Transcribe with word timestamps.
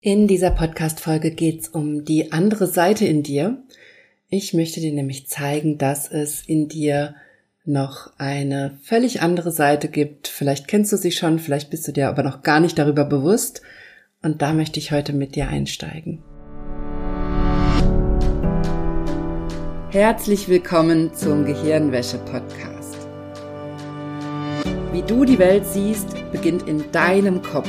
In 0.00 0.28
dieser 0.28 0.52
Podcast-Folge 0.52 1.32
geht's 1.32 1.66
um 1.66 2.04
die 2.04 2.30
andere 2.30 2.68
Seite 2.68 3.04
in 3.04 3.24
dir. 3.24 3.64
Ich 4.28 4.54
möchte 4.54 4.78
dir 4.78 4.92
nämlich 4.92 5.26
zeigen, 5.26 5.76
dass 5.76 6.08
es 6.08 6.40
in 6.46 6.68
dir 6.68 7.16
noch 7.64 8.12
eine 8.16 8.78
völlig 8.84 9.22
andere 9.22 9.50
Seite 9.50 9.88
gibt. 9.88 10.28
Vielleicht 10.28 10.68
kennst 10.68 10.92
du 10.92 10.96
sie 10.96 11.10
schon, 11.10 11.40
vielleicht 11.40 11.70
bist 11.70 11.88
du 11.88 11.92
dir 11.92 12.08
aber 12.08 12.22
noch 12.22 12.42
gar 12.42 12.60
nicht 12.60 12.78
darüber 12.78 13.04
bewusst. 13.04 13.60
Und 14.22 14.40
da 14.40 14.52
möchte 14.52 14.78
ich 14.78 14.92
heute 14.92 15.12
mit 15.12 15.34
dir 15.34 15.48
einsteigen. 15.48 16.22
Herzlich 19.90 20.48
willkommen 20.48 21.12
zum 21.12 21.44
Gehirnwäsche-Podcast. 21.44 22.98
Wie 24.92 25.02
du 25.02 25.24
die 25.24 25.40
Welt 25.40 25.66
siehst, 25.66 26.14
beginnt 26.30 26.68
in 26.68 26.84
deinem 26.92 27.42
Kopf. 27.42 27.68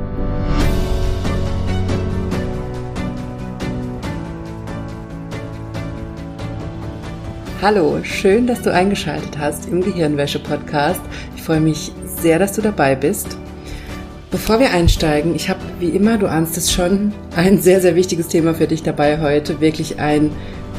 Hallo, 7.61 7.99
schön, 8.03 8.47
dass 8.47 8.63
du 8.63 8.73
eingeschaltet 8.73 9.37
hast 9.37 9.67
im 9.67 9.81
Gehirnwäsche-Podcast. 9.81 10.99
Ich 11.35 11.43
freue 11.43 11.59
mich 11.59 11.91
sehr, 12.05 12.39
dass 12.39 12.53
du 12.53 12.61
dabei 12.63 12.95
bist. 12.95 13.37
Bevor 14.31 14.59
wir 14.59 14.71
einsteigen, 14.71 15.35
ich 15.35 15.47
habe 15.47 15.59
wie 15.79 15.89
immer, 15.89 16.17
du 16.17 16.25
ahnst 16.25 16.57
es 16.57 16.71
schon, 16.71 17.13
ein 17.35 17.61
sehr, 17.61 17.79
sehr 17.79 17.95
wichtiges 17.95 18.29
Thema 18.29 18.55
für 18.55 18.65
dich 18.65 18.81
dabei 18.81 19.21
heute. 19.21 19.61
Wirklich 19.61 19.99
ein 19.99 20.31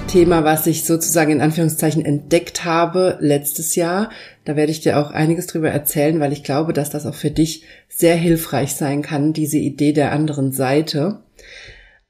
Thema, 0.09 0.43
was 0.43 0.67
ich 0.67 0.83
sozusagen 0.83 1.31
in 1.31 1.41
Anführungszeichen 1.41 2.05
entdeckt 2.05 2.65
habe 2.65 3.17
letztes 3.21 3.77
Jahr. 3.77 4.11
Da 4.45 4.57
werde 4.57 4.73
ich 4.73 4.81
dir 4.81 4.99
auch 4.99 5.13
einiges 5.13 5.47
drüber 5.47 5.71
erzählen, 5.71 6.19
weil 6.19 6.33
ich 6.33 6.43
glaube, 6.43 6.73
dass 6.73 6.91
das 6.91 7.07
auch 7.07 7.15
für 7.15 7.31
dich 7.31 7.63
sehr 7.89 8.17
hilfreich 8.17 8.75
sein 8.75 9.03
kann, 9.03 9.33
diese 9.33 9.59
Idee 9.59 9.93
der 9.93 10.11
anderen 10.11 10.51
Seite. 10.51 11.21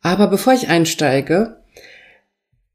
Aber 0.00 0.28
bevor 0.28 0.54
ich 0.54 0.68
einsteige, 0.68 1.61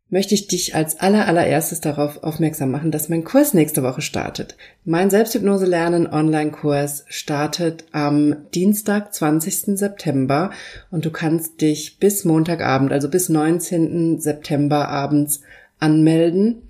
möchte 0.09 0.35
ich 0.35 0.47
dich 0.47 0.73
als 0.73 0.99
aller 0.99 1.27
allererstes 1.27 1.81
darauf 1.81 2.23
aufmerksam 2.23 2.71
machen, 2.71 2.91
dass 2.91 3.09
mein 3.09 3.25
Kurs 3.25 3.53
nächste 3.53 3.83
Woche 3.83 4.01
startet. 4.01 4.55
Mein 4.85 5.09
Selbsthypnose 5.09 5.65
lernen 5.65 6.07
Online-Kurs 6.07 7.05
startet 7.09 7.85
am 7.91 8.35
Dienstag, 8.53 9.13
20. 9.13 9.77
September 9.77 10.51
und 10.91 11.05
du 11.05 11.11
kannst 11.11 11.59
dich 11.61 11.99
bis 11.99 12.23
Montagabend, 12.23 12.93
also 12.93 13.09
bis 13.09 13.27
19. 13.27 14.19
September 14.19 14.87
abends 14.87 15.41
anmelden. 15.79 16.61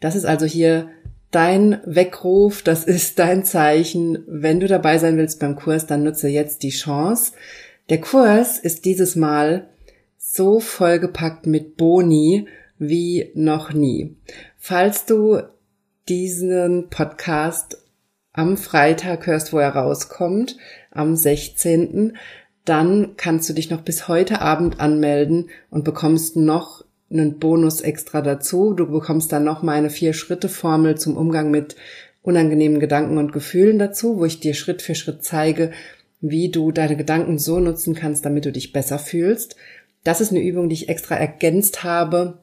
Das 0.00 0.16
ist 0.16 0.24
also 0.24 0.46
hier 0.46 0.88
dein 1.30 1.80
Weckruf, 1.84 2.62
das 2.62 2.84
ist 2.84 3.18
dein 3.18 3.44
Zeichen. 3.44 4.24
Wenn 4.26 4.58
du 4.58 4.68
dabei 4.68 4.96
sein 4.96 5.18
willst 5.18 5.38
beim 5.38 5.56
Kurs, 5.56 5.86
dann 5.86 6.02
nutze 6.02 6.28
jetzt 6.28 6.62
die 6.62 6.70
Chance. 6.70 7.32
Der 7.90 8.00
Kurs 8.00 8.58
ist 8.58 8.86
dieses 8.86 9.16
Mal 9.16 9.68
so 10.16 10.60
vollgepackt 10.60 11.46
mit 11.46 11.76
Boni, 11.76 12.46
wie 12.78 13.30
noch 13.34 13.72
nie. 13.72 14.16
Falls 14.58 15.06
du 15.06 15.40
diesen 16.08 16.88
Podcast 16.90 17.78
am 18.32 18.56
Freitag 18.56 19.26
hörst, 19.26 19.52
wo 19.52 19.58
er 19.58 19.70
rauskommt, 19.70 20.56
am 20.90 21.16
16., 21.16 22.16
dann 22.64 23.14
kannst 23.16 23.48
du 23.48 23.52
dich 23.52 23.70
noch 23.70 23.82
bis 23.82 24.08
heute 24.08 24.40
Abend 24.40 24.80
anmelden 24.80 25.50
und 25.70 25.84
bekommst 25.84 26.36
noch 26.36 26.84
einen 27.10 27.38
Bonus 27.38 27.80
extra 27.80 28.20
dazu. 28.20 28.74
Du 28.74 28.90
bekommst 28.90 29.32
dann 29.32 29.44
noch 29.44 29.62
meine 29.62 29.90
Vier-Schritte-Formel 29.90 30.98
zum 30.98 31.16
Umgang 31.16 31.50
mit 31.50 31.76
unangenehmen 32.22 32.80
Gedanken 32.80 33.18
und 33.18 33.32
Gefühlen 33.32 33.78
dazu, 33.78 34.18
wo 34.18 34.24
ich 34.24 34.40
dir 34.40 34.54
Schritt 34.54 34.82
für 34.82 34.96
Schritt 34.96 35.22
zeige, 35.22 35.70
wie 36.20 36.50
du 36.50 36.72
deine 36.72 36.96
Gedanken 36.96 37.38
so 37.38 37.60
nutzen 37.60 37.94
kannst, 37.94 38.24
damit 38.24 38.44
du 38.44 38.52
dich 38.52 38.72
besser 38.72 38.98
fühlst. 38.98 39.54
Das 40.02 40.20
ist 40.20 40.32
eine 40.32 40.42
Übung, 40.42 40.68
die 40.68 40.74
ich 40.74 40.88
extra 40.88 41.14
ergänzt 41.14 41.84
habe 41.84 42.38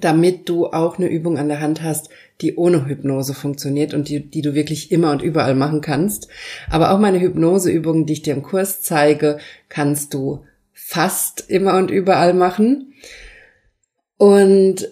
damit 0.00 0.48
du 0.48 0.66
auch 0.66 0.98
eine 0.98 1.08
Übung 1.08 1.38
an 1.38 1.48
der 1.48 1.60
Hand 1.60 1.82
hast, 1.82 2.08
die 2.40 2.56
ohne 2.56 2.86
Hypnose 2.86 3.34
funktioniert 3.34 3.94
und 3.94 4.08
die, 4.08 4.20
die 4.20 4.42
du 4.42 4.54
wirklich 4.54 4.90
immer 4.90 5.12
und 5.12 5.22
überall 5.22 5.54
machen 5.54 5.80
kannst. 5.80 6.28
Aber 6.70 6.92
auch 6.92 6.98
meine 6.98 7.20
Hypnoseübungen, 7.20 8.06
die 8.06 8.14
ich 8.14 8.22
dir 8.22 8.34
im 8.34 8.42
Kurs 8.42 8.80
zeige, 8.80 9.38
kannst 9.68 10.14
du 10.14 10.44
fast 10.72 11.48
immer 11.48 11.76
und 11.76 11.90
überall 11.90 12.34
machen. 12.34 12.94
Und 14.16 14.88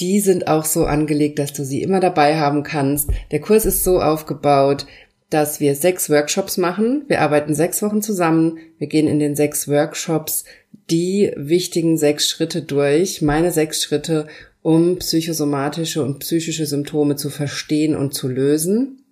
die 0.00 0.20
sind 0.20 0.48
auch 0.48 0.64
so 0.64 0.86
angelegt, 0.86 1.38
dass 1.38 1.52
du 1.52 1.64
sie 1.64 1.82
immer 1.82 2.00
dabei 2.00 2.38
haben 2.38 2.62
kannst. 2.62 3.10
Der 3.30 3.40
Kurs 3.40 3.66
ist 3.66 3.84
so 3.84 4.00
aufgebaut, 4.00 4.86
dass 5.28 5.60
wir 5.60 5.74
sechs 5.74 6.10
Workshops 6.10 6.56
machen. 6.56 7.04
Wir 7.06 7.20
arbeiten 7.20 7.54
sechs 7.54 7.82
Wochen 7.82 8.02
zusammen. 8.02 8.58
Wir 8.78 8.88
gehen 8.88 9.06
in 9.06 9.18
den 9.18 9.36
sechs 9.36 9.68
Workshops 9.68 10.44
die 10.90 11.32
wichtigen 11.36 11.96
sechs 11.96 12.28
Schritte 12.28 12.62
durch, 12.62 13.22
meine 13.22 13.52
sechs 13.52 13.82
Schritte, 13.82 14.26
um 14.62 14.98
psychosomatische 14.98 16.02
und 16.02 16.18
psychische 16.18 16.66
Symptome 16.66 17.16
zu 17.16 17.30
verstehen 17.30 17.96
und 17.96 18.14
zu 18.14 18.28
lösen. 18.28 19.04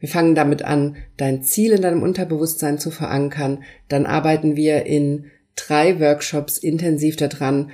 Wir 0.00 0.08
fangen 0.08 0.34
damit 0.34 0.62
an, 0.62 0.96
dein 1.16 1.42
Ziel 1.42 1.72
in 1.72 1.82
deinem 1.82 2.02
Unterbewusstsein 2.02 2.78
zu 2.78 2.90
verankern. 2.90 3.64
Dann 3.88 4.06
arbeiten 4.06 4.54
wir 4.56 4.86
in 4.86 5.26
drei 5.56 5.98
Workshops 6.00 6.56
intensiv 6.58 7.16
daran, 7.16 7.70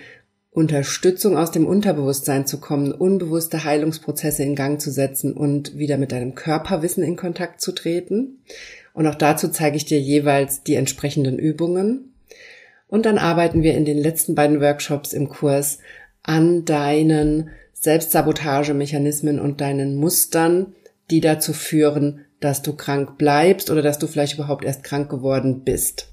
Unterstützung 0.50 1.36
aus 1.36 1.50
dem 1.50 1.66
Unterbewusstsein 1.66 2.46
zu 2.46 2.60
kommen, 2.60 2.92
unbewusste 2.92 3.64
Heilungsprozesse 3.64 4.44
in 4.44 4.54
Gang 4.54 4.80
zu 4.80 4.92
setzen 4.92 5.34
und 5.34 5.76
wieder 5.76 5.98
mit 5.98 6.12
deinem 6.12 6.36
Körperwissen 6.36 7.02
in 7.02 7.16
Kontakt 7.16 7.60
zu 7.60 7.72
treten. 7.72 8.38
Und 8.92 9.08
auch 9.08 9.16
dazu 9.16 9.48
zeige 9.48 9.76
ich 9.76 9.84
dir 9.84 10.00
jeweils 10.00 10.62
die 10.62 10.76
entsprechenden 10.76 11.40
Übungen. 11.40 12.13
Und 12.94 13.06
dann 13.06 13.18
arbeiten 13.18 13.64
wir 13.64 13.74
in 13.74 13.84
den 13.84 13.98
letzten 13.98 14.36
beiden 14.36 14.60
Workshops 14.60 15.12
im 15.12 15.28
Kurs 15.28 15.78
an 16.22 16.64
deinen 16.64 17.50
Selbstsabotagemechanismen 17.72 19.40
und 19.40 19.60
deinen 19.60 19.96
Mustern, 19.96 20.76
die 21.10 21.20
dazu 21.20 21.52
führen, 21.52 22.24
dass 22.38 22.62
du 22.62 22.76
krank 22.76 23.18
bleibst 23.18 23.68
oder 23.68 23.82
dass 23.82 23.98
du 23.98 24.06
vielleicht 24.06 24.34
überhaupt 24.34 24.64
erst 24.64 24.84
krank 24.84 25.10
geworden 25.10 25.64
bist. 25.64 26.12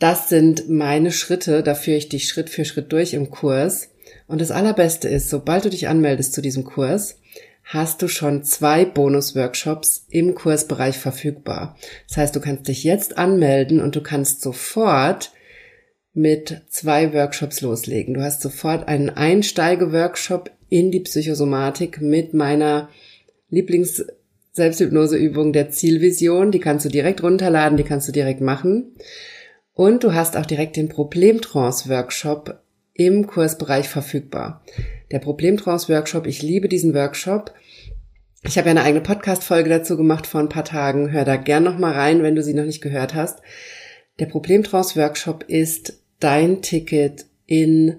Das 0.00 0.28
sind 0.28 0.68
meine 0.68 1.12
Schritte, 1.12 1.62
da 1.62 1.76
führe 1.76 1.98
ich 1.98 2.08
dich 2.08 2.26
Schritt 2.26 2.50
für 2.50 2.64
Schritt 2.64 2.90
durch 2.90 3.14
im 3.14 3.30
Kurs. 3.30 3.90
Und 4.26 4.40
das 4.40 4.50
Allerbeste 4.50 5.08
ist, 5.08 5.30
sobald 5.30 5.66
du 5.66 5.70
dich 5.70 5.86
anmeldest 5.86 6.32
zu 6.32 6.42
diesem 6.42 6.64
Kurs, 6.64 7.20
hast 7.62 8.02
du 8.02 8.08
schon 8.08 8.42
zwei 8.42 8.84
Bonus-Workshops 8.84 10.04
im 10.10 10.34
Kursbereich 10.34 10.98
verfügbar. 10.98 11.78
Das 12.08 12.16
heißt, 12.16 12.34
du 12.34 12.40
kannst 12.40 12.66
dich 12.66 12.82
jetzt 12.82 13.18
anmelden 13.18 13.80
und 13.80 13.94
du 13.94 14.02
kannst 14.02 14.40
sofort 14.40 15.30
mit 16.20 16.62
zwei 16.68 17.14
Workshops 17.14 17.62
loslegen. 17.62 18.14
Du 18.14 18.22
hast 18.22 18.42
sofort 18.42 18.88
einen 18.88 19.08
Einsteige-Workshop 19.08 20.50
in 20.68 20.90
die 20.90 21.00
Psychosomatik 21.00 22.00
mit 22.00 22.34
meiner 22.34 22.90
Lieblings 23.48 24.04
Selbsthypnoseübung 24.52 25.52
der 25.52 25.70
Zielvision. 25.70 26.50
Die 26.50 26.60
kannst 26.60 26.84
du 26.84 26.90
direkt 26.90 27.22
runterladen, 27.22 27.78
die 27.78 27.84
kannst 27.84 28.06
du 28.06 28.12
direkt 28.12 28.40
machen. 28.40 28.92
Und 29.72 30.04
du 30.04 30.12
hast 30.12 30.36
auch 30.36 30.44
direkt 30.44 30.76
den 30.76 30.90
Problemtrance-Workshop 30.90 32.60
im 32.92 33.26
Kursbereich 33.26 33.88
verfügbar. 33.88 34.62
Der 35.10 35.20
Problemtrance-Workshop, 35.20 36.26
ich 36.26 36.42
liebe 36.42 36.68
diesen 36.68 36.92
Workshop. 36.92 37.54
Ich 38.42 38.58
habe 38.58 38.66
ja 38.66 38.72
eine 38.72 38.82
eigene 38.82 39.02
Podcast-Folge 39.02 39.70
dazu 39.70 39.96
gemacht 39.96 40.26
vor 40.26 40.40
ein 40.40 40.50
paar 40.50 40.64
Tagen. 40.64 41.12
Hör 41.12 41.24
da 41.24 41.36
gern 41.36 41.64
noch 41.64 41.78
mal 41.78 41.92
rein, 41.92 42.22
wenn 42.22 42.34
du 42.34 42.42
sie 42.42 42.54
noch 42.54 42.64
nicht 42.64 42.82
gehört 42.82 43.14
hast. 43.14 43.38
Der 44.18 44.26
Problemtrance-Workshop 44.26 45.44
ist 45.44 45.99
dein 46.20 46.62
Ticket 46.62 47.26
in 47.46 47.96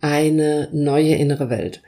eine 0.00 0.68
neue 0.72 1.14
innere 1.16 1.50
Welt. 1.50 1.82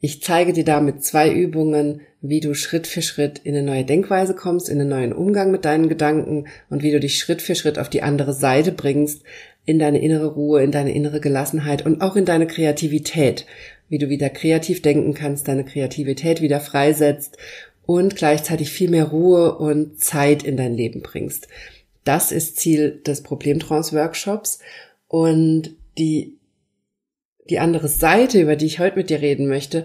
Ich 0.00 0.20
zeige 0.20 0.52
dir 0.52 0.64
damit 0.64 1.04
zwei 1.04 1.32
Übungen, 1.32 2.00
wie 2.20 2.40
du 2.40 2.54
Schritt 2.54 2.88
für 2.88 3.02
Schritt 3.02 3.40
in 3.44 3.54
eine 3.54 3.64
neue 3.64 3.84
Denkweise 3.84 4.34
kommst, 4.34 4.68
in 4.68 4.80
einen 4.80 4.88
neuen 4.88 5.12
Umgang 5.12 5.52
mit 5.52 5.64
deinen 5.64 5.88
Gedanken 5.88 6.46
und 6.70 6.82
wie 6.82 6.90
du 6.90 6.98
dich 6.98 7.18
Schritt 7.18 7.40
für 7.40 7.54
Schritt 7.54 7.78
auf 7.78 7.88
die 7.88 8.02
andere 8.02 8.32
Seite 8.32 8.72
bringst, 8.72 9.22
in 9.64 9.78
deine 9.78 10.02
innere 10.02 10.26
Ruhe, 10.26 10.62
in 10.62 10.72
deine 10.72 10.92
innere 10.92 11.20
Gelassenheit 11.20 11.86
und 11.86 12.00
auch 12.00 12.16
in 12.16 12.24
deine 12.24 12.48
Kreativität, 12.48 13.46
wie 13.88 13.98
du 13.98 14.08
wieder 14.08 14.28
kreativ 14.28 14.82
denken 14.82 15.14
kannst, 15.14 15.46
deine 15.46 15.64
Kreativität 15.64 16.40
wieder 16.40 16.58
freisetzt 16.58 17.36
und 17.86 18.16
gleichzeitig 18.16 18.70
viel 18.70 18.90
mehr 18.90 19.04
Ruhe 19.04 19.56
und 19.56 20.00
Zeit 20.00 20.42
in 20.42 20.56
dein 20.56 20.74
Leben 20.74 21.02
bringst. 21.02 21.46
Das 22.04 22.32
ist 22.32 22.56
Ziel 22.56 23.00
des 23.06 23.22
Problemtrance-Workshops 23.22 24.58
und 25.12 25.76
die, 25.98 26.38
die 27.50 27.58
andere 27.58 27.88
Seite, 27.88 28.40
über 28.40 28.56
die 28.56 28.64
ich 28.64 28.78
heute 28.78 28.96
mit 28.96 29.10
dir 29.10 29.20
reden 29.20 29.46
möchte, 29.46 29.84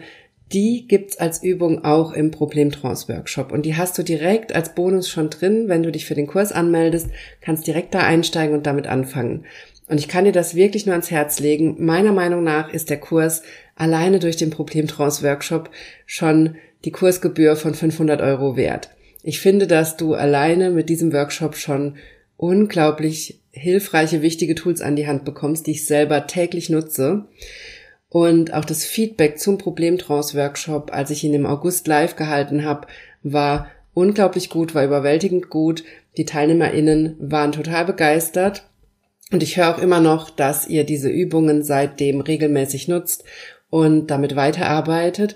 die 0.53 0.87
gibt's 0.87 1.17
als 1.17 1.43
Übung 1.43 1.83
auch 1.83 2.13
im 2.13 2.31
Problemtrance-Workshop. 2.31 3.51
Und 3.51 3.65
die 3.65 3.75
hast 3.75 3.97
du 3.97 4.03
direkt 4.03 4.55
als 4.55 4.73
Bonus 4.73 5.09
schon 5.09 5.29
drin. 5.29 5.67
Wenn 5.67 5.83
du 5.83 5.91
dich 5.91 6.05
für 6.05 6.15
den 6.15 6.27
Kurs 6.27 6.53
anmeldest, 6.53 7.09
kannst 7.41 7.67
direkt 7.67 7.93
da 7.93 7.99
einsteigen 7.99 8.55
und 8.55 8.65
damit 8.65 8.87
anfangen. 8.87 9.43
Und 9.89 9.99
ich 9.99 10.07
kann 10.07 10.23
dir 10.23 10.31
das 10.31 10.55
wirklich 10.55 10.85
nur 10.85 10.93
ans 10.93 11.11
Herz 11.11 11.41
legen. 11.41 11.75
Meiner 11.77 12.13
Meinung 12.13 12.45
nach 12.45 12.71
ist 12.71 12.89
der 12.89 13.01
Kurs 13.01 13.43
alleine 13.75 14.19
durch 14.19 14.37
den 14.37 14.49
Problemtrance-Workshop 14.49 15.69
schon 16.05 16.55
die 16.85 16.91
Kursgebühr 16.91 17.57
von 17.57 17.73
500 17.73 18.21
Euro 18.21 18.55
wert. 18.55 18.91
Ich 19.23 19.41
finde, 19.41 19.67
dass 19.67 19.97
du 19.97 20.13
alleine 20.13 20.69
mit 20.69 20.87
diesem 20.87 21.11
Workshop 21.11 21.57
schon 21.57 21.97
unglaublich 22.37 23.41
hilfreiche, 23.57 24.21
wichtige 24.21 24.55
Tools 24.55 24.81
an 24.81 24.95
die 24.95 25.07
Hand 25.07 25.25
bekommst, 25.25 25.67
die 25.67 25.71
ich 25.71 25.85
selber 25.85 26.27
täglich 26.27 26.69
nutze. 26.69 27.25
Und 28.09 28.53
auch 28.53 28.65
das 28.65 28.85
Feedback 28.85 29.39
zum 29.39 29.57
Problemtrance-Workshop, 29.57 30.93
als 30.93 31.09
ich 31.09 31.23
ihn 31.23 31.33
im 31.33 31.45
August 31.45 31.87
live 31.87 32.15
gehalten 32.15 32.63
habe, 32.63 32.87
war 33.23 33.67
unglaublich 33.93 34.49
gut, 34.49 34.75
war 34.75 34.85
überwältigend 34.85 35.49
gut. 35.49 35.83
Die 36.17 36.25
TeilnehmerInnen 36.25 37.15
waren 37.19 37.51
total 37.51 37.85
begeistert. 37.85 38.63
Und 39.31 39.43
ich 39.43 39.57
höre 39.57 39.75
auch 39.75 39.79
immer 39.79 39.99
noch, 39.99 40.29
dass 40.29 40.67
ihr 40.67 40.85
diese 40.85 41.09
Übungen 41.09 41.63
seitdem 41.63 42.21
regelmäßig 42.21 42.87
nutzt 42.87 43.25
und 43.69 44.07
damit 44.07 44.35
weiterarbeitet. 44.35 45.35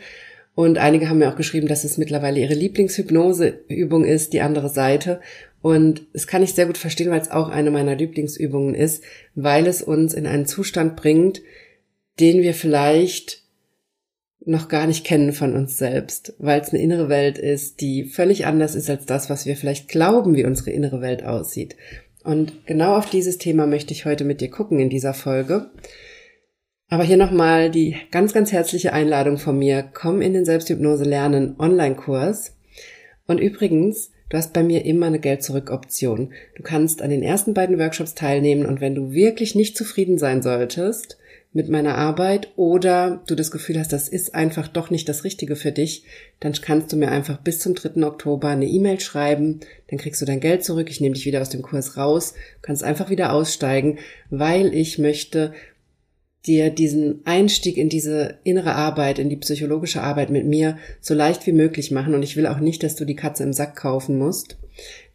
Und 0.56 0.78
einige 0.78 1.10
haben 1.10 1.18
mir 1.18 1.30
auch 1.30 1.36
geschrieben, 1.36 1.68
dass 1.68 1.84
es 1.84 1.98
mittlerweile 1.98 2.40
ihre 2.40 2.54
Lieblingshypnoseübung 2.54 4.06
ist, 4.06 4.34
die 4.34 4.42
andere 4.42 4.70
Seite. 4.70 5.22
Und 5.62 6.08
es 6.14 6.26
kann 6.28 6.44
ich 6.44 6.54
sehr 6.54 6.66
gut 6.66 6.78
verstehen, 6.78 7.12
weil 7.12 7.22
es 7.22 7.32
auch 7.32 7.50
eine 7.50 7.72
meiner 7.72 7.96
Lieblingsübungen 7.96 8.74
ist, 8.74 9.04
weil 9.36 9.68
es 9.68 9.82
uns 9.82 10.14
in 10.14 10.26
einen 10.26 10.46
Zustand 10.46 10.96
bringt, 10.96 11.42
den 12.20 12.42
wir 12.42 12.54
vielleicht 12.54 13.42
noch 14.44 14.70
gar 14.70 14.88
nicht 14.88 15.06
kennen 15.06 15.34
von 15.34 15.56
uns 15.56 15.78
selbst, 15.78 16.34
weil 16.40 16.62
es 16.62 16.70
eine 16.70 16.82
innere 16.82 17.10
Welt 17.10 17.38
ist, 17.38 17.80
die 17.80 18.06
völlig 18.06 18.48
anders 18.48 18.74
ist 18.74 18.90
als 18.90 19.06
das, 19.06 19.30
was 19.30 19.46
wir 19.46 19.56
vielleicht 19.56 19.88
glauben, 19.88 20.36
wie 20.36 20.46
unsere 20.46 20.72
innere 20.72 21.02
Welt 21.02 21.24
aussieht. 21.24 21.76
Und 22.24 22.66
genau 22.66 22.98
auf 22.98 23.10
dieses 23.10 23.38
Thema 23.38 23.68
möchte 23.68 23.94
ich 23.94 24.06
heute 24.06 24.24
mit 24.24 24.42
dir 24.42 24.50
gucken 24.50 24.80
in 24.80 24.90
dieser 24.90 25.14
Folge. 25.14 25.70
Aber 26.88 27.04
hier 27.04 27.18
nochmal 27.18 27.72
die 27.72 27.96
ganz, 28.12 28.34
ganz 28.34 28.52
herzliche 28.52 28.94
Einladung 28.94 29.38
von 29.38 29.58
mir. 29.58 29.84
Komm 29.94 30.22
in 30.22 30.34
den 30.34 30.46
Selbsthypnose 30.46 31.06
lernen 31.06 31.56
Online-Kurs. 31.58 32.58
Und 33.28 33.40
übrigens, 33.40 34.12
Du 34.32 34.38
hast 34.38 34.54
bei 34.54 34.64
mir 34.64 34.86
immer 34.86 35.08
eine 35.08 35.20
Geld-Zurück-Option. 35.20 36.32
Du 36.56 36.64
kannst 36.64 37.02
an 37.02 37.10
den 37.10 37.22
ersten 37.22 37.54
beiden 37.54 37.78
Workshops 37.78 38.16
teilnehmen 38.16 38.66
und 38.66 38.80
wenn 38.80 38.96
du 38.96 39.12
wirklich 39.12 39.56
nicht 39.56 39.76
zufrieden 39.76 40.18
sein 40.18 40.42
solltest 40.42 41.18
mit 41.52 41.68
meiner 41.68 41.98
Arbeit 41.98 42.48
oder 42.56 43.22
du 43.28 43.36
das 43.36 43.52
Gefühl 43.52 43.78
hast, 43.78 43.92
das 43.92 44.08
ist 44.08 44.34
einfach 44.34 44.70
doch 44.70 44.90
nicht 44.90 45.10
das 45.10 45.26
Richtige 45.26 45.58
für 45.58 45.74
dich, 45.74 46.06
dann 46.40 46.54
kannst 46.54 46.94
du 46.94 46.96
mir 46.96 47.12
einfach 47.12 47.40
bis 47.40 47.60
zum 47.60 47.76
3. 47.76 48.02
Oktober 48.06 48.48
eine 48.48 48.68
E-Mail 48.68 49.02
schreiben, 49.02 49.60
dann 49.90 50.00
kriegst 50.00 50.22
du 50.22 50.26
dein 50.26 50.40
Geld 50.40 50.64
zurück, 50.64 50.90
ich 50.90 51.02
nehme 51.02 51.16
dich 51.16 51.26
wieder 51.26 51.42
aus 51.42 51.50
dem 51.50 51.62
Kurs 51.62 51.98
raus, 51.98 52.34
kannst 52.62 52.86
einfach 52.86 53.10
wieder 53.10 53.34
aussteigen, 53.34 54.00
weil 54.30 54.74
ich 54.74 54.98
möchte, 54.98 55.52
dir 56.48 56.72
diesen 56.72 57.22
Einstieg 57.26 57.78
in 57.78 57.90
diese 57.90 58.40
innere 58.44 58.74
Arbeit, 58.74 59.20
in 59.20 59.30
die 59.30 59.38
psychologische 59.38 60.02
Arbeit 60.02 60.32
mit 60.32 60.46
mir 60.46 60.78
so 61.00 61.14
leicht 61.14 61.46
wie 61.46 61.52
möglich 61.52 61.92
machen. 61.92 62.16
Und 62.16 62.24
ich 62.24 62.36
will 62.36 62.48
auch 62.48 62.60
nicht, 62.60 62.84
dass 62.84 62.96
du 62.96 63.06
die 63.06 63.16
Katze 63.16 63.44
im 63.44 63.54
Sack 63.54 63.76
kaufen 63.76 64.18
musst. 64.18 64.58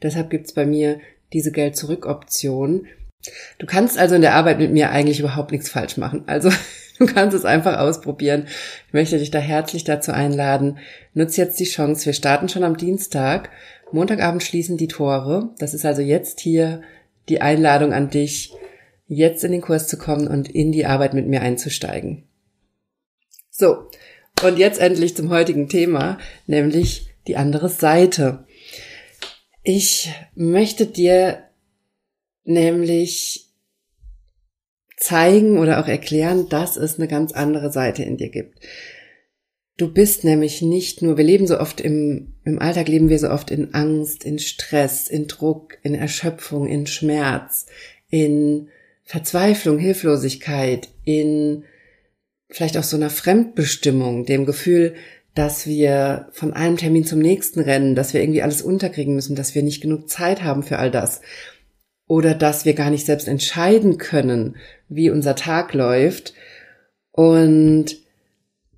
Deshalb 0.02 0.31
gibt's 0.31 0.52
bei 0.52 0.67
mir 0.67 1.00
diese 1.32 1.50
Geld-Zurück-Option. 1.50 2.87
Du 3.58 3.67
kannst 3.67 3.99
also 3.99 4.14
in 4.14 4.20
der 4.20 4.34
Arbeit 4.34 4.58
mit 4.58 4.73
mir 4.73 4.90
eigentlich 4.90 5.19
überhaupt 5.19 5.50
nichts 5.50 5.69
falsch 5.69 5.96
machen. 5.96 6.23
Also 6.26 6.50
du 6.99 7.06
kannst 7.06 7.37
es 7.37 7.44
einfach 7.44 7.78
ausprobieren. 7.78 8.46
Ich 8.87 8.93
möchte 8.93 9.19
dich 9.19 9.32
da 9.32 9.40
herzlich 9.40 9.82
dazu 9.82 10.12
einladen. 10.12 10.78
Nutz 11.12 11.37
jetzt 11.37 11.58
die 11.58 11.64
Chance. 11.64 12.06
Wir 12.06 12.12
starten 12.12 12.49
schon 12.49 12.62
am 12.62 12.76
Dienstag. 12.76 13.50
Montagabend 13.90 14.44
schließen 14.44 14.76
die 14.76 14.88
Tore. 14.88 15.50
Das 15.58 15.75
ist 15.75 15.84
also 15.84 16.02
jetzt 16.02 16.38
hier 16.38 16.82
die 17.28 17.40
Einladung 17.40 17.93
an 17.93 18.11
dich 18.11 18.52
jetzt 19.06 19.44
in 19.44 19.52
den 19.52 19.60
Kurs 19.60 19.88
zu 19.88 19.98
kommen 19.98 20.28
und 20.28 20.48
in 20.48 20.72
die 20.72 20.86
Arbeit 20.86 21.14
mit 21.14 21.26
mir 21.26 21.42
einzusteigen. 21.42 22.24
So, 23.50 23.88
und 24.44 24.58
jetzt 24.58 24.80
endlich 24.80 25.16
zum 25.16 25.30
heutigen 25.30 25.68
Thema, 25.68 26.18
nämlich 26.46 27.08
die 27.26 27.36
andere 27.36 27.68
Seite. 27.68 28.44
Ich 29.62 30.12
möchte 30.34 30.86
dir 30.86 31.42
nämlich 32.44 33.46
zeigen 34.96 35.58
oder 35.58 35.80
auch 35.80 35.88
erklären, 35.88 36.48
dass 36.48 36.76
es 36.76 36.98
eine 36.98 37.08
ganz 37.08 37.32
andere 37.32 37.72
Seite 37.72 38.02
in 38.02 38.16
dir 38.16 38.30
gibt. 38.30 38.60
Du 39.76 39.92
bist 39.92 40.24
nämlich 40.24 40.62
nicht 40.62 41.02
nur, 41.02 41.18
wir 41.18 41.24
leben 41.24 41.46
so 41.46 41.60
oft 41.60 41.82
im, 41.82 42.34
im 42.44 42.58
Alltag 42.60 42.88
leben 42.88 43.10
wir 43.10 43.18
so 43.18 43.28
oft 43.28 43.50
in 43.50 43.74
Angst, 43.74 44.24
in 44.24 44.38
Stress, 44.38 45.06
in 45.06 45.26
Druck, 45.26 45.76
in 45.82 45.94
Erschöpfung, 45.94 46.66
in 46.66 46.86
Schmerz, 46.86 47.66
in 48.08 48.68
Verzweiflung, 49.06 49.78
Hilflosigkeit, 49.78 50.88
in 51.04 51.62
vielleicht 52.50 52.76
auch 52.76 52.82
so 52.82 52.96
einer 52.96 53.08
Fremdbestimmung, 53.08 54.26
dem 54.26 54.44
Gefühl, 54.46 54.94
dass 55.34 55.66
wir 55.66 56.28
von 56.32 56.52
einem 56.52 56.76
Termin 56.76 57.04
zum 57.04 57.20
nächsten 57.20 57.60
rennen, 57.60 57.94
dass 57.94 58.14
wir 58.14 58.20
irgendwie 58.20 58.42
alles 58.42 58.62
unterkriegen 58.62 59.14
müssen, 59.14 59.36
dass 59.36 59.54
wir 59.54 59.62
nicht 59.62 59.80
genug 59.80 60.08
Zeit 60.08 60.42
haben 60.42 60.62
für 60.62 60.78
all 60.78 60.90
das 60.90 61.20
oder 62.08 62.34
dass 62.34 62.64
wir 62.64 62.74
gar 62.74 62.90
nicht 62.90 63.06
selbst 63.06 63.28
entscheiden 63.28 63.98
können, 63.98 64.56
wie 64.88 65.10
unser 65.10 65.36
Tag 65.36 65.72
läuft. 65.72 66.34
Und 67.12 67.96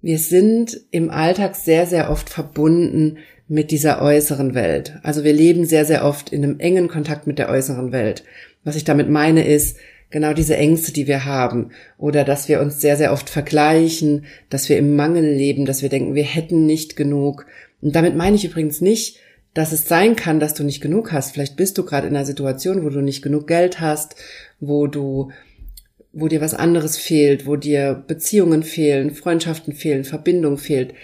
wir 0.01 0.19
sind 0.19 0.81
im 0.91 1.11
Alltag 1.11 1.57
sehr, 1.57 1.87
sehr 1.87 2.11
oft 2.11 2.29
verbunden 2.29 3.19
mit 3.47 3.71
dieser 3.71 4.03
äußeren 4.03 4.55
Welt. 4.55 4.99
Also 5.03 5.25
wir 5.25 5.33
leben 5.33 5.65
sehr, 5.65 5.85
sehr 5.85 6.05
oft 6.05 6.33
in 6.33 6.45
einem 6.45 6.61
engen 6.61 6.89
Kontakt 6.89 7.27
mit 7.27 7.39
der 7.39 7.49
äußeren 7.49 7.93
Welt. 7.93 8.25
Was 8.65 8.77
ich 8.77 8.85
damit 8.85 9.09
meine 9.09 9.47
ist, 9.47 9.79
genau 10.11 10.33
diese 10.33 10.57
Ängste, 10.57 10.93
die 10.93 11.07
wir 11.07 11.25
haben 11.25 11.71
oder 11.99 12.25
dass 12.25 12.49
wir 12.49 12.61
uns 12.61 12.81
sehr, 12.81 12.97
sehr 12.97 13.13
oft 13.13 13.29
vergleichen, 13.29 14.25
dass 14.51 14.69
wir 14.69 14.79
im 14.79 14.97
Mangel 14.97 15.25
leben, 15.25 15.67
dass 15.67 15.83
wir 15.83 15.89
denken, 15.89 16.15
wir 16.15 16.25
hätten 16.25 16.67
nicht 16.67 16.97
genug. 16.97 17.47
Und 17.81 17.95
damit 17.95 18.17
meine 18.17 18.37
ich 18.37 18.45
übrigens 18.45 18.81
nicht, 18.81 19.19
dass 19.55 19.73
es 19.73 19.89
sein 19.89 20.17
kann, 20.17 20.41
dass 20.41 20.55
du 20.55 20.65
nicht 20.65 20.81
genug 20.81 21.13
hast. 21.13 21.33
Vielleicht 21.33 21.57
bist 21.57 21.79
du 21.79 21.85
gerade 21.85 22.07
in 22.07 22.17
einer 22.17 22.25
Situation, 22.25 22.85
wo 22.85 22.91
du 22.91 23.01
nicht 23.01 23.23
genug 23.23 23.47
Geld 23.47 23.81
hast, 23.81 24.15
wo 24.61 24.87
du 24.87 25.31
wo 26.13 26.27
dir 26.27 26.41
was 26.41 26.55
anderes 26.55 26.97
fehlt, 26.97 27.47
wo 27.47 27.57
dir 27.57 28.03
Beziehungen 28.07 28.63
fehlen, 28.63 29.15
Freundschaften 29.15 29.75
fehlen, 29.75 30.05
Verbindung 30.05 30.59
fehlt. 30.59 30.95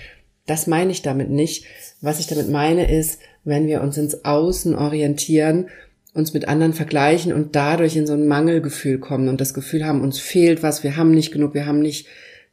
Das 0.46 0.66
meine 0.66 0.92
ich 0.92 1.02
damit 1.02 1.30
nicht. 1.30 1.66
Was 2.00 2.20
ich 2.20 2.26
damit 2.26 2.48
meine 2.48 2.90
ist, 2.90 3.20
wenn 3.44 3.66
wir 3.66 3.82
uns 3.82 3.96
ins 3.96 4.24
Außen 4.24 4.74
orientieren 4.74 5.68
uns 6.14 6.32
mit 6.32 6.48
anderen 6.48 6.72
vergleichen 6.72 7.32
und 7.32 7.56
dadurch 7.56 7.96
in 7.96 8.06
so 8.06 8.12
ein 8.12 8.28
Mangelgefühl 8.28 8.98
kommen 8.98 9.28
und 9.28 9.40
das 9.40 9.52
Gefühl 9.52 9.84
haben, 9.84 10.00
uns 10.00 10.20
fehlt 10.20 10.62
was, 10.62 10.84
wir 10.84 10.96
haben 10.96 11.10
nicht 11.10 11.32
genug, 11.32 11.54
wir 11.54 11.66
haben 11.66 11.80
nicht 11.80 12.06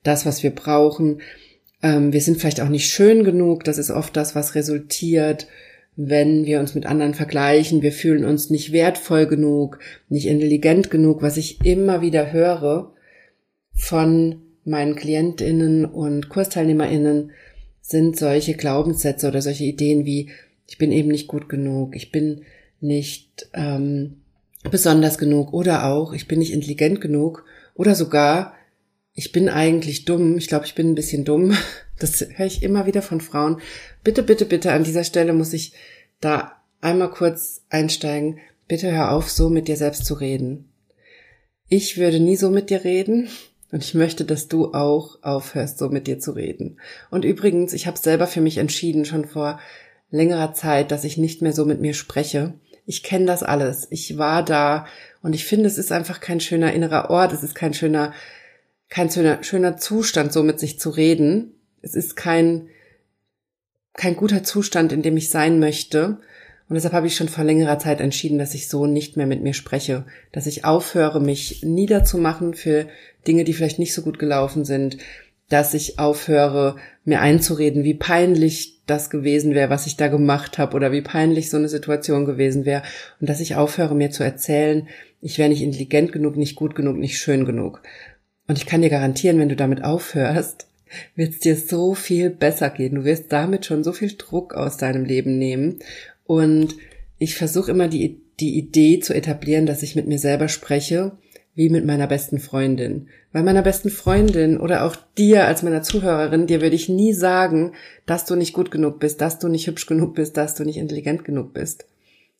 das, 0.03 0.25
was 0.25 0.41
wir 0.41 0.49
brauchen. 0.49 1.21
Ähm, 1.83 2.11
wir 2.11 2.21
sind 2.21 2.39
vielleicht 2.39 2.59
auch 2.61 2.69
nicht 2.69 2.87
schön 2.87 3.23
genug. 3.23 3.63
Das 3.63 3.77
ist 3.77 3.91
oft 3.91 4.17
das, 4.17 4.35
was 4.35 4.55
resultiert, 4.55 5.47
wenn 5.95 6.45
wir 6.45 6.59
uns 6.59 6.73
mit 6.73 6.87
anderen 6.87 7.13
vergleichen. 7.13 7.83
Wir 7.83 7.91
fühlen 7.91 8.25
uns 8.25 8.49
nicht 8.49 8.71
wertvoll 8.71 9.27
genug, 9.27 9.77
nicht 10.09 10.25
intelligent 10.25 10.89
genug, 10.89 11.21
was 11.21 11.37
ich 11.37 11.63
immer 11.63 12.01
wieder 12.01 12.31
höre 12.31 12.93
von 13.73 14.41
meinen 14.63 14.95
Klientinnen 14.95 15.85
und 15.85 16.29
Kursteilnehmerinnen 16.29 17.31
sind 17.81 18.17
solche 18.17 18.53
Glaubenssätze 18.53 19.27
oder 19.27 19.41
solche 19.41 19.65
Ideen 19.65 20.05
wie, 20.05 20.29
ich 20.67 20.77
bin 20.77 20.91
eben 20.91 21.09
nicht 21.09 21.27
gut 21.27 21.49
genug, 21.49 21.95
ich 21.95 22.11
bin 22.11 22.43
nicht 22.81 23.49
ähm, 23.53 24.21
besonders 24.69 25.17
genug 25.17 25.53
oder 25.53 25.85
auch, 25.85 26.13
ich 26.13 26.27
bin 26.27 26.39
nicht 26.39 26.53
intelligent 26.53 27.01
genug 27.01 27.45
oder 27.75 27.95
sogar, 27.95 28.53
ich 29.13 29.31
bin 29.31 29.49
eigentlich 29.49 30.05
dumm. 30.05 30.37
Ich 30.37 30.47
glaube, 30.47 30.65
ich 30.65 30.75
bin 30.75 30.91
ein 30.91 30.95
bisschen 30.95 31.25
dumm. 31.25 31.55
Das 31.99 32.19
höre 32.19 32.47
ich 32.47 32.63
immer 32.63 32.87
wieder 32.87 33.03
von 33.03 33.21
Frauen. 33.21 33.61
Bitte, 34.03 34.23
bitte, 34.23 34.45
bitte, 34.45 34.71
an 34.71 34.83
dieser 34.83 35.03
Stelle 35.03 35.33
muss 35.33 35.53
ich 35.53 35.73
da 36.19 36.53
einmal 36.79 37.11
kurz 37.11 37.61
einsteigen. 37.69 38.39
Bitte 38.67 38.91
hör 38.91 39.11
auf, 39.11 39.29
so 39.29 39.51
mit 39.51 39.67
dir 39.67 39.77
selbst 39.77 40.05
zu 40.05 40.15
reden. 40.15 40.71
Ich 41.69 41.99
würde 41.99 42.19
nie 42.19 42.37
so 42.37 42.49
mit 42.49 42.71
dir 42.71 42.83
reden 42.83 43.29
und 43.71 43.83
ich 43.83 43.93
möchte, 43.93 44.25
dass 44.25 44.47
du 44.47 44.73
auch 44.73 45.21
aufhörst, 45.21 45.77
so 45.77 45.89
mit 45.89 46.07
dir 46.07 46.17
zu 46.17 46.31
reden. 46.31 46.79
Und 47.11 47.23
übrigens, 47.23 47.71
ich 47.71 47.85
habe 47.85 47.99
selber 47.99 48.25
für 48.25 48.41
mich 48.41 48.57
entschieden, 48.57 49.05
schon 49.05 49.25
vor 49.25 49.59
längerer 50.09 50.55
Zeit, 50.55 50.89
dass 50.89 51.03
ich 51.03 51.19
nicht 51.19 51.43
mehr 51.43 51.53
so 51.53 51.65
mit 51.65 51.81
mir 51.81 51.93
spreche 51.93 52.55
ich 52.91 53.03
kenne 53.03 53.25
das 53.25 53.41
alles. 53.41 53.87
Ich 53.89 54.17
war 54.17 54.43
da 54.43 54.85
und 55.21 55.33
ich 55.33 55.45
finde, 55.45 55.67
es 55.67 55.77
ist 55.77 55.93
einfach 55.93 56.19
kein 56.19 56.41
schöner 56.41 56.73
innerer 56.73 57.09
Ort. 57.09 57.31
Es 57.31 57.41
ist 57.41 57.55
kein 57.55 57.73
schöner, 57.73 58.13
kein 58.89 59.09
schöner, 59.09 59.41
schöner 59.43 59.77
Zustand, 59.77 60.33
so 60.33 60.43
mit 60.43 60.59
sich 60.59 60.77
zu 60.77 60.89
reden. 60.89 61.53
Es 61.81 61.95
ist 61.95 62.17
kein, 62.17 62.67
kein 63.93 64.17
guter 64.17 64.43
Zustand, 64.43 64.91
in 64.91 65.03
dem 65.03 65.15
ich 65.15 65.29
sein 65.29 65.57
möchte. 65.57 66.17
Und 66.67 66.75
deshalb 66.75 66.93
habe 66.93 67.07
ich 67.07 67.15
schon 67.15 67.29
vor 67.29 67.45
längerer 67.45 67.79
Zeit 67.79 68.01
entschieden, 68.01 68.37
dass 68.37 68.55
ich 68.55 68.67
so 68.67 68.85
nicht 68.87 69.15
mehr 69.15 69.27
mit 69.27 69.41
mir 69.41 69.53
spreche, 69.53 70.05
dass 70.33 70.45
ich 70.45 70.65
aufhöre, 70.65 71.21
mich 71.21 71.63
niederzumachen 71.63 72.55
für 72.55 72.89
Dinge, 73.25 73.45
die 73.45 73.53
vielleicht 73.53 73.79
nicht 73.79 73.93
so 73.93 74.01
gut 74.01 74.19
gelaufen 74.19 74.65
sind, 74.65 74.97
dass 75.51 75.73
ich 75.73 75.99
aufhöre, 75.99 76.77
mir 77.03 77.19
einzureden, 77.19 77.83
wie 77.83 77.93
peinlich 77.93 78.79
das 78.85 79.09
gewesen 79.09 79.53
wäre, 79.53 79.69
was 79.69 79.85
ich 79.85 79.97
da 79.97 80.07
gemacht 80.07 80.57
habe 80.57 80.75
oder 80.75 80.91
wie 80.91 81.01
peinlich 81.01 81.49
so 81.49 81.57
eine 81.57 81.67
Situation 81.67 82.25
gewesen 82.25 82.63
wäre 82.65 82.83
und 83.19 83.29
dass 83.29 83.41
ich 83.41 83.55
aufhöre, 83.55 83.93
mir 83.93 84.11
zu 84.11 84.23
erzählen, 84.23 84.87
ich 85.19 85.37
wäre 85.37 85.49
nicht 85.49 85.61
intelligent 85.61 86.13
genug, 86.13 86.37
nicht 86.37 86.55
gut 86.55 86.73
genug, 86.73 86.97
nicht 86.97 87.17
schön 87.17 87.45
genug. 87.45 87.81
Und 88.47 88.57
ich 88.57 88.65
kann 88.65 88.81
dir 88.81 88.89
garantieren, 88.89 89.39
wenn 89.39 89.49
du 89.49 89.55
damit 89.55 89.83
aufhörst, 89.83 90.67
wird 91.15 91.33
es 91.33 91.39
dir 91.39 91.57
so 91.57 91.95
viel 91.95 92.29
besser 92.29 92.69
gehen. 92.69 92.95
Du 92.95 93.03
wirst 93.03 93.31
damit 93.31 93.65
schon 93.65 93.83
so 93.83 93.91
viel 93.91 94.13
Druck 94.17 94.53
aus 94.53 94.77
deinem 94.77 95.05
Leben 95.05 95.37
nehmen. 95.37 95.79
Und 96.25 96.75
ich 97.17 97.35
versuche 97.35 97.71
immer 97.71 97.87
die, 97.87 98.21
die 98.39 98.57
Idee 98.57 98.99
zu 98.99 99.13
etablieren, 99.13 99.65
dass 99.65 99.83
ich 99.83 99.95
mit 99.95 100.07
mir 100.07 100.19
selber 100.19 100.47
spreche 100.47 101.11
wie 101.53 101.69
mit 101.69 101.85
meiner 101.85 102.07
besten 102.07 102.39
Freundin. 102.39 103.09
Bei 103.33 103.43
meiner 103.43 103.61
besten 103.61 103.89
Freundin 103.89 104.59
oder 104.59 104.85
auch 104.85 104.95
dir 105.17 105.45
als 105.45 105.63
meiner 105.63 105.83
Zuhörerin, 105.83 106.47
dir 106.47 106.61
würde 106.61 106.75
ich 106.75 106.89
nie 106.89 107.13
sagen, 107.13 107.73
dass 108.05 108.25
du 108.25 108.35
nicht 108.35 108.53
gut 108.53 108.71
genug 108.71 108.99
bist, 108.99 109.21
dass 109.21 109.39
du 109.39 109.47
nicht 109.49 109.67
hübsch 109.67 109.85
genug 109.85 110.15
bist, 110.15 110.37
dass 110.37 110.55
du 110.55 110.63
nicht 110.63 110.77
intelligent 110.77 111.25
genug 111.25 111.53
bist. 111.53 111.85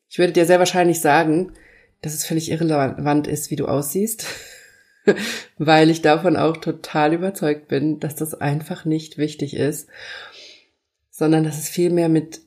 Ich 0.10 0.18
würde 0.18 0.34
dir 0.34 0.46
sehr 0.46 0.60
wahrscheinlich 0.60 1.02
sagen, 1.02 1.54
dass 2.02 2.14
es 2.14 2.26
völlig 2.26 2.52
irrelevant 2.52 3.28
ist, 3.28 3.52
wie 3.52 3.56
du 3.56 3.68
aussiehst, 3.68 4.26
weil 5.58 5.90
ich 5.90 6.02
davon 6.02 6.38
auch 6.38 6.58
total 6.58 7.14
überzeugt 7.14 7.68
bin, 7.68 8.00
dass 8.00 8.16
das 8.16 8.34
einfach 8.34 8.86
nicht 8.86 9.18
wichtig 9.18 9.56
ist, 9.56 9.90
sondern 11.10 11.44
dass 11.44 11.60
es 11.60 11.70
viel 11.70 11.92
mehr 11.92 12.10
mit 12.10 12.42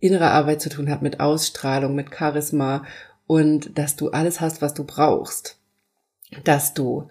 innerer 0.00 0.30
Arbeit 0.30 0.62
zu 0.62 0.70
tun 0.70 0.90
hat, 0.90 1.02
mit 1.02 1.20
Ausstrahlung, 1.20 1.94
mit 1.94 2.14
Charisma 2.14 2.84
und 3.26 3.76
dass 3.78 3.96
du 3.96 4.10
alles 4.10 4.40
hast, 4.40 4.62
was 4.62 4.72
du 4.74 4.84
brauchst 4.84 5.57
dass 6.44 6.74
du 6.74 7.08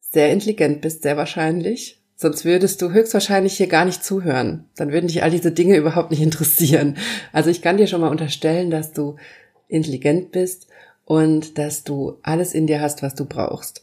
sehr 0.00 0.32
intelligent 0.32 0.80
bist, 0.80 1.02
sehr 1.02 1.16
wahrscheinlich. 1.16 2.00
Sonst 2.16 2.44
würdest 2.44 2.80
du 2.80 2.92
höchstwahrscheinlich 2.92 3.56
hier 3.56 3.66
gar 3.66 3.84
nicht 3.84 4.04
zuhören. 4.04 4.66
Dann 4.76 4.92
würden 4.92 5.08
dich 5.08 5.22
all 5.22 5.30
diese 5.30 5.52
Dinge 5.52 5.76
überhaupt 5.78 6.10
nicht 6.10 6.22
interessieren. 6.22 6.96
Also 7.32 7.50
ich 7.50 7.62
kann 7.62 7.76
dir 7.76 7.86
schon 7.86 8.00
mal 8.00 8.10
unterstellen, 8.10 8.70
dass 8.70 8.92
du 8.92 9.16
intelligent 9.68 10.30
bist 10.30 10.68
und 11.04 11.58
dass 11.58 11.84
du 11.84 12.18
alles 12.22 12.54
in 12.54 12.66
dir 12.66 12.80
hast, 12.80 13.02
was 13.02 13.14
du 13.14 13.24
brauchst. 13.24 13.82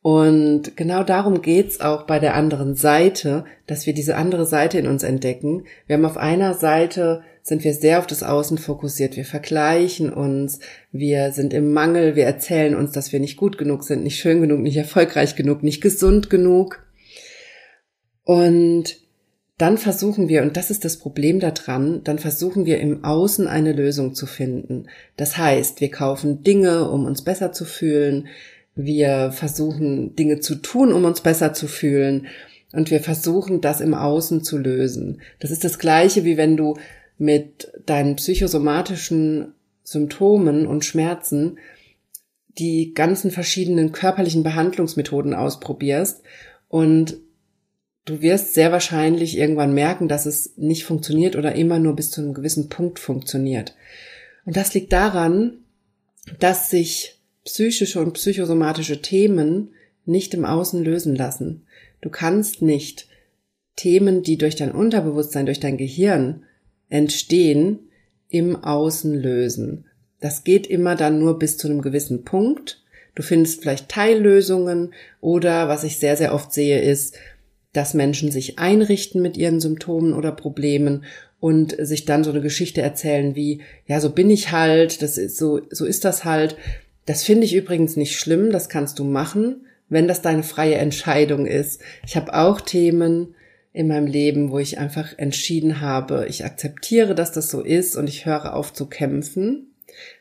Und 0.00 0.76
genau 0.76 1.02
darum 1.02 1.40
geht's 1.40 1.80
auch 1.80 2.02
bei 2.02 2.18
der 2.18 2.34
anderen 2.34 2.74
Seite, 2.74 3.46
dass 3.66 3.86
wir 3.86 3.94
diese 3.94 4.16
andere 4.16 4.44
Seite 4.44 4.78
in 4.78 4.86
uns 4.86 5.02
entdecken. 5.02 5.64
Wir 5.86 5.96
haben 5.96 6.04
auf 6.04 6.18
einer 6.18 6.52
Seite 6.52 7.22
sind 7.44 7.62
wir 7.62 7.74
sehr 7.74 7.98
auf 7.98 8.06
das 8.06 8.22
Außen 8.22 8.56
fokussiert. 8.56 9.16
Wir 9.16 9.26
vergleichen 9.26 10.10
uns, 10.10 10.60
wir 10.92 11.30
sind 11.30 11.52
im 11.52 11.74
Mangel, 11.74 12.16
wir 12.16 12.24
erzählen 12.24 12.74
uns, 12.74 12.92
dass 12.92 13.12
wir 13.12 13.20
nicht 13.20 13.36
gut 13.36 13.58
genug 13.58 13.84
sind, 13.84 14.02
nicht 14.02 14.18
schön 14.18 14.40
genug, 14.40 14.60
nicht 14.60 14.78
erfolgreich 14.78 15.36
genug, 15.36 15.62
nicht 15.62 15.82
gesund 15.82 16.30
genug. 16.30 16.82
Und 18.24 18.96
dann 19.58 19.76
versuchen 19.76 20.28
wir, 20.28 20.40
und 20.42 20.56
das 20.56 20.70
ist 20.70 20.86
das 20.86 20.96
Problem 20.96 21.38
daran, 21.38 22.02
dann 22.02 22.18
versuchen 22.18 22.64
wir 22.64 22.80
im 22.80 23.04
Außen 23.04 23.46
eine 23.46 23.72
Lösung 23.72 24.14
zu 24.14 24.24
finden. 24.24 24.88
Das 25.18 25.36
heißt, 25.36 25.82
wir 25.82 25.90
kaufen 25.90 26.42
Dinge, 26.42 26.88
um 26.88 27.04
uns 27.04 27.22
besser 27.22 27.52
zu 27.52 27.66
fühlen. 27.66 28.28
Wir 28.74 29.32
versuchen 29.32 30.16
Dinge 30.16 30.40
zu 30.40 30.54
tun, 30.54 30.94
um 30.94 31.04
uns 31.04 31.20
besser 31.20 31.52
zu 31.52 31.68
fühlen. 31.68 32.26
Und 32.72 32.90
wir 32.90 33.00
versuchen, 33.00 33.60
das 33.60 33.82
im 33.82 33.92
Außen 33.92 34.42
zu 34.42 34.56
lösen. 34.56 35.20
Das 35.40 35.50
ist 35.50 35.62
das 35.62 35.78
Gleiche, 35.78 36.24
wie 36.24 36.38
wenn 36.38 36.56
du 36.56 36.78
mit 37.18 37.72
deinen 37.86 38.16
psychosomatischen 38.16 39.54
Symptomen 39.82 40.66
und 40.66 40.84
Schmerzen 40.84 41.58
die 42.58 42.94
ganzen 42.94 43.30
verschiedenen 43.30 43.92
körperlichen 43.92 44.42
Behandlungsmethoden 44.42 45.34
ausprobierst 45.34 46.22
und 46.68 47.16
du 48.04 48.20
wirst 48.20 48.54
sehr 48.54 48.72
wahrscheinlich 48.72 49.36
irgendwann 49.36 49.74
merken, 49.74 50.08
dass 50.08 50.26
es 50.26 50.52
nicht 50.56 50.84
funktioniert 50.84 51.36
oder 51.36 51.54
immer 51.54 51.78
nur 51.78 51.96
bis 51.96 52.10
zu 52.10 52.20
einem 52.20 52.34
gewissen 52.34 52.68
Punkt 52.68 52.98
funktioniert. 52.98 53.74
Und 54.44 54.56
das 54.56 54.74
liegt 54.74 54.92
daran, 54.92 55.58
dass 56.38 56.70
sich 56.70 57.20
psychische 57.44 58.00
und 58.00 58.12
psychosomatische 58.12 59.02
Themen 59.02 59.70
nicht 60.06 60.34
im 60.34 60.44
Außen 60.44 60.82
lösen 60.82 61.14
lassen. 61.14 61.66
Du 62.00 62.10
kannst 62.10 62.62
nicht 62.62 63.08
Themen, 63.76 64.22
die 64.22 64.38
durch 64.38 64.56
dein 64.56 64.72
Unterbewusstsein, 64.72 65.46
durch 65.46 65.60
dein 65.60 65.76
Gehirn 65.76 66.44
entstehen, 66.94 67.80
im 68.28 68.62
Außen 68.62 69.14
lösen. 69.14 69.86
Das 70.20 70.44
geht 70.44 70.66
immer 70.68 70.94
dann 70.94 71.18
nur 71.18 71.38
bis 71.40 71.56
zu 71.56 71.66
einem 71.66 71.82
gewissen 71.82 72.24
Punkt. 72.24 72.82
Du 73.16 73.22
findest 73.22 73.62
vielleicht 73.62 73.88
Teillösungen 73.88 74.94
oder 75.20 75.68
was 75.68 75.82
ich 75.82 75.98
sehr, 75.98 76.16
sehr 76.16 76.32
oft 76.32 76.52
sehe, 76.52 76.80
ist, 76.80 77.16
dass 77.72 77.94
Menschen 77.94 78.30
sich 78.30 78.60
einrichten 78.60 79.20
mit 79.20 79.36
ihren 79.36 79.60
Symptomen 79.60 80.14
oder 80.14 80.30
Problemen 80.30 81.04
und 81.40 81.76
sich 81.78 82.04
dann 82.04 82.22
so 82.22 82.30
eine 82.30 82.40
Geschichte 82.40 82.80
erzählen 82.80 83.34
wie, 83.34 83.60
ja, 83.86 84.00
so 84.00 84.10
bin 84.10 84.30
ich 84.30 84.52
halt, 84.52 85.02
das 85.02 85.18
ist 85.18 85.36
so, 85.36 85.62
so 85.70 85.84
ist 85.84 86.04
das 86.04 86.24
halt. 86.24 86.56
Das 87.06 87.24
finde 87.24 87.44
ich 87.44 87.54
übrigens 87.54 87.96
nicht 87.96 88.18
schlimm, 88.18 88.52
das 88.52 88.68
kannst 88.68 89.00
du 89.00 89.04
machen, 89.04 89.66
wenn 89.88 90.06
das 90.06 90.22
deine 90.22 90.44
freie 90.44 90.76
Entscheidung 90.76 91.46
ist. 91.46 91.80
Ich 92.06 92.16
habe 92.16 92.34
auch 92.34 92.60
Themen, 92.60 93.34
in 93.74 93.88
meinem 93.88 94.06
Leben, 94.06 94.52
wo 94.52 94.60
ich 94.60 94.78
einfach 94.78 95.18
entschieden 95.18 95.80
habe, 95.80 96.26
ich 96.28 96.44
akzeptiere, 96.44 97.16
dass 97.16 97.32
das 97.32 97.50
so 97.50 97.60
ist 97.60 97.96
und 97.96 98.08
ich 98.08 98.24
höre 98.24 98.54
auf 98.54 98.72
zu 98.72 98.86
kämpfen. 98.86 99.74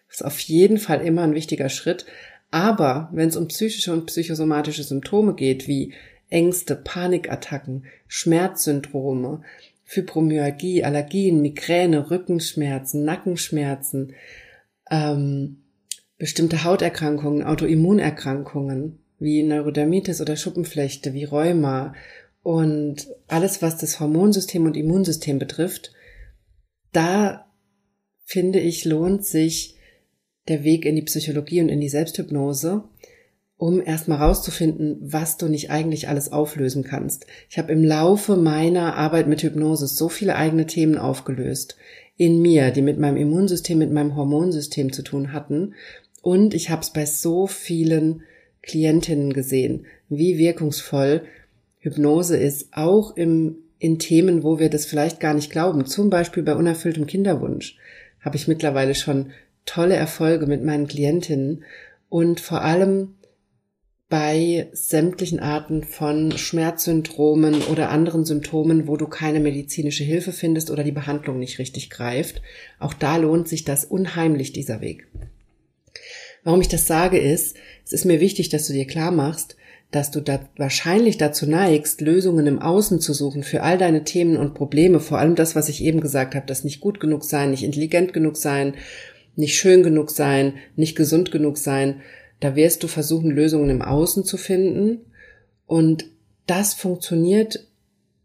Das 0.08 0.18
ist 0.18 0.26
auf 0.26 0.40
jeden 0.40 0.80
Fall 0.80 1.06
immer 1.06 1.22
ein 1.22 1.36
wichtiger 1.36 1.70
Schritt. 1.70 2.08
Aber 2.50 3.10
wenn 3.14 3.30
es 3.30 3.38
um 3.38 3.48
psychische 3.48 3.94
und 3.94 4.08
psychosomatische 4.08 4.84
Symptome 4.84 5.36
geht, 5.36 5.68
wie 5.68 5.94
Ängste, 6.32 6.76
Panikattacken, 6.76 7.86
Schmerzsyndrome, 8.08 9.44
Fibromyalgie, 9.84 10.84
Allergien, 10.84 11.44
Migräne, 11.44 12.10
Rückenschmerzen, 12.10 13.06
Nackenschmerzen, 13.06 14.14
ähm, 14.90 15.62
bestimmte 16.18 16.64
Hauterkrankungen, 16.64 17.44
Autoimmunerkrankungen 17.44 18.98
wie 19.20 19.44
Neurodermitis 19.44 20.22
oder 20.22 20.36
Schuppenflechte, 20.36 21.14
wie 21.14 21.24
Rheuma 21.24 21.94
und 22.44 23.08
alles, 23.28 23.62
was 23.62 23.78
das 23.78 24.00
Hormonsystem 24.00 24.66
und 24.66 24.76
Immunsystem 24.76 25.40
betrifft, 25.40 25.94
da 26.92 27.46
finde 28.26 28.60
ich, 28.60 28.86
lohnt 28.86 29.26
sich 29.26 29.78
der 30.50 30.64
Weg 30.66 30.86
in 30.86 30.96
die 30.96 31.04
Psychologie 31.04 31.62
und 31.62 31.70
in 31.70 31.80
die 31.80 31.90
Selbsthypnose, 31.90 32.84
um 33.56 33.82
erstmal 33.82 34.18
rauszufinden, 34.18 34.98
was 35.02 35.38
du 35.38 35.48
nicht 35.48 35.72
eigentlich 35.72 36.10
alles 36.10 36.34
auflösen 36.34 36.84
kannst. 36.84 37.26
Ich 37.50 37.58
habe 37.58 37.72
im 37.72 37.84
Laufe 37.84 38.36
meiner 38.36 38.96
Arbeit 38.96 39.28
mit 39.28 39.42
Hypnose 39.42 39.88
so 39.88 40.10
viele 40.10 40.36
eigene 40.36 40.68
Themen 40.68 40.98
aufgelöst 40.98 41.78
in 42.18 42.42
mir, 42.42 42.72
die 42.72 42.82
mit 42.82 43.00
meinem 43.00 43.18
Immunsystem, 43.18 43.78
mit 43.78 43.92
meinem 43.92 44.18
Hormonsystem 44.18 44.92
zu 44.92 45.02
tun 45.02 45.32
hatten. 45.32 45.76
Und 46.22 46.54
ich 46.54 46.70
habe 46.70 46.82
es 46.82 46.92
bei 46.92 47.06
so 47.06 47.48
vielen 47.48 48.24
Klientinnen 48.62 49.32
gesehen, 49.32 49.86
wie 50.10 50.38
wirkungsvoll 50.38 51.24
Hypnose 51.84 52.38
ist, 52.38 52.70
auch 52.72 53.16
im, 53.18 53.58
in 53.78 54.00
Themen, 54.00 54.44
wo 54.44 54.58
wir 54.58 54.70
das 54.70 54.86
vielleicht 54.86 55.20
gar 55.20 55.34
nicht 55.34 55.52
glauben. 55.52 55.86
Zum 55.86 56.10
Beispiel 56.10 56.42
bei 56.42 56.56
unerfülltem 56.56 57.06
Kinderwunsch 57.06 57.78
habe 58.22 58.38
ich 58.38 58.48
mittlerweile 58.48 58.96
schon 58.96 59.32
tolle 59.66 59.96
Erfolge 59.96 60.48
mit 60.48 60.64
meinen 60.64 60.88
Klientinnen 60.88 61.66
und 62.08 62.40
vor 62.40 62.62
allem 62.62 63.16
bei 64.08 64.70
sämtlichen 64.72 65.40
Arten 65.40 65.84
von 65.84 66.32
Schmerzsyndromen 66.38 67.64
oder 67.64 67.90
anderen 67.90 68.24
Symptomen, 68.24 68.88
wo 68.88 68.96
du 68.96 69.08
keine 69.08 69.42
medizinische 69.42 70.04
Hilfe 70.04 70.32
findest 70.32 70.72
oder 70.72 70.84
die 70.84 70.92
Behandlung 70.92 71.40
nicht 71.40 71.60
richtig 71.60 71.90
greift. 71.90 72.42
Auch 72.80 72.94
da 72.94 73.18
lohnt 73.18 73.50
sich 73.50 73.66
das 73.66 73.84
unheimlich, 73.84 74.54
dieser 74.54 74.80
Weg. 74.80 75.08
Warum 76.44 76.62
ich 76.62 76.68
das 76.68 76.88
sage 76.88 77.18
ist, 77.18 77.58
es 77.84 77.92
ist 77.92 78.06
mir 78.06 78.22
wichtig, 78.22 78.50
dass 78.50 78.68
du 78.68 78.74
dir 78.74 78.88
klar 78.88 79.12
machst, 79.12 79.58
dass 79.94 80.10
du 80.10 80.22
da 80.22 80.40
wahrscheinlich 80.58 81.20
dazu 81.20 81.48
neigst, 81.48 82.02
Lösungen 82.02 82.48
im 82.48 82.60
Außen 82.60 83.00
zu 83.00 83.14
suchen 83.14 83.44
für 83.44 83.62
all 83.62 83.78
deine 83.78 84.04
Themen 84.04 84.38
und 84.38 84.56
Probleme, 84.56 85.00
vor 85.00 85.20
allem 85.20 85.36
das, 85.36 85.56
was 85.56 85.70
ich 85.70 85.84
eben 85.84 86.02
gesagt 86.02 86.34
habe, 86.34 86.48
das 86.48 86.64
nicht 86.64 86.82
gut 86.82 87.00
genug 87.00 87.24
sein, 87.24 87.52
nicht 87.52 87.64
intelligent 87.64 88.12
genug 88.12 88.36
sein, 88.36 88.74
nicht 89.36 89.56
schön 89.56 89.84
genug 89.84 90.10
sein, 90.10 90.56
nicht 90.76 90.96
gesund 90.96 91.32
genug 91.32 91.60
sein, 91.60 92.02
da 92.40 92.56
wirst 92.56 92.82
du 92.82 92.88
versuchen, 92.88 93.30
Lösungen 93.30 93.70
im 93.70 93.84
Außen 93.84 94.26
zu 94.26 94.38
finden. 94.38 95.02
Und 95.68 96.06
das 96.48 96.74
funktioniert 96.74 97.68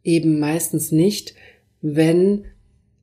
eben 0.02 0.38
meistens 0.38 0.90
nicht, 0.90 1.34
wenn 1.82 2.46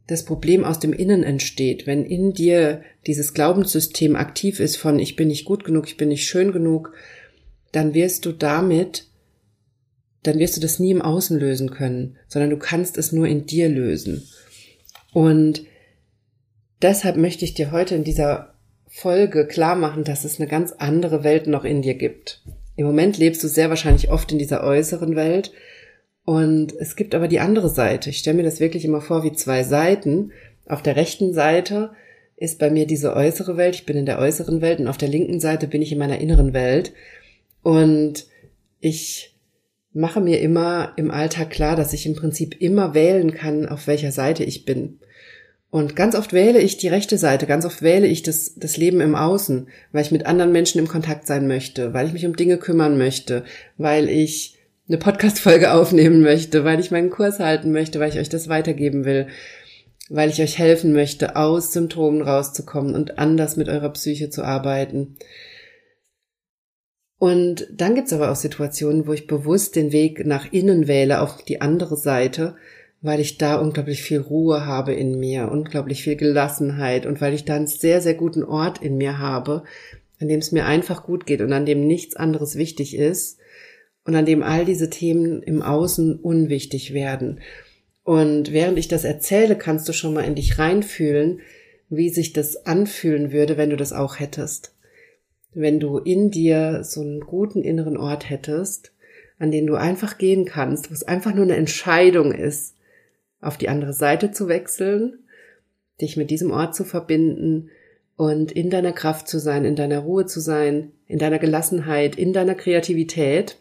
das 0.07 0.25
Problem 0.25 0.63
aus 0.63 0.79
dem 0.79 0.91
Innen 0.91 1.21
entsteht, 1.21 1.85
wenn 1.85 2.03
in 2.03 2.33
dir 2.33 2.81
dieses 3.05 3.35
Glaubenssystem 3.35 4.15
aktiv 4.15 4.59
ist 4.59 4.75
von 4.75 4.97
ich 4.97 5.15
bin 5.15 5.27
nicht 5.27 5.45
gut 5.45 5.63
genug, 5.63 5.87
ich 5.87 5.97
bin 5.97 6.09
nicht 6.09 6.27
schön 6.27 6.51
genug, 6.51 6.93
dann 7.75 7.93
wirst 7.93 8.25
du 8.25 8.31
damit, 8.31 9.07
dann 10.23 10.39
wirst 10.39 10.57
du 10.57 10.61
das 10.61 10.79
nie 10.79 10.91
im 10.91 11.01
Außen 11.01 11.39
lösen 11.39 11.71
können, 11.71 12.17
sondern 12.27 12.49
du 12.49 12.57
kannst 12.57 12.97
es 12.97 13.11
nur 13.11 13.27
in 13.27 13.45
dir 13.45 13.69
lösen. 13.69 14.27
Und 15.13 15.63
deshalb 16.81 17.17
möchte 17.17 17.45
ich 17.45 17.53
dir 17.53 17.71
heute 17.71 17.95
in 17.95 18.03
dieser 18.03 18.55
Folge 18.87 19.45
klar 19.45 19.75
machen, 19.75 20.03
dass 20.03 20.25
es 20.25 20.39
eine 20.39 20.49
ganz 20.49 20.71
andere 20.71 21.23
Welt 21.23 21.47
noch 21.47 21.63
in 21.65 21.81
dir 21.81 21.95
gibt. 21.95 22.43
Im 22.75 22.85
Moment 22.85 23.17
lebst 23.17 23.43
du 23.43 23.47
sehr 23.47 23.69
wahrscheinlich 23.69 24.09
oft 24.09 24.31
in 24.31 24.39
dieser 24.39 24.63
äußeren 24.63 25.15
Welt 25.15 25.51
Und 26.25 26.73
es 26.73 26.95
gibt 26.95 27.13
aber 27.13 27.27
die 27.27 27.39
andere 27.39 27.69
Seite. 27.69 28.09
Ich 28.09 28.17
stelle 28.17 28.37
mir 28.37 28.43
das 28.43 28.59
wirklich 28.59 28.83
immer 28.83 28.99
vor 28.99 29.23
wie 29.23 29.31
zwei 29.31 29.63
Seiten. 29.63 30.31
Auf 30.67 30.81
der 30.81 30.95
rechten 30.95 31.33
Seite 31.33 31.91
ist 32.35 32.57
bei 32.57 32.71
mir 32.71 32.87
diese 32.87 33.15
äußere 33.15 33.57
Welt. 33.57 33.75
Ich 33.75 33.85
bin 33.85 33.95
in 33.95 34.07
der 34.07 34.19
äußeren 34.19 34.59
Welt 34.59 34.79
und 34.79 34.87
auf 34.87 34.97
der 34.97 35.07
linken 35.07 35.39
Seite 35.39 35.67
bin 35.67 35.83
ich 35.83 35.91
in 35.91 35.99
meiner 35.99 36.19
inneren 36.19 36.53
Welt. 36.53 36.93
Und 37.65 38.27
ich 38.79 39.35
mache 39.91 40.21
mir 40.21 40.39
immer 40.39 40.93
im 40.97 41.09
Alltag 41.09 41.49
klar, 41.49 41.75
dass 41.75 41.93
ich 41.93 42.05
im 42.05 42.15
Prinzip 42.15 42.61
immer 42.61 42.93
wählen 42.93 43.33
kann, 43.33 43.67
auf 43.67 43.87
welcher 43.87 44.11
Seite 44.11 44.43
ich 44.43 44.65
bin. 44.65 44.99
Und 45.71 45.95
ganz 45.95 46.13
oft 46.13 46.31
wähle 46.31 46.59
ich 46.59 46.77
die 46.77 46.89
rechte 46.89 47.17
Seite, 47.17 47.47
ganz 47.47 47.65
oft 47.65 47.81
wähle 47.81 48.05
ich 48.05 48.21
das, 48.21 48.53
das 48.55 48.77
Leben 48.77 49.01
im 49.01 49.15
Außen, 49.15 49.67
weil 49.91 50.03
ich 50.03 50.11
mit 50.11 50.27
anderen 50.27 50.51
Menschen 50.51 50.77
im 50.77 50.87
Kontakt 50.87 51.25
sein 51.25 51.47
möchte, 51.47 51.91
weil 51.91 52.05
ich 52.05 52.13
mich 52.13 52.27
um 52.27 52.35
Dinge 52.35 52.59
kümmern 52.59 52.99
möchte, 52.99 53.43
weil 53.79 54.09
ich 54.09 54.59
eine 54.87 54.99
Podcast-Folge 54.99 55.73
aufnehmen 55.73 56.21
möchte, 56.21 56.65
weil 56.65 56.79
ich 56.79 56.91
meinen 56.91 57.09
Kurs 57.09 57.39
halten 57.39 57.71
möchte, 57.71 57.99
weil 57.99 58.09
ich 58.09 58.19
euch 58.19 58.29
das 58.29 58.47
weitergeben 58.47 59.05
will, 59.05 59.25
weil 60.09 60.29
ich 60.29 60.39
euch 60.39 60.59
helfen 60.59 60.93
möchte, 60.93 61.35
aus 61.35 61.73
Symptomen 61.73 62.21
rauszukommen 62.21 62.93
und 62.93 63.17
anders 63.17 63.57
mit 63.57 63.69
eurer 63.69 63.89
Psyche 63.89 64.29
zu 64.29 64.43
arbeiten. 64.43 65.17
Und 67.17 67.67
dann 67.71 67.95
gibt's 67.95 68.13
aber 68.13 68.31
auch 68.31 68.35
Situationen, 68.35 69.07
wo 69.07 69.13
ich 69.13 69.27
bewusst 69.27 69.75
den 69.75 69.91
Weg 69.91 70.25
nach 70.25 70.51
innen 70.51 70.87
wähle, 70.87 71.21
auf 71.21 71.43
die 71.43 71.61
andere 71.61 71.95
Seite, 71.95 72.55
weil 73.01 73.19
ich 73.19 73.37
da 73.37 73.55
unglaublich 73.55 74.01
viel 74.01 74.19
Ruhe 74.19 74.65
habe 74.65 74.93
in 74.93 75.19
mir, 75.19 75.49
unglaublich 75.51 76.03
viel 76.03 76.15
Gelassenheit 76.15 77.05
und 77.05 77.21
weil 77.21 77.33
ich 77.33 77.45
da 77.45 77.55
einen 77.55 77.67
sehr, 77.67 78.01
sehr 78.01 78.15
guten 78.15 78.43
Ort 78.43 78.81
in 78.81 78.97
mir 78.97 79.19
habe, 79.19 79.63
an 80.19 80.27
dem 80.27 80.39
es 80.39 80.51
mir 80.51 80.65
einfach 80.65 81.03
gut 81.03 81.25
geht 81.25 81.41
und 81.41 81.53
an 81.53 81.65
dem 81.65 81.87
nichts 81.87 82.15
anderes 82.15 82.55
wichtig 82.55 82.95
ist 82.95 83.37
und 84.05 84.15
an 84.15 84.25
dem 84.25 84.43
all 84.43 84.65
diese 84.65 84.89
Themen 84.89 85.41
im 85.41 85.61
Außen 85.61 86.19
unwichtig 86.19 86.93
werden. 86.93 87.39
Und 88.03 88.51
während 88.51 88.77
ich 88.77 88.87
das 88.87 89.03
erzähle, 89.03 89.57
kannst 89.57 89.89
du 89.89 89.93
schon 89.93 90.13
mal 90.13 90.25
in 90.25 90.35
dich 90.35 90.59
reinfühlen, 90.59 91.41
wie 91.89 92.09
sich 92.09 92.33
das 92.33 92.65
anfühlen 92.65 93.31
würde, 93.31 93.57
wenn 93.57 93.71
du 93.71 93.77
das 93.77 93.93
auch 93.93 94.19
hättest. 94.19 94.74
Wenn 95.55 95.79
du 95.79 95.97
in 95.97 96.31
dir 96.31 96.83
so 96.83 96.99
einen 96.99 97.21
guten 97.21 97.63
inneren 97.63 97.95
Ort 97.95 98.29
hättest, 98.29 98.91
an 99.39 99.51
den 99.51 99.65
du 99.65 99.75
einfach 99.75 100.17
gehen 100.17 100.43
kannst, 100.43 100.89
wo 100.89 100.93
es 100.93 101.03
einfach 101.03 101.33
nur 101.33 101.45
eine 101.45 101.55
Entscheidung 101.55 102.33
ist, 102.33 102.75
auf 103.39 103.57
die 103.57 103.69
andere 103.69 103.93
Seite 103.93 104.31
zu 104.31 104.49
wechseln, 104.49 105.19
dich 106.01 106.17
mit 106.17 106.29
diesem 106.29 106.51
Ort 106.51 106.75
zu 106.75 106.83
verbinden 106.83 107.69
und 108.17 108.51
in 108.51 108.69
deiner 108.69 108.91
Kraft 108.91 109.29
zu 109.29 109.39
sein, 109.39 109.63
in 109.63 109.77
deiner 109.77 109.99
Ruhe 109.99 110.25
zu 110.25 110.41
sein, 110.41 110.91
in 111.07 111.19
deiner 111.19 111.39
Gelassenheit, 111.39 112.17
in 112.17 112.33
deiner 112.33 112.55
Kreativität. 112.55 113.57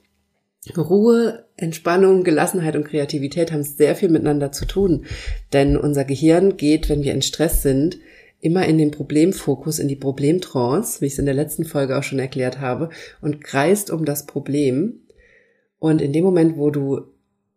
Ruhe, 0.77 1.45
Entspannung, 1.57 2.25
Gelassenheit 2.25 2.75
und 2.75 2.89
Kreativität 2.89 3.53
haben 3.53 3.63
sehr 3.63 3.95
viel 3.95 4.09
miteinander 4.09 4.51
zu 4.51 4.65
tun, 4.65 5.05
denn 5.53 5.77
unser 5.77 6.05
Gehirn 6.05 6.57
geht, 6.57 6.89
wenn 6.89 7.05
wir 7.05 7.13
in 7.13 7.23
Stress 7.23 7.63
sind, 7.63 7.99
immer 8.45 8.67
in 8.67 8.77
den 8.77 8.91
Problemfokus, 8.91 9.79
in 9.79 9.89
die 9.89 9.97
Problemtrance, 9.97 11.01
wie 11.01 11.07
ich 11.07 11.15
es 11.15 11.19
in 11.19 11.25
der 11.25 11.35
letzten 11.35 11.65
Folge 11.65 11.97
auch 11.97 12.03
schon 12.03 12.19
erklärt 12.19 12.61
habe, 12.61 12.91
und 13.23 13.43
kreist 13.43 13.91
um 13.91 14.05
das 14.05 14.27
Problem. 14.27 15.01
Und 15.79 16.03
in 16.03 16.13
dem 16.13 16.25
Moment, 16.25 16.59
wo 16.59 16.71
du 16.71 17.01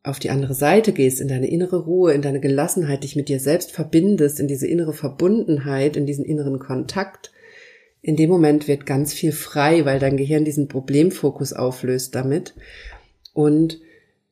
auf 0.03 0.19
die 0.19 0.29
andere 0.29 0.53
Seite 0.53 0.93
gehst, 0.93 1.19
in 1.19 1.27
deine 1.27 1.49
innere 1.49 1.83
Ruhe, 1.83 2.13
in 2.13 2.21
deine 2.21 2.39
Gelassenheit, 2.39 3.03
dich 3.03 3.17
mit 3.17 3.27
dir 3.27 3.41
selbst 3.41 3.73
verbindest, 3.73 4.39
in 4.39 4.47
diese 4.47 4.65
innere 4.65 4.93
Verbundenheit, 4.93 5.97
in 5.97 6.05
diesen 6.05 6.23
inneren 6.23 6.57
Kontakt, 6.57 7.33
in 8.01 8.15
dem 8.15 8.29
Moment 8.29 8.69
wird 8.69 8.85
ganz 8.85 9.11
viel 9.11 9.33
frei, 9.33 9.83
weil 9.83 9.99
dein 9.99 10.15
Gehirn 10.15 10.45
diesen 10.45 10.69
Problemfokus 10.69 11.51
auflöst 11.51 12.15
damit 12.15 12.55
und 13.33 13.81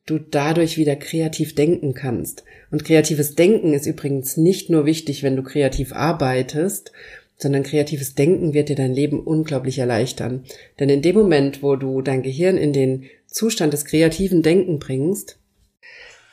du 0.06 0.18
dadurch 0.18 0.78
wieder 0.78 0.96
kreativ 0.96 1.54
denken 1.54 1.92
kannst. 1.92 2.44
Und 2.70 2.84
kreatives 2.84 3.34
Denken 3.34 3.74
ist 3.74 3.86
übrigens 3.86 4.36
nicht 4.36 4.70
nur 4.70 4.86
wichtig, 4.86 5.22
wenn 5.22 5.36
du 5.36 5.42
kreativ 5.42 5.92
arbeitest, 5.92 6.92
sondern 7.36 7.64
kreatives 7.64 8.14
Denken 8.14 8.54
wird 8.54 8.68
dir 8.68 8.76
dein 8.76 8.94
Leben 8.94 9.20
unglaublich 9.20 9.78
erleichtern. 9.78 10.44
Denn 10.78 10.88
in 10.88 11.02
dem 11.02 11.16
Moment, 11.16 11.62
wo 11.62 11.76
du 11.76 12.00
dein 12.00 12.22
Gehirn 12.22 12.56
in 12.56 12.72
den 12.72 13.04
Zustand 13.26 13.72
des 13.72 13.84
kreativen 13.84 14.42
Denken 14.42 14.78
bringst, 14.78 15.38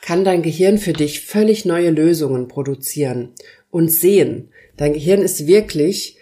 kann 0.00 0.24
dein 0.24 0.42
Gehirn 0.42 0.78
für 0.78 0.92
dich 0.92 1.20
völlig 1.20 1.64
neue 1.64 1.90
Lösungen 1.90 2.48
produzieren 2.48 3.30
und 3.70 3.88
sehen. 3.88 4.50
Dein 4.76 4.92
Gehirn 4.92 5.20
ist 5.20 5.46
wirklich, 5.46 6.16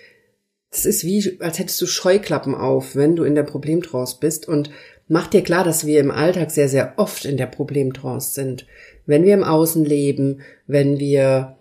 es 0.71 0.87
ist 0.87 1.05
wie, 1.05 1.37
als 1.41 1.59
hättest 1.59 1.81
du 1.81 1.87
Scheuklappen 1.87 2.55
auf, 2.55 2.97
wenn 2.97 3.15
du 3.15 3.25
in 3.25 3.35
der 3.35 3.43
Problemtrance 3.43 4.17
bist 4.21 4.49
und 4.49 4.71
mach 5.13 5.27
dir 5.27 5.43
klar, 5.43 5.63
dass 5.63 5.85
wir 5.85 6.01
im 6.01 6.11
Alltag 6.11 6.51
sehr, 6.51 6.71
sehr 6.71 6.95
oft 6.97 7.27
in 7.27 7.37
der 7.37 7.45
Problemtrance 7.45 8.33
sind. 8.33 8.67
Wenn 9.05 9.25
wir 9.25 9.35
im 9.35 9.45
Außen 9.45 9.85
leben, 9.85 10.41
wenn 10.67 10.99
wir 10.99 11.59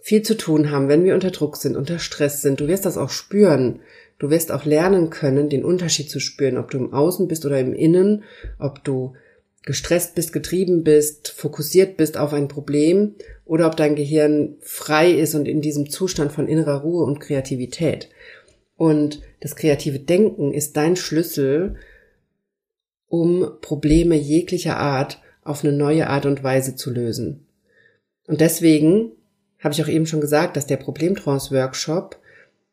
viel 0.00 0.22
zu 0.22 0.34
tun 0.38 0.70
haben, 0.70 0.88
wenn 0.88 1.04
wir 1.04 1.12
unter 1.12 1.30
Druck 1.30 1.58
sind, 1.58 1.76
unter 1.76 1.98
Stress 1.98 2.40
sind, 2.40 2.60
du 2.60 2.66
wirst 2.66 2.86
das 2.86 2.96
auch 2.96 3.10
spüren. 3.10 3.80
Du 4.18 4.30
wirst 4.30 4.50
auch 4.50 4.64
lernen 4.64 5.10
können, 5.10 5.50
den 5.50 5.66
Unterschied 5.66 6.08
zu 6.08 6.18
spüren, 6.18 6.56
ob 6.56 6.70
du 6.70 6.78
im 6.78 6.94
Außen 6.94 7.28
bist 7.28 7.44
oder 7.44 7.60
im 7.60 7.74
Innen, 7.74 8.24
ob 8.58 8.82
du 8.84 9.12
gestresst 9.64 10.14
bist, 10.14 10.32
getrieben 10.32 10.82
bist, 10.82 11.28
fokussiert 11.28 11.98
bist 11.98 12.16
auf 12.16 12.32
ein 12.32 12.48
Problem 12.48 13.16
oder 13.44 13.66
ob 13.66 13.76
dein 13.76 13.96
Gehirn 13.96 14.56
frei 14.60 15.10
ist 15.10 15.34
und 15.34 15.46
in 15.46 15.60
diesem 15.60 15.90
Zustand 15.90 16.32
von 16.32 16.48
innerer 16.48 16.80
Ruhe 16.80 17.04
und 17.04 17.20
Kreativität. 17.20 18.08
Und 18.76 19.20
das 19.40 19.56
kreative 19.56 19.98
Denken 19.98 20.54
ist 20.54 20.78
dein 20.78 20.96
Schlüssel, 20.96 21.76
um 23.08 23.48
Probleme 23.60 24.16
jeglicher 24.16 24.78
Art 24.78 25.20
auf 25.42 25.64
eine 25.64 25.72
neue 25.72 26.08
Art 26.08 26.26
und 26.26 26.42
Weise 26.42 26.74
zu 26.76 26.90
lösen. 26.90 27.46
Und 28.26 28.40
deswegen 28.40 29.12
habe 29.60 29.74
ich 29.74 29.82
auch 29.82 29.88
eben 29.88 30.06
schon 30.06 30.20
gesagt, 30.20 30.56
dass 30.56 30.66
der 30.66 30.76
Problemtrance-Workshop, 30.76 32.18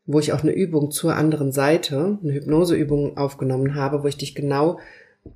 wo 0.06 0.18
ich 0.18 0.32
auch 0.32 0.42
eine 0.42 0.52
Übung 0.52 0.90
zur 0.90 1.14
anderen 1.14 1.52
Seite, 1.52 2.18
eine 2.22 2.32
Hypnoseübung 2.32 3.16
aufgenommen 3.16 3.74
habe, 3.74 4.02
wo 4.02 4.08
ich 4.08 4.16
dich 4.16 4.34
genau 4.34 4.78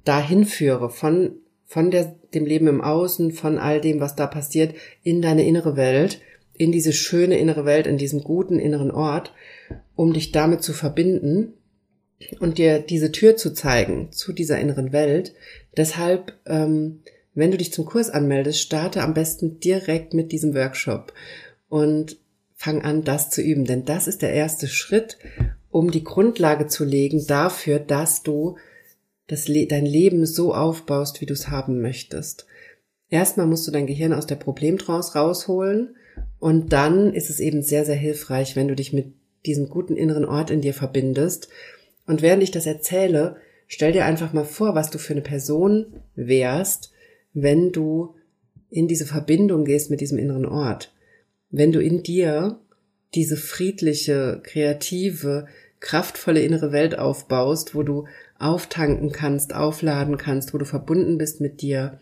dahin 0.04 0.44
führe, 0.44 0.90
von 0.90 1.36
von 1.66 1.90
der, 1.90 2.14
dem 2.32 2.46
Leben 2.46 2.68
im 2.68 2.80
Außen, 2.80 3.32
von 3.32 3.58
all 3.58 3.80
dem, 3.80 4.00
was 4.00 4.14
da 4.14 4.26
passiert, 4.26 4.74
in 5.02 5.20
deine 5.20 5.44
innere 5.44 5.76
Welt, 5.76 6.20
in 6.54 6.72
diese 6.72 6.92
schöne 6.92 7.38
innere 7.38 7.64
Welt, 7.64 7.86
in 7.86 7.98
diesem 7.98 8.22
guten 8.22 8.58
inneren 8.58 8.90
Ort, 8.90 9.34
um 9.96 10.12
dich 10.12 10.32
damit 10.32 10.62
zu 10.62 10.72
verbinden 10.72 11.54
und 12.40 12.58
dir 12.58 12.80
diese 12.80 13.12
Tür 13.12 13.36
zu 13.36 13.52
zeigen 13.52 14.12
zu 14.12 14.32
dieser 14.32 14.58
inneren 14.58 14.92
Welt. 14.92 15.34
Deshalb, 15.76 16.32
ähm, 16.46 17.00
wenn 17.34 17.50
du 17.50 17.58
dich 17.58 17.72
zum 17.72 17.84
Kurs 17.84 18.10
anmeldest, 18.10 18.60
starte 18.60 19.02
am 19.02 19.14
besten 19.14 19.60
direkt 19.60 20.14
mit 20.14 20.32
diesem 20.32 20.54
Workshop 20.54 21.12
und 21.68 22.18
fang 22.54 22.82
an, 22.82 23.04
das 23.04 23.30
zu 23.30 23.42
üben, 23.42 23.66
denn 23.66 23.84
das 23.84 24.08
ist 24.08 24.22
der 24.22 24.32
erste 24.32 24.66
Schritt, 24.66 25.18
um 25.70 25.90
die 25.90 26.04
Grundlage 26.04 26.68
zu 26.68 26.84
legen 26.84 27.26
dafür, 27.26 27.78
dass 27.78 28.22
du 28.22 28.56
das 29.26 29.48
Le 29.48 29.66
dein 29.66 29.84
Leben 29.84 30.24
so 30.24 30.54
aufbaust, 30.54 31.20
wie 31.20 31.26
du 31.26 31.34
es 31.34 31.48
haben 31.48 31.82
möchtest. 31.82 32.46
Erstmal 33.10 33.46
musst 33.46 33.66
du 33.66 33.70
dein 33.70 33.86
Gehirn 33.86 34.12
aus 34.12 34.26
der 34.26 34.36
Problemtrance 34.36 35.18
rausholen 35.18 35.96
und 36.38 36.72
dann 36.72 37.12
ist 37.12 37.28
es 37.28 37.40
eben 37.40 37.62
sehr, 37.62 37.84
sehr 37.84 37.94
hilfreich, 37.94 38.56
wenn 38.56 38.68
du 38.68 38.74
dich 38.74 38.92
mit 38.92 39.12
diesem 39.44 39.68
guten 39.68 39.96
inneren 39.96 40.24
Ort 40.24 40.50
in 40.50 40.60
dir 40.60 40.74
verbindest. 40.74 41.48
Und 42.06 42.22
während 42.22 42.42
ich 42.42 42.50
das 42.50 42.66
erzähle, 42.66 43.36
stell 43.66 43.92
dir 43.92 44.04
einfach 44.04 44.32
mal 44.32 44.44
vor, 44.44 44.74
was 44.74 44.90
du 44.90 44.98
für 44.98 45.12
eine 45.12 45.22
Person 45.22 46.00
wärst, 46.14 46.92
wenn 47.34 47.72
du 47.72 48.14
in 48.70 48.88
diese 48.88 49.06
Verbindung 49.06 49.64
gehst 49.64 49.90
mit 49.90 50.00
diesem 50.00 50.18
inneren 50.18 50.46
Ort. 50.46 50.92
Wenn 51.50 51.72
du 51.72 51.80
in 51.80 52.02
dir 52.02 52.58
diese 53.14 53.36
friedliche, 53.36 54.40
kreative, 54.42 55.46
kraftvolle 55.80 56.40
innere 56.40 56.72
Welt 56.72 56.98
aufbaust, 56.98 57.74
wo 57.74 57.82
du 57.82 58.06
auftanken 58.38 59.12
kannst, 59.12 59.54
aufladen 59.54 60.18
kannst, 60.18 60.52
wo 60.52 60.58
du 60.58 60.64
verbunden 60.64 61.18
bist 61.18 61.40
mit 61.40 61.62
dir, 61.62 62.00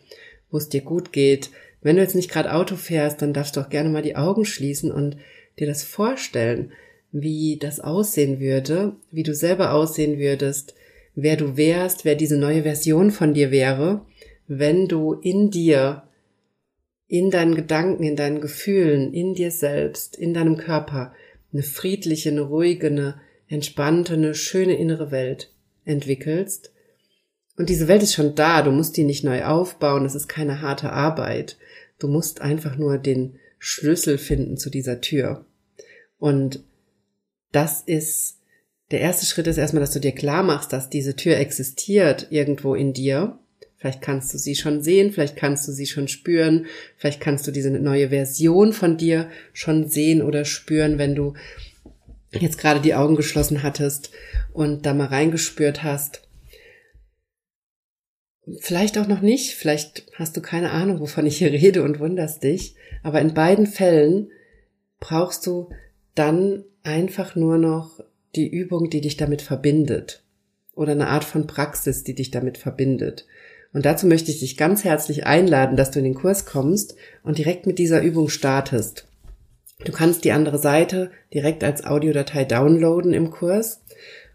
wo 0.51 0.57
es 0.57 0.69
dir 0.69 0.81
gut 0.81 1.13
geht. 1.13 1.51
Wenn 1.83 1.97
du 1.97 2.03
jetzt 2.03 2.15
nicht 2.15 2.31
gerade 2.31 2.53
Auto 2.53 2.77
fährst, 2.77 3.21
dann 3.23 3.33
darfst 3.33 3.57
du 3.57 3.61
auch 3.61 3.69
gerne 3.69 3.91
mal 3.91 4.03
die 4.03 4.17
Augen 4.17 4.45
schließen 4.45 4.91
und 4.91 5.17
dir 5.59 5.67
das 5.67 5.83
vorstellen, 5.83 6.73
wie 7.17 7.59
das 7.61 7.79
aussehen 7.79 8.41
würde, 8.41 8.97
wie 9.13 9.23
du 9.23 9.35
selber 9.35 9.73
aussehen 9.73 10.19
würdest, 10.19 10.75
wer 11.15 11.37
du 11.37 11.57
wärst, 11.57 12.05
wer 12.05 12.17
diese 12.17 12.37
neue 12.37 12.65
Version 12.65 13.13
von 13.13 13.35
dir 13.35 13.53
wäre, 13.53 14.05
wenn 14.49 14.89
du 14.89 15.13
in 15.13 15.49
dir, 15.53 16.03
in 17.07 17.31
deinen 17.31 17.55
Gedanken, 17.55 18.03
in 18.03 18.17
deinen 18.17 18.41
Gefühlen, 18.41 19.15
in 19.15 19.35
dir 19.35 19.53
selbst, 19.53 20.17
in 20.17 20.35
deinem 20.35 20.57
Körper 20.57 21.15
eine 21.53 21.63
friedliche, 21.63 22.31
eine 22.31 22.41
ruhige, 22.41 22.89
eine 22.89 23.21
entspannte, 23.47 24.15
eine 24.15 24.35
schöne 24.35 24.77
innere 24.77 25.13
Welt 25.13 25.53
entwickelst. 25.85 26.73
Und 27.57 27.69
diese 27.69 27.87
Welt 27.87 28.03
ist 28.03 28.15
schon 28.15 28.35
da, 28.35 28.63
du 28.63 28.73
musst 28.73 28.97
die 28.97 29.05
nicht 29.05 29.23
neu 29.23 29.45
aufbauen, 29.45 30.03
das 30.03 30.17
ist 30.17 30.27
keine 30.27 30.63
harte 30.63 30.93
Arbeit. 30.93 31.59
Du 32.01 32.09
musst 32.09 32.41
einfach 32.41 32.77
nur 32.77 32.99
den 32.99 33.39
Schlüssel 33.61 34.19
finden 34.19 34.57
zu 34.57 34.69
dieser 34.69 35.01
Tür. 35.01 35.47
Und 36.19 36.65
das 37.55 37.81
ist, 37.81 38.39
der 38.91 39.01
erste 39.01 39.27
Schritt 39.27 39.47
ist 39.47 39.59
erstmal, 39.59 39.81
dass 39.81 39.93
du 39.93 40.01
dir 40.01 40.13
klar 40.13 40.43
machst, 40.43 40.73
dass 40.73 40.91
diese 40.91 41.17
Tür 41.17 41.37
existiert 41.39 42.29
irgendwo 42.31 42.75
in 42.75 42.93
dir, 42.93 43.39
Vielleicht 43.85 44.01
kannst 44.01 44.33
du 44.33 44.39
sie 44.39 44.55
schon 44.55 44.83
sehen, 44.83 45.13
vielleicht 45.13 45.37
kannst 45.37 45.69
du 45.69 45.73
sie 45.73 45.85
schon 45.85 46.09
spüren, 46.09 46.65
vielleicht 46.97 47.21
kannst 47.21 47.47
du 47.47 47.51
diese 47.51 47.69
neue 47.71 48.09
Version 48.09 48.73
von 48.73 48.97
dir 48.97 49.29
schon 49.53 49.91
sehen 49.91 50.23
oder 50.23 50.47
spüren, 50.47 50.97
wenn 50.97 51.15
du 51.15 51.35
jetzt 52.31 52.57
gerade 52.57 52.81
die 52.81 52.95
Augen 52.95 53.15
geschlossen 53.15 53.63
hattest 53.63 54.11
und 54.55 54.87
da 54.87 54.95
mal 54.95 55.09
reingespürt 55.09 55.83
hast. 55.83 56.23
Vielleicht 58.61 58.97
auch 58.97 59.07
noch 59.07 59.21
nicht, 59.21 59.53
vielleicht 59.53 60.07
hast 60.15 60.35
du 60.35 60.41
keine 60.41 60.71
Ahnung, 60.71 61.01
wovon 61.01 61.27
ich 61.27 61.37
hier 61.37 61.53
rede 61.53 61.83
und 61.83 62.01
wunderst 62.01 62.43
dich, 62.43 62.77
aber 63.03 63.21
in 63.21 63.35
beiden 63.35 63.67
Fällen 63.67 64.31
brauchst 64.99 65.47
du 65.47 65.69
dann 66.15 66.65
einfach 66.85 67.35
nur 67.35 67.59
noch 67.59 68.01
die 68.37 68.49
Übung, 68.49 68.91
die 68.91 69.01
dich 69.01 69.17
damit 69.17 69.43
verbindet 69.43 70.23
oder 70.75 70.93
eine 70.93 71.09
Art 71.09 71.25
von 71.25 71.47
Praxis, 71.47 72.05
die 72.05 72.15
dich 72.15 72.31
damit 72.31 72.59
verbindet. 72.59 73.27
Und 73.73 73.85
dazu 73.85 74.07
möchte 74.07 74.31
ich 74.31 74.41
dich 74.41 74.57
ganz 74.57 74.85
herzlich 74.85 75.27
einladen, 75.27 75.77
dass 75.77 75.91
du 75.91 75.99
in 75.99 76.05
den 76.05 76.15
Kurs 76.15 76.47
kommst 76.47 76.95
und 77.25 77.39
direkt 77.39 77.67
mit 77.67 77.79
dieser 77.79 78.03
Übung 78.03 78.29
startest. 78.29 79.09
Du 79.85 79.93
kannst 79.93 80.25
die 80.25 80.33
andere 80.33 80.59
Seite 80.59 81.11
direkt 81.33 81.65
als 81.65 81.85
Audiodatei 81.85 82.45
downloaden 82.45 83.13
im 83.13 83.31
Kurs 83.31 83.83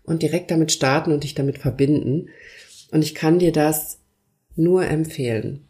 und 0.03 0.21
direkt 0.21 0.51
damit 0.51 0.71
starten 0.71 1.13
und 1.13 1.23
dich 1.23 1.35
damit 1.35 1.57
verbinden. 1.57 2.29
Und 2.91 3.03
ich 3.03 3.15
kann 3.15 3.39
dir 3.39 3.53
das 3.53 3.99
nur 4.55 4.85
empfehlen. 4.85 5.65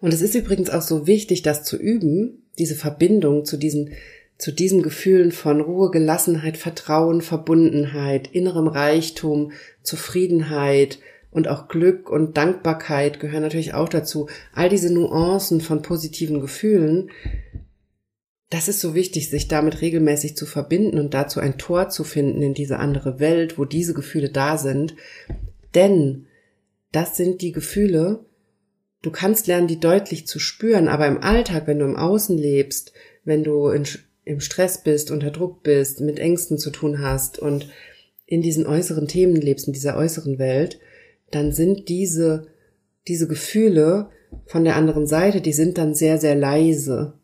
Und 0.00 0.12
es 0.12 0.20
ist 0.20 0.34
übrigens 0.34 0.70
auch 0.70 0.82
so 0.82 1.06
wichtig, 1.06 1.42
das 1.42 1.62
zu 1.62 1.76
üben, 1.76 2.42
diese 2.58 2.74
Verbindung 2.74 3.44
zu 3.44 3.56
diesen, 3.56 3.92
zu 4.38 4.52
diesen 4.52 4.82
Gefühlen 4.82 5.32
von 5.32 5.60
Ruhe, 5.60 5.90
Gelassenheit, 5.90 6.56
Vertrauen, 6.56 7.22
Verbundenheit, 7.22 8.28
innerem 8.32 8.68
Reichtum, 8.68 9.52
Zufriedenheit, 9.82 10.98
und 11.36 11.48
auch 11.48 11.68
Glück 11.68 12.08
und 12.08 12.38
Dankbarkeit 12.38 13.20
gehören 13.20 13.42
natürlich 13.42 13.74
auch 13.74 13.90
dazu. 13.90 14.26
All 14.54 14.70
diese 14.70 14.90
Nuancen 14.90 15.60
von 15.60 15.82
positiven 15.82 16.40
Gefühlen, 16.40 17.10
das 18.48 18.68
ist 18.68 18.80
so 18.80 18.94
wichtig, 18.94 19.28
sich 19.28 19.46
damit 19.46 19.82
regelmäßig 19.82 20.34
zu 20.34 20.46
verbinden 20.46 20.98
und 20.98 21.12
dazu 21.12 21.38
ein 21.38 21.58
Tor 21.58 21.90
zu 21.90 22.04
finden 22.04 22.40
in 22.40 22.54
diese 22.54 22.78
andere 22.78 23.20
Welt, 23.20 23.58
wo 23.58 23.66
diese 23.66 23.92
Gefühle 23.92 24.30
da 24.30 24.56
sind. 24.56 24.96
Denn 25.74 26.26
das 26.90 27.18
sind 27.18 27.42
die 27.42 27.52
Gefühle, 27.52 28.24
du 29.02 29.10
kannst 29.10 29.46
lernen, 29.46 29.68
die 29.68 29.78
deutlich 29.78 30.26
zu 30.26 30.38
spüren, 30.38 30.88
aber 30.88 31.06
im 31.06 31.22
Alltag, 31.22 31.66
wenn 31.66 31.80
du 31.80 31.84
im 31.84 31.96
Außen 31.96 32.38
lebst, 32.38 32.92
wenn 33.24 33.44
du 33.44 33.68
in, 33.68 33.84
im 34.26 34.40
Stress 34.40 34.82
bist, 34.82 35.10
unter 35.10 35.30
Druck 35.30 35.62
bist, 35.62 36.00
mit 36.00 36.18
Ängsten 36.18 36.58
zu 36.58 36.70
tun 36.70 37.00
hast 37.00 37.38
und 37.38 37.68
in 38.26 38.42
diesen 38.42 38.66
äußeren 38.66 39.06
Themen 39.06 39.36
lebst, 39.36 39.68
in 39.68 39.72
dieser 39.72 39.96
äußeren 39.96 40.38
Welt, 40.40 40.80
dann 41.30 41.52
sind 41.52 41.88
diese, 41.88 42.48
diese 43.06 43.28
Gefühle 43.28 44.10
von 44.46 44.64
der 44.64 44.74
anderen 44.74 45.06
Seite, 45.06 45.40
die 45.40 45.52
sind 45.52 45.78
dann 45.78 45.94
sehr, 45.94 46.18
sehr 46.18 46.34
leise. 46.34 47.14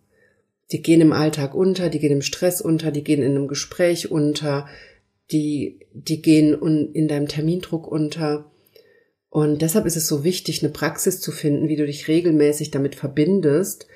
Die 0.71 0.81
gehen 0.81 1.01
im 1.01 1.13
Alltag 1.13 1.57
unter, 1.57 1.89
die 1.89 1.99
gehen 1.99 2.13
im 2.13 2.23
Stress 2.23 2.61
unter, 2.61 2.93
die 2.93 3.03
gehen 3.03 3.21
in 3.21 3.33
einem 3.33 3.49
Gespräch 3.49 4.13
unter, 4.13 4.69
die, 5.33 5.81
die 5.93 6.23
gehen 6.23 6.55
in 6.95 7.09
deinem 7.09 7.27
Termindruck 7.27 7.89
unter. 7.89 8.49
Und 9.29 9.61
deshalb 9.61 9.87
ist 9.87 9.97
es 9.97 10.07
so 10.07 10.23
wichtig, 10.23 10.63
eine 10.63 10.73
Praxis 10.73 11.21
zu 11.21 11.33
finden, 11.33 11.69
wie 11.69 11.77
du 11.77 11.85
dich 11.85 12.07
regelmäßig 12.07 12.71
damit 12.71 12.95
verbindest 12.95 13.89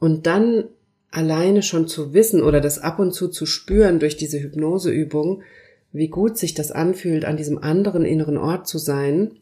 und 0.00 0.26
dann 0.26 0.64
alleine 1.10 1.62
schon 1.62 1.88
zu 1.88 2.12
wissen 2.12 2.42
oder 2.42 2.60
das 2.60 2.78
ab 2.78 2.98
und 2.98 3.12
zu 3.12 3.28
zu 3.28 3.46
spüren 3.46 3.98
durch 3.98 4.16
diese 4.16 4.40
Hypnoseübung, 4.40 5.42
wie 5.92 6.08
gut 6.08 6.36
sich 6.36 6.54
das 6.54 6.70
anfühlt, 6.70 7.24
an 7.24 7.36
diesem 7.36 7.58
anderen 7.58 8.04
inneren 8.04 8.36
Ort 8.36 8.68
zu 8.68 8.78
sein. 8.78 9.32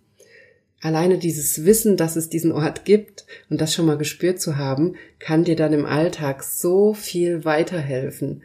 Alleine 0.80 1.18
dieses 1.18 1.64
Wissen, 1.64 1.96
dass 1.96 2.16
es 2.16 2.28
diesen 2.28 2.52
Ort 2.52 2.84
gibt 2.84 3.26
und 3.50 3.60
das 3.60 3.74
schon 3.74 3.86
mal 3.86 3.96
gespürt 3.96 4.40
zu 4.40 4.56
haben, 4.56 4.94
kann 5.18 5.44
dir 5.44 5.56
dann 5.56 5.72
im 5.72 5.86
Alltag 5.86 6.44
so 6.44 6.94
viel 6.94 7.44
weiterhelfen, 7.44 8.42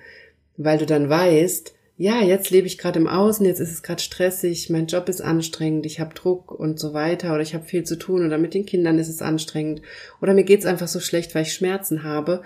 weil 0.57 0.77
du 0.77 0.85
dann 0.85 1.09
weißt, 1.09 1.73
ja, 1.97 2.23
jetzt 2.23 2.49
lebe 2.49 2.65
ich 2.65 2.79
gerade 2.79 2.97
im 2.97 3.07
Außen, 3.07 3.45
jetzt 3.45 3.59
ist 3.59 3.71
es 3.71 3.83
gerade 3.83 4.01
stressig, 4.01 4.71
mein 4.71 4.87
Job 4.87 5.07
ist 5.07 5.21
anstrengend, 5.21 5.85
ich 5.85 5.99
habe 5.99 6.15
Druck 6.15 6.51
und 6.51 6.79
so 6.79 6.93
weiter 6.95 7.33
oder 7.33 7.43
ich 7.43 7.53
habe 7.53 7.65
viel 7.65 7.83
zu 7.83 7.95
tun 7.95 8.25
oder 8.25 8.39
mit 8.39 8.55
den 8.55 8.65
Kindern 8.65 8.97
ist 8.97 9.09
es 9.09 9.21
anstrengend 9.21 9.83
oder 10.19 10.33
mir 10.33 10.43
geht's 10.43 10.65
einfach 10.65 10.87
so 10.87 10.99
schlecht, 10.99 11.35
weil 11.35 11.43
ich 11.43 11.53
Schmerzen 11.53 12.01
habe 12.01 12.41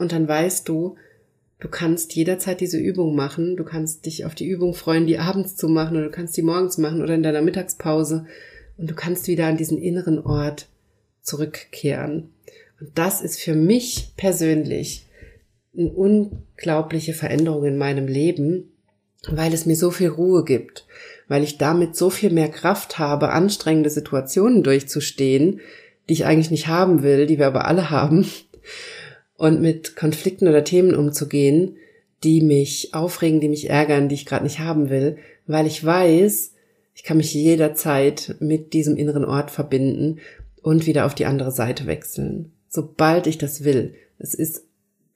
und 0.00 0.12
dann 0.12 0.26
weißt 0.26 0.68
du, 0.68 0.96
Du 1.60 1.68
kannst 1.68 2.14
jederzeit 2.14 2.60
diese 2.60 2.78
Übung 2.78 3.14
machen. 3.14 3.56
Du 3.56 3.64
kannst 3.64 4.06
dich 4.06 4.24
auf 4.24 4.34
die 4.34 4.48
Übung 4.48 4.72
freuen, 4.72 5.06
die 5.06 5.18
abends 5.18 5.56
zu 5.56 5.68
machen 5.68 5.96
oder 5.96 6.06
du 6.06 6.10
kannst 6.10 6.36
die 6.36 6.42
morgens 6.42 6.78
machen 6.78 7.02
oder 7.02 7.14
in 7.14 7.22
deiner 7.22 7.42
Mittagspause. 7.42 8.24
Und 8.78 8.90
du 8.90 8.94
kannst 8.94 9.28
wieder 9.28 9.46
an 9.46 9.58
diesen 9.58 9.76
inneren 9.76 10.18
Ort 10.24 10.68
zurückkehren. 11.20 12.30
Und 12.80 12.90
das 12.94 13.20
ist 13.20 13.38
für 13.38 13.54
mich 13.54 14.14
persönlich 14.16 15.06
eine 15.76 15.90
unglaubliche 15.90 17.12
Veränderung 17.12 17.64
in 17.66 17.76
meinem 17.76 18.08
Leben, 18.08 18.72
weil 19.28 19.52
es 19.52 19.66
mir 19.66 19.76
so 19.76 19.90
viel 19.90 20.08
Ruhe 20.08 20.44
gibt, 20.44 20.86
weil 21.28 21.44
ich 21.44 21.58
damit 21.58 21.94
so 21.94 22.08
viel 22.08 22.30
mehr 22.30 22.48
Kraft 22.48 22.98
habe, 22.98 23.28
anstrengende 23.28 23.90
Situationen 23.90 24.62
durchzustehen, 24.62 25.60
die 26.08 26.14
ich 26.14 26.24
eigentlich 26.24 26.50
nicht 26.50 26.68
haben 26.68 27.02
will, 27.02 27.26
die 27.26 27.38
wir 27.38 27.46
aber 27.46 27.66
alle 27.66 27.90
haben 27.90 28.26
und 29.40 29.62
mit 29.62 29.96
Konflikten 29.96 30.48
oder 30.48 30.64
Themen 30.64 30.94
umzugehen, 30.94 31.78
die 32.22 32.42
mich 32.42 32.92
aufregen, 32.92 33.40
die 33.40 33.48
mich 33.48 33.70
ärgern, 33.70 34.10
die 34.10 34.14
ich 34.14 34.26
gerade 34.26 34.44
nicht 34.44 34.58
haben 34.58 34.90
will, 34.90 35.16
weil 35.46 35.66
ich 35.66 35.82
weiß, 35.82 36.52
ich 36.94 37.04
kann 37.04 37.16
mich 37.16 37.32
jederzeit 37.32 38.36
mit 38.40 38.74
diesem 38.74 38.98
inneren 38.98 39.24
Ort 39.24 39.50
verbinden 39.50 40.18
und 40.60 40.86
wieder 40.86 41.06
auf 41.06 41.14
die 41.14 41.24
andere 41.24 41.52
Seite 41.52 41.86
wechseln. 41.86 42.52
Sobald 42.68 43.26
ich 43.26 43.38
das 43.38 43.64
will. 43.64 43.94
Es 44.18 44.34
ist 44.34 44.66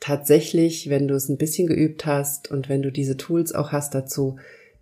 tatsächlich, 0.00 0.88
wenn 0.88 1.06
du 1.06 1.14
es 1.14 1.28
ein 1.28 1.36
bisschen 1.36 1.66
geübt 1.66 2.06
hast 2.06 2.50
und 2.50 2.70
wenn 2.70 2.80
du 2.80 2.90
diese 2.90 3.18
Tools 3.18 3.54
auch 3.54 3.72
hast 3.72 3.94
dazu, 3.94 4.36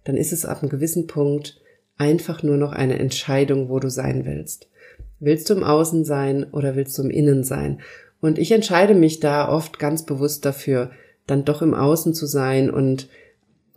dann 0.05 0.17
ist 0.17 0.33
es 0.33 0.45
ab 0.45 0.63
einem 0.63 0.71
gewissen 0.71 1.09
Punkt 1.09 1.61
einfach 1.99 2.45
nur 2.45 2.59
noch 2.59 2.73
eine 2.75 3.01
Entscheidung, 3.01 3.69
wo 3.69 3.81
du 3.81 3.91
sein 3.91 4.25
willst. 4.25 4.69
Willst 5.19 5.51
du 5.51 5.55
im 5.55 5.65
Außen 5.65 6.05
sein 6.05 6.45
oder 6.53 6.77
willst 6.77 6.97
du 6.97 7.03
im 7.03 7.11
Innen 7.11 7.43
sein? 7.43 7.81
Und 8.23 8.39
ich 8.39 8.53
entscheide 8.53 8.95
mich 8.95 9.19
da 9.19 9.49
oft 9.49 9.81
ganz 9.81 10.07
bewusst 10.07 10.45
dafür, 10.45 10.93
dann 11.27 11.45
doch 11.45 11.61
im 11.61 11.75
Außen 11.75 12.15
zu 12.15 12.27
sein 12.27 12.71
und 12.71 13.09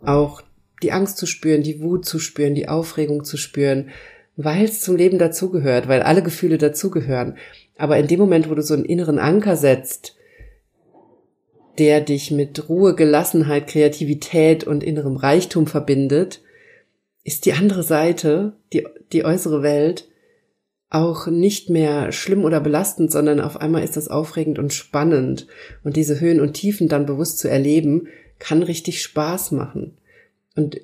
auch 0.02 0.40
die 0.84 0.92
Angst 0.92 1.18
zu 1.18 1.26
spüren, 1.26 1.64
die 1.64 1.80
Wut 1.80 2.06
zu 2.06 2.20
spüren, 2.20 2.54
die 2.54 2.68
Aufregung 2.68 3.24
zu 3.24 3.36
spüren, 3.36 3.90
weil 4.36 4.66
es 4.66 4.80
zum 4.80 4.94
Leben 4.94 5.18
dazugehört, 5.18 5.88
weil 5.88 6.00
alle 6.00 6.22
Gefühle 6.22 6.58
dazugehören. 6.58 7.36
Aber 7.76 7.98
in 7.98 8.06
dem 8.06 8.20
Moment, 8.20 8.48
wo 8.48 8.54
du 8.54 8.62
so 8.62 8.74
einen 8.74 8.84
inneren 8.84 9.18
Anker 9.18 9.56
setzt, 9.56 10.16
der 11.78 12.00
dich 12.00 12.30
mit 12.30 12.68
Ruhe, 12.68 12.94
Gelassenheit, 12.94 13.66
Kreativität 13.66 14.62
und 14.62 14.84
innerem 14.84 15.16
Reichtum 15.16 15.66
verbindet, 15.66 16.40
ist 17.24 17.46
die 17.46 17.52
andere 17.52 17.82
Seite, 17.82 18.52
die, 18.72 18.86
die 19.12 19.24
äußere 19.24 19.64
Welt, 19.64 20.08
auch 20.88 21.26
nicht 21.26 21.68
mehr 21.68 22.12
schlimm 22.12 22.44
oder 22.44 22.60
belastend, 22.60 23.10
sondern 23.10 23.40
auf 23.40 23.56
einmal 23.60 23.82
ist 23.82 23.96
das 23.96 24.08
aufregend 24.08 24.58
und 24.58 24.72
spannend. 24.72 25.46
Und 25.82 25.96
diese 25.96 26.20
Höhen 26.20 26.40
und 26.40 26.54
Tiefen 26.54 26.88
dann 26.88 27.06
bewusst 27.06 27.38
zu 27.38 27.48
erleben, 27.48 28.08
kann 28.38 28.62
richtig 28.62 29.02
Spaß 29.02 29.52
machen. 29.52 29.96
Und 30.54 30.80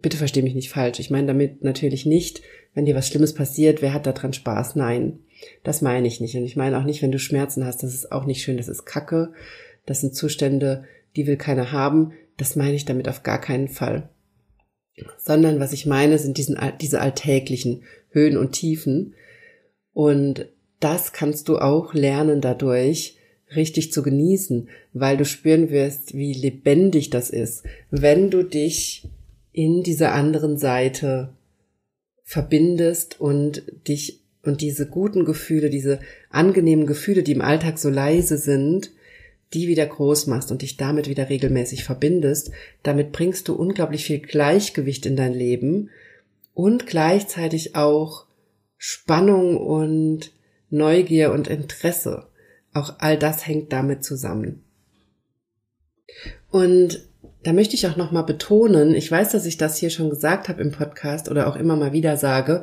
bitte 0.00 0.16
versteh 0.16 0.42
mich 0.42 0.54
nicht 0.54 0.70
falsch. 0.70 0.98
Ich 0.98 1.10
meine 1.10 1.26
damit 1.26 1.62
natürlich 1.62 2.06
nicht, 2.06 2.42
wenn 2.74 2.86
dir 2.86 2.94
was 2.94 3.06
Schlimmes 3.06 3.34
passiert, 3.34 3.82
wer 3.82 3.92
hat 3.92 4.06
da 4.06 4.12
dran 4.12 4.32
Spaß? 4.32 4.76
Nein, 4.76 5.20
das 5.62 5.82
meine 5.82 6.08
ich 6.08 6.20
nicht. 6.20 6.36
Und 6.36 6.44
ich 6.44 6.56
meine 6.56 6.78
auch 6.78 6.84
nicht, 6.84 7.02
wenn 7.02 7.12
du 7.12 7.18
Schmerzen 7.18 7.64
hast, 7.64 7.82
das 7.82 7.94
ist 7.94 8.12
auch 8.12 8.24
nicht 8.24 8.42
schön, 8.42 8.56
das 8.56 8.68
ist 8.68 8.84
Kacke. 8.84 9.32
Das 9.86 10.00
sind 10.00 10.14
Zustände, 10.14 10.84
die 11.16 11.26
will 11.26 11.36
keiner 11.36 11.70
haben. 11.70 12.12
Das 12.36 12.56
meine 12.56 12.74
ich 12.74 12.84
damit 12.84 13.08
auf 13.08 13.22
gar 13.22 13.40
keinen 13.40 13.68
Fall. 13.68 14.08
Sondern 15.18 15.60
was 15.60 15.72
ich 15.72 15.86
meine, 15.86 16.18
sind 16.18 16.38
diesen, 16.38 16.58
diese 16.80 17.00
alltäglichen 17.00 17.82
Höhen 18.10 18.36
und 18.36 18.52
Tiefen, 18.52 19.14
und 19.94 20.46
das 20.80 21.12
kannst 21.12 21.48
du 21.48 21.58
auch 21.58 21.94
lernen 21.94 22.40
dadurch, 22.40 23.16
richtig 23.56 23.92
zu 23.92 24.02
genießen, 24.02 24.68
weil 24.92 25.16
du 25.16 25.24
spüren 25.24 25.70
wirst, 25.70 26.14
wie 26.14 26.34
lebendig 26.34 27.10
das 27.10 27.30
ist, 27.30 27.62
wenn 27.90 28.30
du 28.30 28.42
dich 28.42 29.08
in 29.52 29.82
dieser 29.82 30.12
anderen 30.12 30.58
Seite 30.58 31.32
verbindest 32.24 33.20
und 33.20 33.62
dich 33.86 34.20
und 34.42 34.60
diese 34.60 34.86
guten 34.86 35.24
Gefühle, 35.24 35.70
diese 35.70 36.00
angenehmen 36.28 36.86
Gefühle, 36.86 37.22
die 37.22 37.32
im 37.32 37.40
Alltag 37.40 37.78
so 37.78 37.88
leise 37.88 38.36
sind, 38.36 38.90
die 39.54 39.68
wieder 39.68 39.86
groß 39.86 40.26
machst 40.26 40.50
und 40.50 40.62
dich 40.62 40.76
damit 40.76 41.08
wieder 41.08 41.30
regelmäßig 41.30 41.84
verbindest, 41.84 42.50
damit 42.82 43.12
bringst 43.12 43.48
du 43.48 43.54
unglaublich 43.54 44.04
viel 44.04 44.18
Gleichgewicht 44.18 45.06
in 45.06 45.16
dein 45.16 45.32
Leben 45.32 45.90
und 46.52 46.86
gleichzeitig 46.86 47.74
auch 47.76 48.26
Spannung 48.86 49.56
und 49.56 50.30
Neugier 50.68 51.32
und 51.32 51.48
Interesse. 51.48 52.26
Auch 52.74 52.96
all 52.98 53.18
das 53.18 53.46
hängt 53.46 53.72
damit 53.72 54.04
zusammen. 54.04 54.62
Und 56.50 57.08
da 57.44 57.54
möchte 57.54 57.76
ich 57.76 57.86
auch 57.86 57.96
nochmal 57.96 58.24
betonen, 58.24 58.94
ich 58.94 59.10
weiß, 59.10 59.30
dass 59.30 59.46
ich 59.46 59.56
das 59.56 59.78
hier 59.78 59.88
schon 59.88 60.10
gesagt 60.10 60.50
habe 60.50 60.60
im 60.60 60.70
Podcast 60.70 61.30
oder 61.30 61.46
auch 61.46 61.56
immer 61.56 61.76
mal 61.76 61.94
wieder 61.94 62.18
sage, 62.18 62.62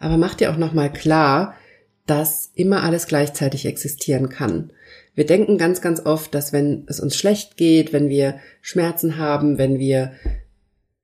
Aber 0.00 0.16
mach 0.16 0.32
dir 0.36 0.50
auch 0.50 0.56
nochmal 0.56 0.90
klar, 0.90 1.54
dass 2.06 2.50
immer 2.54 2.82
alles 2.82 3.06
gleichzeitig 3.06 3.66
existieren 3.66 4.30
kann. 4.30 4.72
Wir 5.14 5.26
denken 5.26 5.58
ganz, 5.58 5.82
ganz 5.82 6.00
oft, 6.00 6.34
dass 6.34 6.54
wenn 6.54 6.86
es 6.86 6.98
uns 6.98 7.14
schlecht 7.14 7.58
geht, 7.58 7.92
wenn 7.92 8.08
wir 8.08 8.40
Schmerzen 8.62 9.18
haben, 9.18 9.58
wenn 9.58 9.78
wir 9.78 10.12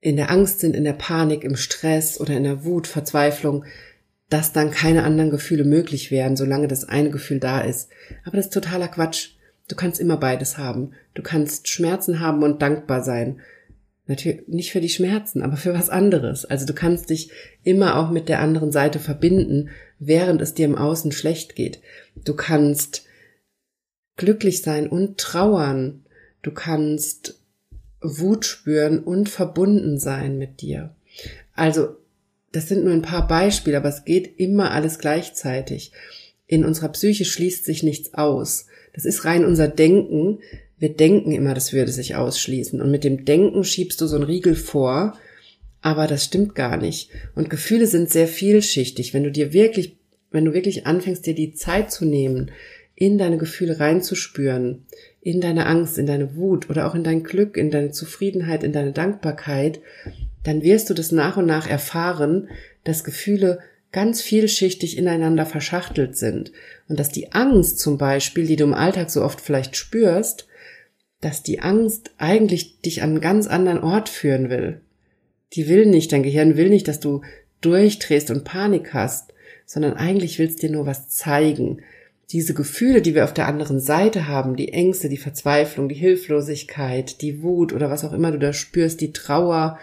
in 0.01 0.17
der 0.17 0.31
Angst 0.31 0.61
sind, 0.61 0.75
in 0.75 0.85
der 0.85 0.95
Panik, 0.95 1.45
im 1.45 1.57
Stress 1.57 2.19
oder 2.19 2.35
in 2.35 2.45
der 2.45 2.65
Wut, 2.65 2.87
Verzweiflung, 2.87 3.67
dass 4.35 4.53
dann 4.53 4.73
keine 4.73 5.05
anderen 5.05 5.31
Gefühle 5.31 5.63
möglich 5.63 6.11
wären, 6.11 6.37
solange 6.37 6.67
das 6.67 6.83
eine 6.83 7.11
Gefühl 7.11 7.39
da 7.39 7.61
ist. 7.61 7.89
Aber 8.25 8.37
das 8.37 8.47
ist 8.47 8.53
totaler 8.53 8.89
Quatsch. 8.89 9.37
Du 9.69 9.77
kannst 9.77 10.01
immer 10.01 10.17
beides 10.17 10.59
haben. 10.59 10.91
Du 11.15 11.23
kannst 11.23 11.69
Schmerzen 11.69 12.19
haben 12.19 12.43
und 12.43 12.61
dankbar 12.61 13.05
sein. 13.05 13.41
Natürlich 14.09 14.49
nicht 14.49 14.73
für 14.73 14.81
die 14.81 14.89
Schmerzen, 14.89 15.41
aber 15.41 15.57
für 15.57 15.73
was 15.73 15.89
anderes. 15.89 16.45
Also 16.45 16.67
du 16.67 16.73
kannst 16.75 17.11
dich 17.11 17.31
immer 17.63 17.97
auch 17.97 18.11
mit 18.11 18.29
der 18.29 18.41
anderen 18.41 18.73
Seite 18.73 18.99
verbinden, 18.99 19.71
während 20.01 20.43
es 20.43 20.53
dir 20.53 20.67
im 20.67 20.75
Außen 20.75 21.13
schlecht 21.13 21.55
geht. 21.55 21.81
Du 22.25 22.35
kannst 22.35 23.05
glücklich 24.17 24.63
sein 24.63 24.89
und 24.89 25.17
trauern. 25.17 26.07
Du 26.43 26.51
kannst 26.51 27.41
Wut 28.01 28.47
spüren 28.47 28.99
und 28.99 29.29
verbunden 29.29 30.01
sein 30.01 30.39
mit 30.39 30.61
dir. 30.61 30.97
Also, 31.55 31.99
das 32.55 32.69
sind 32.69 32.85
nur 32.85 32.93
ein 32.93 33.03
paar 33.03 33.27
Beispiele, 33.27 33.77
aber 33.77 33.89
es 33.89 34.05
geht 34.05 34.39
immer 34.39 34.71
alles 34.71 34.99
gleichzeitig. 34.99 35.93
In 36.47 36.65
unserer 36.65 36.91
Psyche 36.91 37.25
schließt 37.25 37.65
sich 37.65 37.83
nichts 37.83 38.15
aus. 38.15 38.67
Das 38.93 39.05
ist 39.05 39.25
rein 39.25 39.45
unser 39.45 39.67
Denken. 39.67 40.39
Wir 40.79 40.95
denken 40.95 41.33
immer, 41.33 41.55
das 41.55 41.73
würde 41.73 41.91
sich 41.91 42.15
ausschließen. 42.15 42.81
Und 42.81 42.91
mit 42.91 43.03
dem 43.03 43.25
Denken 43.25 43.65
schiebst 43.65 44.01
du 44.01 44.07
so 44.07 44.17
einen 44.17 44.25
Riegel 44.25 44.55
vor, 44.55 45.19
aber 45.81 46.07
das 46.07 46.25
stimmt 46.25 46.55
gar 46.55 46.77
nicht. 46.77 47.11
Und 47.35 47.51
Gefühle 47.51 47.87
sind 47.87 48.11
sehr 48.11 48.29
vielschichtig. 48.29 49.15
Wenn 49.15 49.25
du 49.25 49.33
dir 49.33 49.53
wirklich, 49.53 49.97
wenn 50.31 50.45
du 50.45 50.55
wirklich 50.55 50.87
anfängst, 50.87 51.27
dir 51.27 51.35
die 51.35 51.55
Zeit 51.55 51.91
zu 51.91 52.05
nehmen, 52.05 52.53
in 52.95 53.19
deine 53.19 53.39
Gefühle 53.39 53.81
reinzuspüren, 53.81 54.87
in 55.21 55.41
deine 55.41 55.67
Angst, 55.67 55.99
in 55.99 56.07
deine 56.07 56.37
Wut 56.37 56.71
oder 56.71 56.87
auch 56.87 56.95
in 56.95 57.03
dein 57.03 57.25
Glück, 57.25 57.57
in 57.57 57.71
deine 57.71 57.91
Zufriedenheit, 57.91 58.63
in 58.63 58.73
deine 58.73 58.93
Dankbarkeit, 58.93 59.81
dann 60.45 60.63
wirst 60.63 60.89
du 60.89 60.95
das 60.95 61.11
nach 61.11 61.37
und 61.37 61.47
nach 61.47 61.69
erfahren, 61.69 62.49
dass 62.85 63.05
Gefühle 63.05 63.59
ganz 63.93 64.23
vielschichtig 64.23 64.99
ineinander 64.99 65.47
verschachtelt 65.47 66.17
sind 66.17 66.53
und 66.89 66.99
dass 66.99 67.11
die 67.11 67.33
Angst 67.33 67.79
zum 67.79 67.99
Beispiel, 67.99 68.47
die 68.47 68.57
du 68.57 68.65
im 68.65 68.75
Alltag 68.75 69.11
so 69.11 69.23
oft 69.23 69.41
vielleicht 69.41 69.77
spürst, 69.77 70.47
dass 71.21 71.43
die 71.43 71.61
Angst 71.61 72.11
eigentlich 72.19 72.81
dich 72.83 73.03
an 73.03 73.11
einen 73.11 73.21
ganz 73.21 73.47
anderen 73.47 73.83
Ort 73.83 74.09
führen 74.09 74.51
will. 74.51 74.81
Die 75.55 75.69
will 75.69 75.87
nicht, 75.87 76.13
dein 76.13 76.23
Gehirn 76.23 76.57
will 76.57 76.69
nicht, 76.69 76.89
dass 76.89 77.01
du 77.01 77.23
durchdrehst 77.61 78.31
und 78.31 78.45
Panik 78.45 78.93
hast, 78.93 79.33
sondern 79.65 79.95
eigentlich 79.95 80.39
willst 80.39 80.63
dir 80.63 80.71
nur 80.71 80.87
was 80.87 81.09
zeigen, 81.09 81.81
diese 82.31 82.55
Gefühle, 82.55 83.01
die 83.01 83.15
wir 83.15 83.25
auf 83.25 83.35
der 83.35 83.47
anderen 83.47 83.81
Seite 83.81 84.27
haben, 84.27 84.57
die 84.57 84.73
Ängste, 84.73 85.09
die 85.09 85.17
Verzweiflung, 85.19 85.89
die 85.89 85.95
Hilflosigkeit, 85.95 87.21
die 87.21 87.43
Wut 87.43 87.73
oder 87.73 87.91
was 87.91 88.05
auch 88.05 88.13
immer 88.13 88.33
du 88.33 88.39
da 88.39 88.53
spürst, 88.53 89.01
die 89.01 89.13
Trauer, 89.13 89.79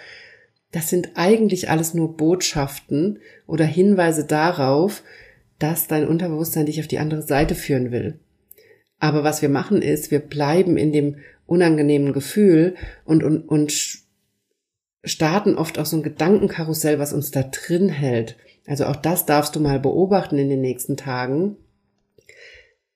das 0.72 0.90
sind 0.90 1.12
eigentlich 1.16 1.70
alles 1.70 1.94
nur 1.94 2.16
Botschaften 2.16 3.20
oder 3.48 3.66
Hinweise 3.66 4.26
darauf, 4.26 5.04
dass 5.60 5.88
dein 5.88 6.08
Unterbewusstsein 6.08 6.66
dich 6.66 6.80
auf 6.80 6.88
die 6.88 7.00
andere 7.00 7.22
Seite 7.22 7.56
führen 7.56 7.92
will. 7.92 8.20
Aber 9.00 9.24
was 9.24 9.42
wir 9.42 9.50
machen 9.50 9.82
ist, 9.82 10.12
wir 10.12 10.20
bleiben 10.20 10.78
in 10.78 10.92
dem 10.92 11.18
unangenehmen 11.46 12.14
Gefühl 12.14 12.76
und, 13.04 13.24
und, 13.24 13.42
und 13.48 14.02
starten 15.04 15.56
oft 15.56 15.78
auch 15.80 15.86
so 15.86 15.98
ein 15.98 16.04
Gedankenkarussell, 16.04 17.00
was 17.00 17.12
uns 17.14 17.32
da 17.32 17.44
drin 17.44 17.90
hält. 17.90 18.38
Also 18.66 18.86
auch 18.86 18.96
das 18.96 19.26
darfst 19.26 19.56
du 19.56 19.60
mal 19.60 19.80
beobachten 19.80 20.38
in 20.38 20.50
den 20.50 20.62
nächsten 20.62 20.98
Tagen 20.98 21.58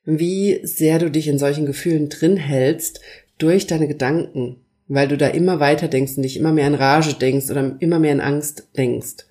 wie 0.05 0.59
sehr 0.63 0.99
du 0.99 1.09
dich 1.09 1.27
in 1.27 1.39
solchen 1.39 1.65
Gefühlen 1.65 2.09
drin 2.09 2.37
hältst 2.37 3.01
durch 3.37 3.67
deine 3.67 3.87
Gedanken, 3.87 4.57
weil 4.87 5.07
du 5.07 5.17
da 5.17 5.27
immer 5.27 5.59
weiter 5.59 5.87
denkst 5.87 6.17
und 6.17 6.23
dich 6.23 6.37
immer 6.37 6.51
mehr 6.51 6.67
in 6.67 6.75
Rage 6.75 7.13
denkst 7.13 7.49
oder 7.49 7.75
immer 7.79 7.99
mehr 7.99 8.11
in 8.11 8.21
Angst 8.21 8.69
denkst. 8.77 9.25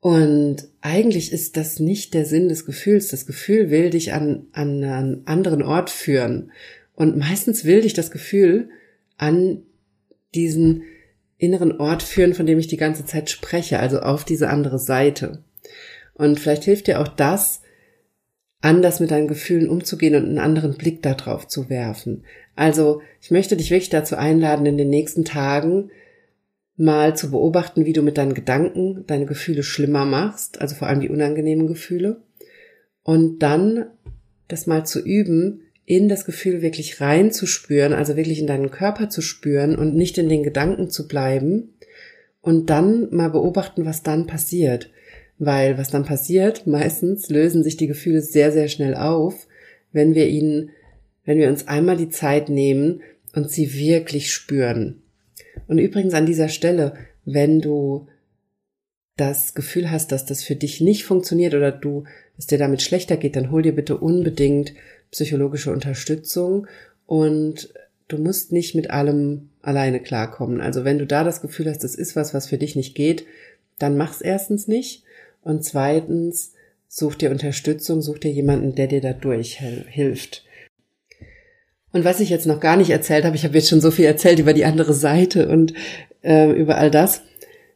Und 0.00 0.68
eigentlich 0.80 1.32
ist 1.32 1.56
das 1.56 1.78
nicht 1.78 2.12
der 2.12 2.24
Sinn 2.24 2.48
des 2.48 2.66
Gefühls. 2.66 3.08
Das 3.08 3.24
Gefühl 3.24 3.70
will 3.70 3.90
dich 3.90 4.12
an, 4.12 4.46
an 4.52 4.82
einen 4.82 5.26
anderen 5.26 5.62
Ort 5.62 5.90
führen. 5.90 6.50
Und 6.94 7.16
meistens 7.16 7.64
will 7.64 7.82
dich 7.82 7.94
das 7.94 8.10
Gefühl 8.10 8.70
an 9.16 9.62
diesen 10.34 10.82
inneren 11.38 11.78
Ort 11.78 12.02
führen, 12.02 12.34
von 12.34 12.46
dem 12.46 12.58
ich 12.58 12.66
die 12.66 12.76
ganze 12.76 13.04
Zeit 13.04 13.30
spreche, 13.30 13.78
also 13.78 14.00
auf 14.00 14.24
diese 14.24 14.48
andere 14.48 14.80
Seite. 14.80 15.44
Und 16.14 16.40
vielleicht 16.40 16.64
hilft 16.64 16.88
dir 16.88 17.00
auch 17.00 17.08
das, 17.08 17.62
anders 18.60 19.00
mit 19.00 19.10
deinen 19.10 19.28
Gefühlen 19.28 19.68
umzugehen 19.68 20.14
und 20.14 20.24
einen 20.24 20.38
anderen 20.38 20.76
Blick 20.76 21.02
darauf 21.02 21.48
zu 21.48 21.68
werfen. 21.68 22.24
Also 22.54 23.02
ich 23.20 23.30
möchte 23.30 23.56
dich 23.56 23.70
wirklich 23.70 23.90
dazu 23.90 24.16
einladen, 24.16 24.66
in 24.66 24.76
den 24.76 24.90
nächsten 24.90 25.24
Tagen 25.24 25.90
mal 26.76 27.16
zu 27.16 27.30
beobachten, 27.30 27.84
wie 27.84 27.92
du 27.92 28.02
mit 28.02 28.18
deinen 28.18 28.34
Gedanken 28.34 29.04
deine 29.06 29.26
Gefühle 29.26 29.62
schlimmer 29.62 30.04
machst, 30.04 30.60
also 30.60 30.74
vor 30.74 30.88
allem 30.88 31.00
die 31.00 31.08
unangenehmen 31.08 31.66
Gefühle. 31.66 32.22
Und 33.02 33.40
dann 33.40 33.86
das 34.48 34.66
mal 34.66 34.84
zu 34.84 35.00
üben, 35.00 35.62
in 35.84 36.08
das 36.08 36.24
Gefühl 36.24 36.62
wirklich 36.62 37.00
reinzuspüren, 37.00 37.92
also 37.92 38.16
wirklich 38.16 38.38
in 38.38 38.46
deinen 38.46 38.70
Körper 38.70 39.08
zu 39.08 39.20
spüren 39.20 39.76
und 39.76 39.94
nicht 39.94 40.18
in 40.18 40.28
den 40.28 40.42
Gedanken 40.42 40.90
zu 40.90 41.08
bleiben. 41.08 41.74
Und 42.40 42.70
dann 42.70 43.08
mal 43.14 43.30
beobachten, 43.30 43.84
was 43.84 44.02
dann 44.02 44.26
passiert. 44.26 44.90
Weil 45.38 45.78
was 45.78 45.90
dann 45.90 46.04
passiert, 46.04 46.66
meistens 46.66 47.28
lösen 47.30 47.62
sich 47.62 47.76
die 47.76 47.86
Gefühle 47.86 48.20
sehr, 48.20 48.52
sehr 48.52 48.68
schnell 48.68 48.94
auf, 48.94 49.46
wenn 49.92 50.14
wir 50.14 50.28
ihnen, 50.28 50.70
wenn 51.24 51.38
wir 51.38 51.48
uns 51.48 51.68
einmal 51.68 51.96
die 51.96 52.08
Zeit 52.08 52.48
nehmen 52.48 53.02
und 53.34 53.50
sie 53.50 53.74
wirklich 53.74 54.32
spüren. 54.32 55.02
Und 55.66 55.78
übrigens 55.78 56.14
an 56.14 56.26
dieser 56.26 56.48
Stelle, 56.48 56.94
wenn 57.24 57.60
du 57.60 58.08
das 59.16 59.54
Gefühl 59.54 59.90
hast, 59.90 60.10
dass 60.10 60.26
das 60.26 60.42
für 60.42 60.56
dich 60.56 60.80
nicht 60.80 61.04
funktioniert 61.04 61.54
oder 61.54 61.70
du, 61.70 62.04
es 62.38 62.46
dir 62.46 62.58
damit 62.58 62.82
schlechter 62.82 63.16
geht, 63.16 63.36
dann 63.36 63.50
hol 63.50 63.62
dir 63.62 63.74
bitte 63.74 63.96
unbedingt 63.96 64.72
psychologische 65.10 65.70
Unterstützung 65.70 66.66
und 67.06 67.72
du 68.08 68.18
musst 68.18 68.52
nicht 68.52 68.74
mit 68.74 68.90
allem 68.90 69.50
alleine 69.60 70.00
klarkommen. 70.00 70.60
Also 70.60 70.84
wenn 70.84 70.98
du 70.98 71.06
da 71.06 71.24
das 71.24 71.40
Gefühl 71.40 71.68
hast, 71.68 71.84
das 71.84 71.94
ist 71.94 72.16
was, 72.16 72.34
was 72.34 72.48
für 72.48 72.58
dich 72.58 72.74
nicht 72.74 72.94
geht, 72.94 73.26
dann 73.78 73.96
mach's 73.96 74.20
erstens 74.20 74.66
nicht 74.66 75.04
und 75.42 75.64
zweitens, 75.64 76.52
such 76.88 77.14
dir 77.14 77.30
Unterstützung, 77.30 78.02
such 78.02 78.18
dir 78.18 78.30
jemanden, 78.30 78.74
der 78.74 78.86
dir 78.86 79.00
dadurch 79.00 79.60
hilft. 79.60 80.44
Und 81.92 82.04
was 82.04 82.20
ich 82.20 82.30
jetzt 82.30 82.46
noch 82.46 82.60
gar 82.60 82.76
nicht 82.76 82.90
erzählt 82.90 83.24
habe, 83.24 83.36
ich 83.36 83.44
habe 83.44 83.54
jetzt 83.54 83.68
schon 83.68 83.80
so 83.80 83.90
viel 83.90 84.06
erzählt 84.06 84.38
über 84.38 84.54
die 84.54 84.64
andere 84.64 84.94
Seite 84.94 85.48
und 85.48 85.74
äh, 86.22 86.50
über 86.50 86.78
all 86.78 86.90
das. 86.90 87.22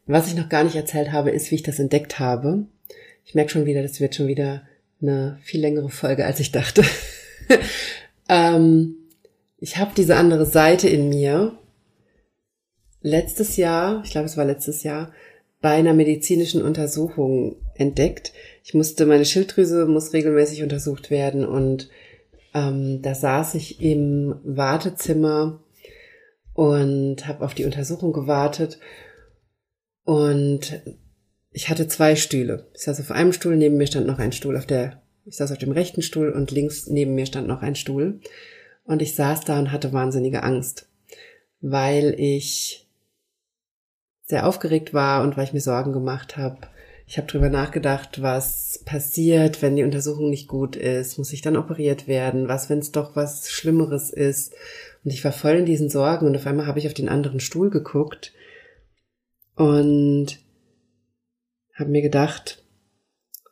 Was 0.07 0.27
ich 0.27 0.35
noch 0.35 0.49
gar 0.49 0.63
nicht 0.63 0.75
erzählt 0.75 1.11
habe, 1.11 1.31
ist, 1.31 1.51
wie 1.51 1.55
ich 1.55 1.63
das 1.63 1.79
entdeckt 1.79 2.17
habe. 2.19 2.65
Ich 3.25 3.35
merke 3.35 3.51
schon 3.51 3.65
wieder, 3.65 3.83
das 3.83 3.99
wird 3.99 4.15
schon 4.15 4.27
wieder 4.27 4.63
eine 5.01 5.37
viel 5.43 5.61
längere 5.61 5.89
Folge, 5.89 6.25
als 6.25 6.39
ich 6.39 6.51
dachte. 6.51 6.83
ähm, 8.29 8.95
ich 9.59 9.77
habe 9.77 9.91
diese 9.95 10.15
andere 10.15 10.45
Seite 10.45 10.87
in 10.87 11.09
mir 11.09 11.57
letztes 13.01 13.57
Jahr, 13.57 14.01
ich 14.03 14.11
glaube 14.11 14.25
es 14.25 14.37
war 14.37 14.45
letztes 14.45 14.83
Jahr, 14.83 15.11
bei 15.61 15.71
einer 15.71 15.93
medizinischen 15.93 16.61
Untersuchung 16.61 17.57
entdeckt. 17.75 18.31
Ich 18.63 18.73
musste, 18.73 19.05
meine 19.05 19.25
Schilddrüse 19.25 19.85
muss 19.85 20.13
regelmäßig 20.13 20.63
untersucht 20.63 21.09
werden 21.09 21.45
und 21.45 21.89
ähm, 22.53 23.01
da 23.01 23.15
saß 23.15 23.55
ich 23.55 23.81
im 23.81 24.35
Wartezimmer 24.43 25.59
und 26.53 27.27
habe 27.27 27.45
auf 27.45 27.53
die 27.53 27.65
Untersuchung 27.65 28.13
gewartet 28.13 28.79
und 30.03 30.81
ich 31.51 31.69
hatte 31.69 31.87
zwei 31.87 32.15
Stühle. 32.15 32.67
Ich 32.73 32.83
saß 32.83 32.99
auf 32.99 33.11
einem 33.11 33.33
Stuhl, 33.33 33.55
neben 33.57 33.77
mir 33.77 33.87
stand 33.87 34.07
noch 34.07 34.19
ein 34.19 34.31
Stuhl 34.31 34.57
auf 34.57 34.65
der, 34.65 35.01
ich 35.25 35.37
saß 35.37 35.51
auf 35.51 35.57
dem 35.57 35.71
rechten 35.71 36.01
Stuhl 36.01 36.29
und 36.31 36.51
links 36.51 36.87
neben 36.87 37.15
mir 37.15 37.25
stand 37.25 37.47
noch 37.47 37.61
ein 37.61 37.75
Stuhl. 37.75 38.21
Und 38.85 39.01
ich 39.01 39.15
saß 39.15 39.41
da 39.41 39.59
und 39.59 39.73
hatte 39.73 39.91
wahnsinnige 39.91 40.43
Angst, 40.43 40.87
weil 41.59 42.15
ich 42.17 42.87
sehr 44.23 44.47
aufgeregt 44.47 44.93
war 44.93 45.23
und 45.23 45.35
weil 45.35 45.43
ich 45.43 45.53
mir 45.53 45.61
Sorgen 45.61 45.91
gemacht 45.91 46.37
habe. 46.37 46.59
Ich 47.09 47.17
habe 47.17 47.27
drüber 47.27 47.49
nachgedacht, 47.49 48.21
was 48.21 48.81
passiert, 48.83 49.61
wenn 49.61 49.77
die 49.77 49.83
Untersuchung 49.83 50.29
nicht 50.29 50.49
gut 50.49 50.75
ist. 50.75 51.17
Muss 51.17 51.31
ich 51.31 51.41
dann 51.41 51.55
operiert 51.55 52.05
werden? 52.05 52.49
Was, 52.49 52.69
wenn 52.69 52.79
es 52.79 52.91
doch 52.91 53.15
was 53.15 53.49
Schlimmeres 53.49 54.09
ist? 54.09 54.53
Und 55.05 55.13
ich 55.13 55.23
war 55.23 55.31
voll 55.31 55.53
in 55.53 55.65
diesen 55.65 55.89
Sorgen 55.89 56.25
und 56.27 56.35
auf 56.35 56.45
einmal 56.45 56.67
habe 56.67 56.79
ich 56.79 56.87
auf 56.87 56.93
den 56.93 57.07
anderen 57.07 57.39
Stuhl 57.39 57.69
geguckt 57.69 58.33
und 59.55 60.39
habe 61.75 61.89
mir 61.89 62.01
gedacht, 62.01 62.65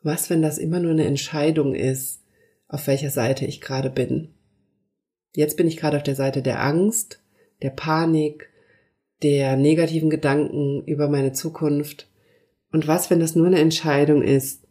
was, 0.03 0.29
wenn 0.29 0.41
das 0.41 0.57
immer 0.57 0.81
nur 0.81 0.91
eine 0.91 1.05
Entscheidung 1.05 1.75
ist, 1.75 2.23
auf 2.67 2.87
welcher 2.87 3.09
Seite 3.09 3.45
ich 3.45 3.61
gerade 3.61 3.89
bin? 3.89 4.33
Jetzt 5.33 5.55
bin 5.55 5.67
ich 5.67 5.77
gerade 5.77 5.95
auf 5.95 6.03
der 6.03 6.15
Seite 6.15 6.41
der 6.41 6.61
Angst, 6.61 7.23
der 7.61 7.69
Panik, 7.69 8.49
der 9.23 9.55
negativen 9.55 10.09
Gedanken 10.09 10.83
über 10.85 11.07
meine 11.07 11.31
Zukunft. 11.31 12.09
Und 12.75 12.89
was, 12.89 13.09
wenn 13.09 13.21
das 13.21 13.37
nur 13.37 13.47
eine 13.47 13.59
Entscheidung 13.59 14.21
ist, 14.21 14.63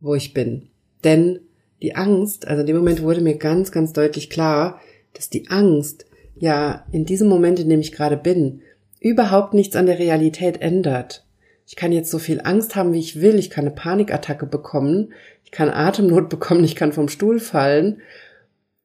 wo 0.00 0.14
ich 0.14 0.32
bin? 0.32 0.70
Denn 1.04 1.40
die 1.82 1.94
Angst, 1.94 2.48
also 2.48 2.62
in 2.62 2.66
dem 2.66 2.76
Moment 2.76 3.02
wurde 3.02 3.20
mir 3.20 3.36
ganz, 3.36 3.70
ganz 3.70 3.92
deutlich 3.92 4.30
klar, 4.30 4.80
dass 5.12 5.28
die 5.28 5.48
Angst 5.48 6.06
ja 6.36 6.86
in 6.92 7.04
diesem 7.04 7.28
Moment, 7.28 7.60
in 7.60 7.68
dem 7.68 7.80
ich 7.80 7.92
gerade 7.92 8.16
bin, 8.16 8.62
überhaupt 8.98 9.52
nichts 9.52 9.76
an 9.76 9.84
der 9.84 9.98
Realität 9.98 10.62
ändert. 10.62 11.26
Ich 11.66 11.76
kann 11.76 11.92
jetzt 11.92 12.10
so 12.10 12.18
viel 12.18 12.40
Angst 12.42 12.76
haben, 12.76 12.94
wie 12.94 12.98
ich 12.98 13.20
will. 13.20 13.34
Ich 13.34 13.50
kann 13.50 13.66
eine 13.66 13.74
Panikattacke 13.74 14.46
bekommen. 14.46 15.12
Ich 15.44 15.50
kann 15.50 15.68
Atemnot 15.68 16.28
bekommen. 16.30 16.64
Ich 16.64 16.76
kann 16.76 16.94
vom 16.94 17.10
Stuhl 17.10 17.40
fallen. 17.40 18.00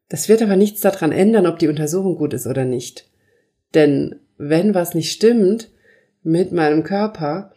Das 0.09 0.27
wird 0.27 0.41
aber 0.41 0.57
nichts 0.57 0.81
daran 0.81 1.13
ändern, 1.13 1.47
ob 1.47 1.59
die 1.59 1.69
Untersuchung 1.69 2.17
gut 2.17 2.33
ist 2.33 2.45
oder 2.45 2.65
nicht. 2.65 3.07
Denn 3.73 4.19
wenn 4.37 4.75
was 4.75 4.95
nicht 4.95 5.13
stimmt 5.13 5.71
mit 6.23 6.51
meinem 6.51 6.83
Körper 6.83 7.50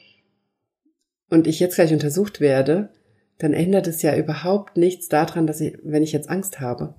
und 1.35 1.47
ich 1.47 1.61
jetzt 1.61 1.75
gleich 1.75 1.93
untersucht 1.93 2.41
werde, 2.41 2.91
dann 3.39 3.53
ändert 3.53 3.89
es 3.89 4.03
ja 4.03 4.17
überhaupt 4.17 4.77
nichts 4.77 5.09
daran, 5.09 5.47
dass 5.47 5.61
ich, 5.61 5.77
wenn 5.83 6.05
ich 6.05 6.13
jetzt 6.13 6.31
Angst 6.31 6.61
habe. 6.61 6.95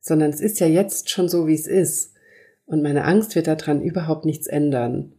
Sondern 0.00 0.30
es 0.30 0.40
ist 0.40 0.58
ja 0.58 0.66
jetzt 0.66 1.10
schon 1.10 1.28
so, 1.28 1.46
wie 1.46 1.54
es 1.54 1.68
ist. 1.68 2.12
Und 2.66 2.82
meine 2.82 3.04
Angst 3.04 3.36
wird 3.36 3.46
daran 3.46 3.80
überhaupt 3.80 4.24
nichts 4.24 4.48
ändern. 4.48 5.12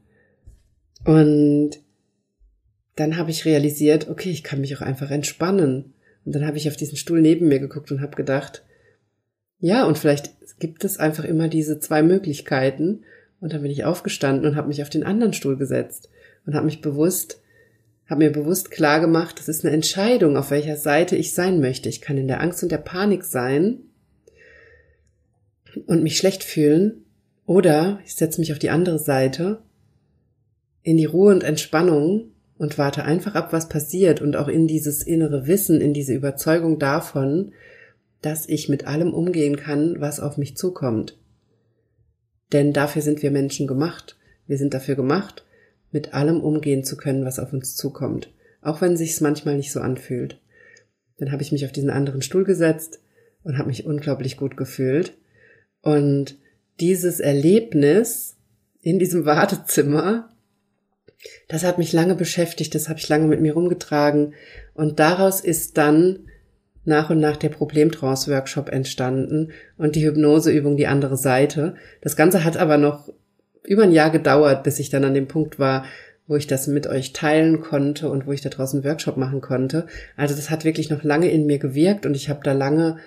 Und 1.06 1.72
dann 2.98 3.18
habe 3.18 3.32
ich 3.32 3.46
realisiert, 3.46 4.10
okay, 4.10 4.30
ich 4.30 4.44
kann 4.44 4.60
mich 4.60 4.76
auch 4.76 4.82
einfach 4.82 5.10
entspannen. 5.10 5.94
Und 6.26 6.36
dann 6.36 6.46
habe 6.46 6.58
ich 6.58 6.68
auf 6.68 6.76
diesen 6.76 6.98
Stuhl 6.98 7.22
neben 7.22 7.48
mir 7.48 7.60
geguckt 7.60 7.92
und 7.92 8.02
habe 8.02 8.16
gedacht, 8.16 8.64
ja, 9.60 9.86
und 9.86 9.98
vielleicht 9.98 10.60
gibt 10.60 10.84
es 10.84 10.98
einfach 10.98 11.24
immer 11.24 11.48
diese 11.48 11.80
zwei 11.80 12.04
Möglichkeiten. 12.04 13.04
Und 13.40 13.54
dann 13.54 13.62
bin 13.62 13.72
ich 13.72 13.86
aufgestanden 13.86 14.46
und 14.46 14.58
habe 14.58 14.68
mich 14.68 14.82
auf 14.82 14.90
den 14.90 15.06
anderen 15.06 15.34
Stuhl 15.34 15.56
gesetzt 15.56 16.10
und 16.46 16.56
habe 16.56 16.66
mich 16.66 16.82
bewusst 16.82 17.40
habe 18.14 18.26
mir 18.26 18.32
bewusst 18.32 18.70
klar 18.70 19.00
gemacht, 19.00 19.40
das 19.40 19.48
ist 19.48 19.66
eine 19.66 19.74
Entscheidung, 19.74 20.38
auf 20.38 20.52
welcher 20.52 20.78
Seite 20.78 21.16
ich 21.16 21.34
sein 21.34 21.60
möchte. 21.60 21.90
Ich 21.90 22.00
kann 22.00 22.16
in 22.16 22.28
der 22.28 22.42
Angst 22.42 22.62
und 22.62 22.72
der 22.72 22.78
Panik 22.78 23.24
sein 23.24 23.80
und 25.88 26.04
mich 26.04 26.16
schlecht 26.16 26.44
fühlen 26.44 27.06
oder 27.48 28.00
ich 28.06 28.14
setze 28.14 28.40
mich 28.40 28.52
auf 28.52 28.60
die 28.60 28.70
andere 28.70 29.00
Seite 29.00 29.64
in 30.84 30.98
die 30.98 31.06
Ruhe 31.06 31.34
und 31.34 31.44
Entspannung 31.44 32.26
und 32.60 32.78
warte 32.78 33.04
einfach 33.04 33.34
ab, 33.34 33.52
was 33.52 33.68
passiert 33.68 34.22
und 34.22 34.36
auch 34.36 34.48
in 34.48 34.68
dieses 34.68 35.02
innere 35.02 35.48
Wissen, 35.48 35.82
in 35.82 35.96
diese 35.96 36.14
Überzeugung 36.14 36.78
davon, 36.78 37.52
dass 38.22 38.48
ich 38.48 38.70
mit 38.70 38.86
allem 38.86 39.12
umgehen 39.12 39.56
kann, 39.56 39.96
was 40.00 40.20
auf 40.20 40.38
mich 40.38 40.56
zukommt. 40.56 41.18
Denn 42.52 42.74
dafür 42.74 43.02
sind 43.02 43.24
wir 43.24 43.32
Menschen 43.32 43.66
gemacht. 43.66 44.18
Wir 44.46 44.60
sind 44.60 44.76
dafür 44.76 44.94
gemacht, 44.94 45.46
mit 45.94 46.14
allem 46.14 46.42
umgehen 46.42 46.84
zu 46.84 46.98
können, 46.98 47.24
was 47.24 47.40
auf 47.40 47.54
uns 47.54 47.76
zukommt, 47.76 48.34
auch 48.62 48.82
wenn 48.82 48.98
sich's 48.98 49.22
manchmal 49.22 49.56
nicht 49.56 49.72
so 49.72 49.80
anfühlt. 49.80 50.40
Dann 51.18 51.32
habe 51.32 51.44
ich 51.44 51.52
mich 51.52 51.64
auf 51.66 51.72
diesen 51.72 51.92
anderen 51.92 52.22
Stuhl 52.22 52.44
gesetzt 52.44 53.00
und 53.44 53.58
habe 53.58 53.68
mich 53.68 53.86
unglaublich 53.86 54.36
gut 54.36 54.58
gefühlt. 54.58 55.14
Und 55.82 56.38
dieses 56.80 57.20
Erlebnis 57.20 58.36
in 58.82 59.00
diesem 59.00 59.26
Wartezimmer, 59.26 60.30
das 61.48 61.64
hat 61.64 61.78
mich 61.78 61.94
lange 61.94 62.16
beschäftigt, 62.16 62.76
das 62.76 62.90
habe 62.90 63.00
ich 63.00 63.08
lange 63.08 63.28
mit 63.28 63.40
mir 63.40 63.54
rumgetragen. 63.54 64.34
Und 64.74 65.00
daraus 65.00 65.40
ist 65.40 65.78
dann 65.78 66.28
nach 66.86 67.10
und 67.10 67.20
nach 67.20 67.38
der 67.38 67.50
Problemtrance-Workshop 67.50 68.70
entstanden 68.70 69.52
und 69.78 69.96
die 69.96 70.06
Hypnoseübung 70.06 70.76
die 70.76 70.88
andere 70.88 71.16
Seite. 71.16 71.76
Das 72.02 72.18
Ganze 72.18 72.44
hat 72.44 72.58
aber 72.58 72.78
noch 72.78 73.10
über 73.64 73.84
ein 73.84 73.92
Jahr 73.92 74.10
gedauert, 74.10 74.64
bis 74.64 74.80
ich 74.80 74.90
dann 74.90 75.06
an 75.06 75.14
dem 75.14 75.28
Punkt 75.28 75.60
war, 75.60 75.86
wo 76.28 76.36
ich 76.36 76.48
das 76.48 76.68
mit 76.68 76.88
euch 76.88 77.14
teilen 77.14 77.62
konnte 77.62 78.10
und 78.10 78.26
wo 78.26 78.32
ich 78.32 78.42
da 78.42 78.50
draußen 78.50 78.84
Workshop 78.84 79.18
machen 79.18 79.42
konnte. 79.42 79.88
Also 80.16 80.36
das 80.36 80.50
hat 80.50 80.64
wirklich 80.66 80.90
noch 80.90 81.04
lange 81.04 81.30
in 81.30 81.46
mir 81.46 81.60
gewirkt 81.60 82.06
und 82.06 82.16
ich 82.16 82.30
habe 82.30 82.42
da 82.44 82.54
lange 82.54 82.98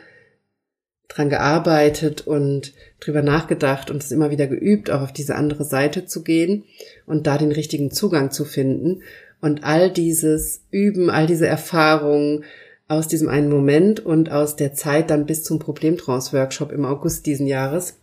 dran 1.09 1.31
gearbeitet 1.31 2.27
und 2.27 2.73
drüber 3.01 3.23
nachgedacht 3.23 3.91
und 3.91 4.03
es 4.03 4.11
immer 4.11 4.31
wieder 4.31 4.47
geübt, 4.47 4.91
auch 4.91 5.03
auf 5.03 5.13
diese 5.13 5.37
andere 5.37 5.65
Seite 5.65 6.05
zu 6.05 6.23
gehen 6.23 6.65
und 7.07 7.27
da 7.27 7.39
den 7.39 7.53
richtigen 7.53 7.91
Zugang 7.91 8.31
zu 8.31 8.45
finden. 8.45 9.03
Und 9.41 9.65
all 9.65 9.91
dieses 9.91 10.63
Üben, 10.71 11.11
all 11.11 11.27
diese 11.27 11.47
Erfahrungen 11.47 12.45
aus 12.89 13.09
diesem 13.09 13.29
einen 13.29 13.51
Moment 13.51 14.01
und 14.01 14.31
aus 14.31 14.57
der 14.57 14.75
Zeit 14.75 15.11
dann 15.11 15.27
bis 15.27 15.43
zum 15.43 15.59
Problemtrance-Workshop 15.59 16.73
im 16.73 16.85
August 16.85 17.27
diesen 17.27 17.47
Jahres, 17.47 17.99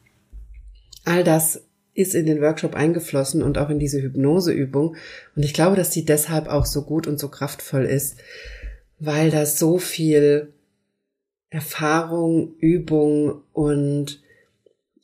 all 1.06 1.24
das 1.24 1.64
ist 1.94 2.16
in 2.16 2.26
den 2.26 2.42
Workshop 2.42 2.76
eingeflossen 2.76 3.44
und 3.44 3.58
auch 3.58 3.70
in 3.70 3.80
diese 3.80 4.02
Hypnoseübung. 4.02 4.96
Und 5.36 5.44
ich 5.44 5.54
glaube, 5.54 5.76
dass 5.76 5.92
sie 5.92 6.06
deshalb 6.06 6.48
auch 6.48 6.66
so 6.66 6.84
gut 6.84 7.08
und 7.08 7.20
so 7.20 7.30
kraftvoll 7.30 7.86
ist, 7.86 8.18
weil 9.00 9.30
da 9.30 9.46
so 9.46 9.78
viel 9.78 10.54
Erfahrung, 11.50 12.56
Übung 12.60 13.44
und 13.54 14.22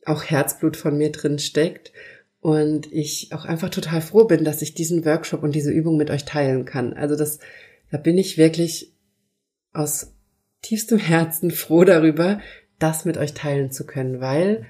auch 0.04 0.24
Herzblut 0.24 0.76
von 0.76 0.98
mir 0.98 1.12
drin 1.12 1.38
steckt. 1.38 1.92
Und 2.40 2.90
ich 2.90 3.32
auch 3.32 3.44
einfach 3.44 3.68
total 3.68 4.00
froh 4.00 4.24
bin, 4.24 4.44
dass 4.44 4.62
ich 4.62 4.74
diesen 4.74 5.04
Workshop 5.04 5.42
und 5.42 5.54
diese 5.54 5.70
Übung 5.70 5.96
mit 5.96 6.10
euch 6.10 6.24
teilen 6.24 6.64
kann. 6.64 6.94
Also 6.94 7.14
das, 7.14 7.38
da 7.90 7.98
bin 7.98 8.16
ich 8.16 8.38
wirklich 8.38 8.94
aus 9.72 10.14
tiefstem 10.62 10.98
Herzen 10.98 11.50
froh 11.50 11.84
darüber, 11.84 12.40
das 12.78 13.04
mit 13.04 13.18
euch 13.18 13.34
teilen 13.34 13.70
zu 13.70 13.84
können, 13.84 14.20
weil 14.20 14.66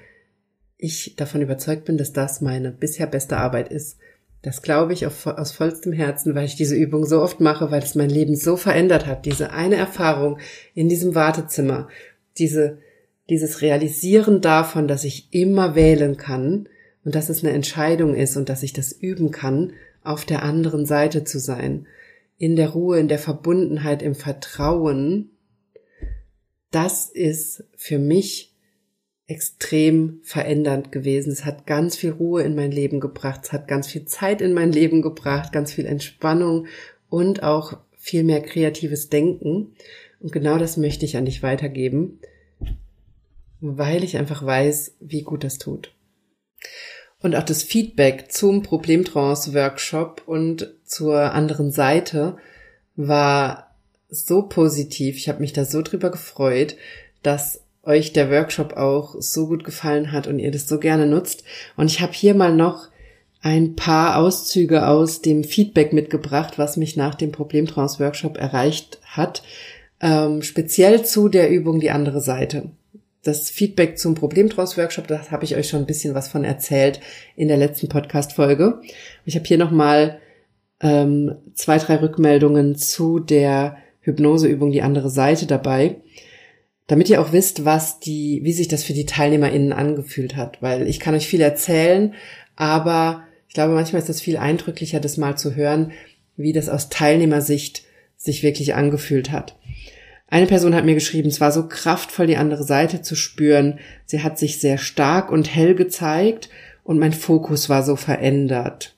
ich 0.81 1.15
davon 1.15 1.41
überzeugt 1.41 1.85
bin, 1.85 1.97
dass 1.97 2.11
das 2.11 2.41
meine 2.41 2.71
bisher 2.71 3.05
beste 3.05 3.37
Arbeit 3.37 3.71
ist. 3.71 3.97
Das 4.41 4.63
glaube 4.63 4.93
ich 4.93 5.05
auf, 5.05 5.27
aus 5.27 5.51
vollstem 5.51 5.93
Herzen, 5.93 6.33
weil 6.33 6.45
ich 6.45 6.55
diese 6.55 6.75
Übung 6.75 7.05
so 7.05 7.21
oft 7.21 7.39
mache, 7.39 7.69
weil 7.69 7.83
es 7.83 7.93
mein 7.93 8.09
Leben 8.09 8.35
so 8.35 8.57
verändert 8.57 9.05
hat. 9.05 9.25
Diese 9.25 9.51
eine 9.51 9.75
Erfahrung 9.75 10.39
in 10.73 10.89
diesem 10.89 11.13
Wartezimmer, 11.13 11.87
diese, 12.39 12.79
dieses 13.29 13.61
Realisieren 13.61 14.41
davon, 14.41 14.87
dass 14.87 15.03
ich 15.03 15.27
immer 15.31 15.75
wählen 15.75 16.17
kann 16.17 16.67
und 17.05 17.13
dass 17.13 17.29
es 17.29 17.43
eine 17.43 17.53
Entscheidung 17.53 18.15
ist 18.15 18.35
und 18.35 18.49
dass 18.49 18.63
ich 18.63 18.73
das 18.73 18.91
üben 18.91 19.29
kann, 19.29 19.73
auf 20.03 20.25
der 20.25 20.41
anderen 20.41 20.87
Seite 20.87 21.23
zu 21.23 21.37
sein, 21.37 21.85
in 22.39 22.55
der 22.55 22.69
Ruhe, 22.69 22.97
in 22.97 23.07
der 23.07 23.19
Verbundenheit, 23.19 24.01
im 24.01 24.15
Vertrauen, 24.15 25.29
das 26.71 27.07
ist 27.07 27.65
für 27.75 27.99
mich 27.99 28.50
extrem 29.31 30.19
verändernd 30.23 30.91
gewesen. 30.91 31.31
Es 31.31 31.45
hat 31.45 31.65
ganz 31.65 31.95
viel 31.95 32.11
Ruhe 32.11 32.43
in 32.43 32.53
mein 32.53 32.71
Leben 32.71 32.99
gebracht, 32.99 33.41
es 33.43 33.53
hat 33.53 33.67
ganz 33.67 33.87
viel 33.87 34.05
Zeit 34.05 34.41
in 34.41 34.53
mein 34.53 34.73
Leben 34.73 35.01
gebracht, 35.01 35.53
ganz 35.53 35.71
viel 35.71 35.85
Entspannung 35.85 36.67
und 37.09 37.41
auch 37.41 37.77
viel 37.97 38.23
mehr 38.23 38.41
kreatives 38.41 39.09
Denken. 39.09 39.73
Und 40.19 40.31
genau 40.33 40.57
das 40.57 40.75
möchte 40.75 41.05
ich 41.05 41.15
an 41.15 41.25
dich 41.25 41.41
weitergeben, 41.43 42.19
weil 43.61 44.03
ich 44.03 44.17
einfach 44.17 44.45
weiß, 44.45 44.97
wie 44.99 45.21
gut 45.21 45.43
das 45.45 45.57
tut. 45.57 45.95
Und 47.21 47.35
auch 47.35 47.43
das 47.43 47.63
Feedback 47.63 48.31
zum 48.31 48.63
Problemtrance-Workshop 48.63 50.23
und 50.25 50.73
zur 50.83 51.33
anderen 51.33 51.71
Seite 51.71 52.37
war 52.95 53.75
so 54.09 54.41
positiv. 54.41 55.15
Ich 55.15 55.29
habe 55.29 55.39
mich 55.39 55.53
da 55.53 55.63
so 55.63 55.81
drüber 55.81 56.11
gefreut, 56.11 56.75
dass 57.23 57.61
euch 57.83 58.13
der 58.13 58.29
Workshop 58.29 58.73
auch 58.73 59.15
so 59.19 59.47
gut 59.47 59.63
gefallen 59.63 60.11
hat 60.11 60.27
und 60.27 60.39
ihr 60.39 60.51
das 60.51 60.67
so 60.67 60.79
gerne 60.79 61.07
nutzt. 61.07 61.43
Und 61.77 61.87
ich 61.87 62.01
habe 62.01 62.13
hier 62.13 62.35
mal 62.35 62.53
noch 62.53 62.89
ein 63.41 63.75
paar 63.75 64.17
Auszüge 64.17 64.87
aus 64.87 65.21
dem 65.21 65.43
Feedback 65.43 65.93
mitgebracht, 65.93 66.59
was 66.59 66.77
mich 66.77 66.95
nach 66.95 67.15
dem 67.15 67.31
Problemtrance-Workshop 67.31 68.37
erreicht 68.37 68.99
hat, 69.03 69.41
ähm, 69.99 70.43
speziell 70.43 71.03
zu 71.03 71.27
der 71.27 71.49
Übung 71.49 71.79
die 71.79 71.89
andere 71.89 72.21
Seite. 72.21 72.69
Das 73.23 73.49
Feedback 73.49 73.97
zum 73.97 74.15
Problemtrance-Workshop, 74.15 75.07
da 75.07 75.31
habe 75.31 75.43
ich 75.43 75.55
euch 75.55 75.69
schon 75.69 75.81
ein 75.81 75.87
bisschen 75.87 76.13
was 76.13 76.27
von 76.27 76.43
erzählt 76.43 76.99
in 77.35 77.47
der 77.47 77.57
letzten 77.57 77.87
Podcast-Folge. 77.87 78.81
Ich 79.25 79.35
habe 79.35 79.45
hier 79.45 79.57
nochmal 79.57 80.19
ähm, 80.79 81.35
zwei, 81.53 81.77
drei 81.77 81.97
Rückmeldungen 81.97 82.75
zu 82.75 83.19
der 83.19 83.77
Hypnoseübung 84.01 84.71
die 84.71 84.81
andere 84.81 85.09
Seite 85.09 85.45
dabei 85.45 85.97
damit 86.91 87.09
ihr 87.09 87.21
auch 87.21 87.31
wisst, 87.31 87.63
was 87.63 88.01
die, 88.01 88.41
wie 88.43 88.51
sich 88.51 88.67
das 88.67 88.83
für 88.83 88.91
die 88.91 89.05
TeilnehmerInnen 89.05 89.71
angefühlt 89.71 90.35
hat. 90.35 90.61
Weil 90.61 90.89
ich 90.89 90.99
kann 90.99 91.15
euch 91.15 91.25
viel 91.25 91.39
erzählen, 91.39 92.13
aber 92.57 93.23
ich 93.47 93.53
glaube, 93.53 93.73
manchmal 93.73 94.01
ist 94.01 94.09
das 94.09 94.19
viel 94.19 94.35
eindrücklicher, 94.35 94.99
das 94.99 95.15
mal 95.15 95.37
zu 95.37 95.55
hören, 95.55 95.93
wie 96.35 96.51
das 96.51 96.67
aus 96.67 96.89
Teilnehmersicht 96.89 97.83
sich 98.17 98.43
wirklich 98.43 98.75
angefühlt 98.75 99.31
hat. 99.31 99.57
Eine 100.27 100.47
Person 100.47 100.75
hat 100.75 100.83
mir 100.83 100.93
geschrieben, 100.93 101.29
es 101.29 101.39
war 101.39 101.53
so 101.53 101.69
kraftvoll, 101.69 102.27
die 102.27 102.35
andere 102.35 102.65
Seite 102.65 103.01
zu 103.01 103.15
spüren. 103.15 103.79
Sie 104.05 104.21
hat 104.21 104.37
sich 104.37 104.59
sehr 104.59 104.77
stark 104.77 105.31
und 105.31 105.55
hell 105.55 105.75
gezeigt 105.75 106.49
und 106.83 106.99
mein 106.99 107.13
Fokus 107.13 107.69
war 107.69 107.83
so 107.83 107.95
verändert. 107.95 108.97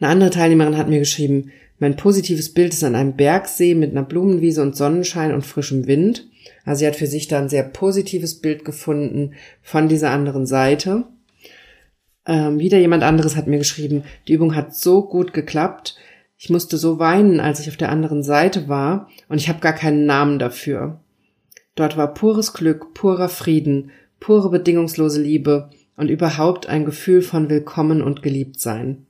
Eine 0.00 0.10
andere 0.10 0.30
Teilnehmerin 0.30 0.76
hat 0.76 0.88
mir 0.88 0.98
geschrieben, 0.98 1.52
mein 1.78 1.96
positives 1.96 2.52
Bild 2.52 2.72
ist 2.72 2.84
an 2.84 2.94
einem 2.94 3.16
Bergsee 3.16 3.74
mit 3.74 3.90
einer 3.90 4.04
Blumenwiese 4.04 4.62
und 4.62 4.76
Sonnenschein 4.76 5.34
und 5.34 5.44
frischem 5.44 5.86
Wind. 5.86 6.28
Also 6.64 6.80
sie 6.80 6.86
hat 6.86 6.96
für 6.96 7.06
sich 7.06 7.28
da 7.28 7.38
ein 7.38 7.48
sehr 7.48 7.64
positives 7.64 8.40
Bild 8.40 8.64
gefunden 8.64 9.32
von 9.62 9.88
dieser 9.88 10.10
anderen 10.10 10.46
Seite. 10.46 11.04
Ähm, 12.26 12.58
wieder 12.58 12.78
jemand 12.78 13.02
anderes 13.02 13.36
hat 13.36 13.46
mir 13.46 13.58
geschrieben, 13.58 14.04
die 14.28 14.34
Übung 14.34 14.54
hat 14.54 14.74
so 14.74 15.06
gut 15.06 15.32
geklappt. 15.32 15.96
Ich 16.38 16.50
musste 16.50 16.78
so 16.78 16.98
weinen, 16.98 17.40
als 17.40 17.60
ich 17.60 17.68
auf 17.68 17.76
der 17.76 17.90
anderen 17.90 18.22
Seite 18.22 18.68
war, 18.68 19.08
und 19.28 19.38
ich 19.38 19.48
habe 19.48 19.60
gar 19.60 19.72
keinen 19.72 20.06
Namen 20.06 20.38
dafür. 20.38 21.00
Dort 21.74 21.96
war 21.96 22.14
pures 22.14 22.52
Glück, 22.52 22.94
purer 22.94 23.28
Frieden, 23.28 23.90
pure 24.20 24.50
bedingungslose 24.50 25.20
Liebe 25.20 25.70
und 25.96 26.08
überhaupt 26.08 26.66
ein 26.66 26.84
Gefühl 26.84 27.22
von 27.22 27.50
Willkommen 27.50 28.02
und 28.02 28.22
Geliebtsein. 28.22 29.06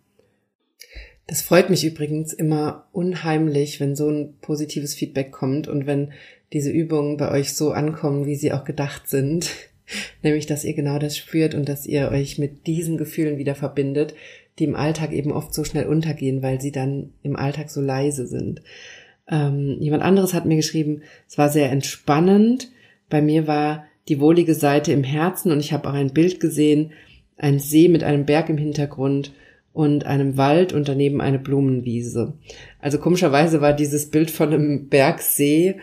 Das 1.27 1.41
freut 1.41 1.71
mich 1.71 1.85
übrigens 1.85 2.33
immer 2.33 2.87
unheimlich, 2.93 3.81
wenn 3.81 3.97
so 3.97 4.09
ein 4.11 4.35
positives 4.41 4.95
Feedback 4.95 5.33
kommt 5.33 5.69
und 5.69 5.87
wenn 5.87 6.13
diese 6.53 6.71
Übungen 6.71 7.17
bei 7.17 7.31
euch 7.31 7.55
so 7.55 7.73
ankommen, 7.73 8.27
wie 8.27 8.37
sie 8.37 8.53
auch 8.53 8.65
gedacht 8.65 9.09
sind. 9.09 9.51
Nämlich, 10.23 10.47
dass 10.47 10.65
ihr 10.65 10.75
genau 10.75 10.99
das 10.99 11.17
spürt 11.17 11.55
und 11.55 11.69
dass 11.69 11.87
ihr 11.87 12.11
euch 12.11 12.39
mit 12.39 12.67
diesen 12.67 12.97
Gefühlen 12.97 13.39
wieder 13.39 13.55
verbindet, 13.55 14.15
die 14.59 14.65
im 14.65 14.77
Alltag 14.77 15.13
eben 15.13 15.33
oft 15.33 15.53
so 15.53 15.65
schnell 15.65 15.87
untergehen, 15.87 16.43
weil 16.43 16.61
sie 16.61 16.73
dann 16.73 17.13
im 17.23 17.37
Alltag 17.37 17.71
so 17.71 17.81
leise 17.81 18.27
sind. 18.27 18.63
Ähm, 19.29 19.79
jemand 19.81 20.03
anderes 20.03 20.35
hat 20.35 20.45
mir 20.45 20.57
geschrieben, 20.57 21.03
es 21.29 21.39
war 21.39 21.49
sehr 21.49 21.71
entspannend. 21.71 22.71
Bei 23.09 23.23
mir 23.23 23.47
war 23.47 23.87
die 24.09 24.21
wohlige 24.21 24.55
Seite 24.55 24.93
im 24.93 25.05
Herzen 25.05 25.51
und 25.51 25.61
ich 25.61 25.73
habe 25.73 25.89
auch 25.89 25.95
ein 25.95 26.13
Bild 26.13 26.39
gesehen, 26.39 26.93
ein 27.37 27.59
See 27.59 27.89
mit 27.89 28.05
einem 28.05 28.27
Berg 28.27 28.49
im 28.49 28.59
Hintergrund 28.59 29.33
und 29.75 30.07
einem 30.07 30.39
Wald 30.39 30.73
und 30.73 30.89
daneben 30.89 31.21
eine 31.21 31.41
Blumenwiese. 31.41 32.39
Also 32.79 32.99
komischerweise 32.99 33.61
war 33.61 33.73
dieses 33.75 34.09
Bild 34.09 34.31
von 34.31 34.55
einem 34.55 34.89
Bergsee 34.89 35.75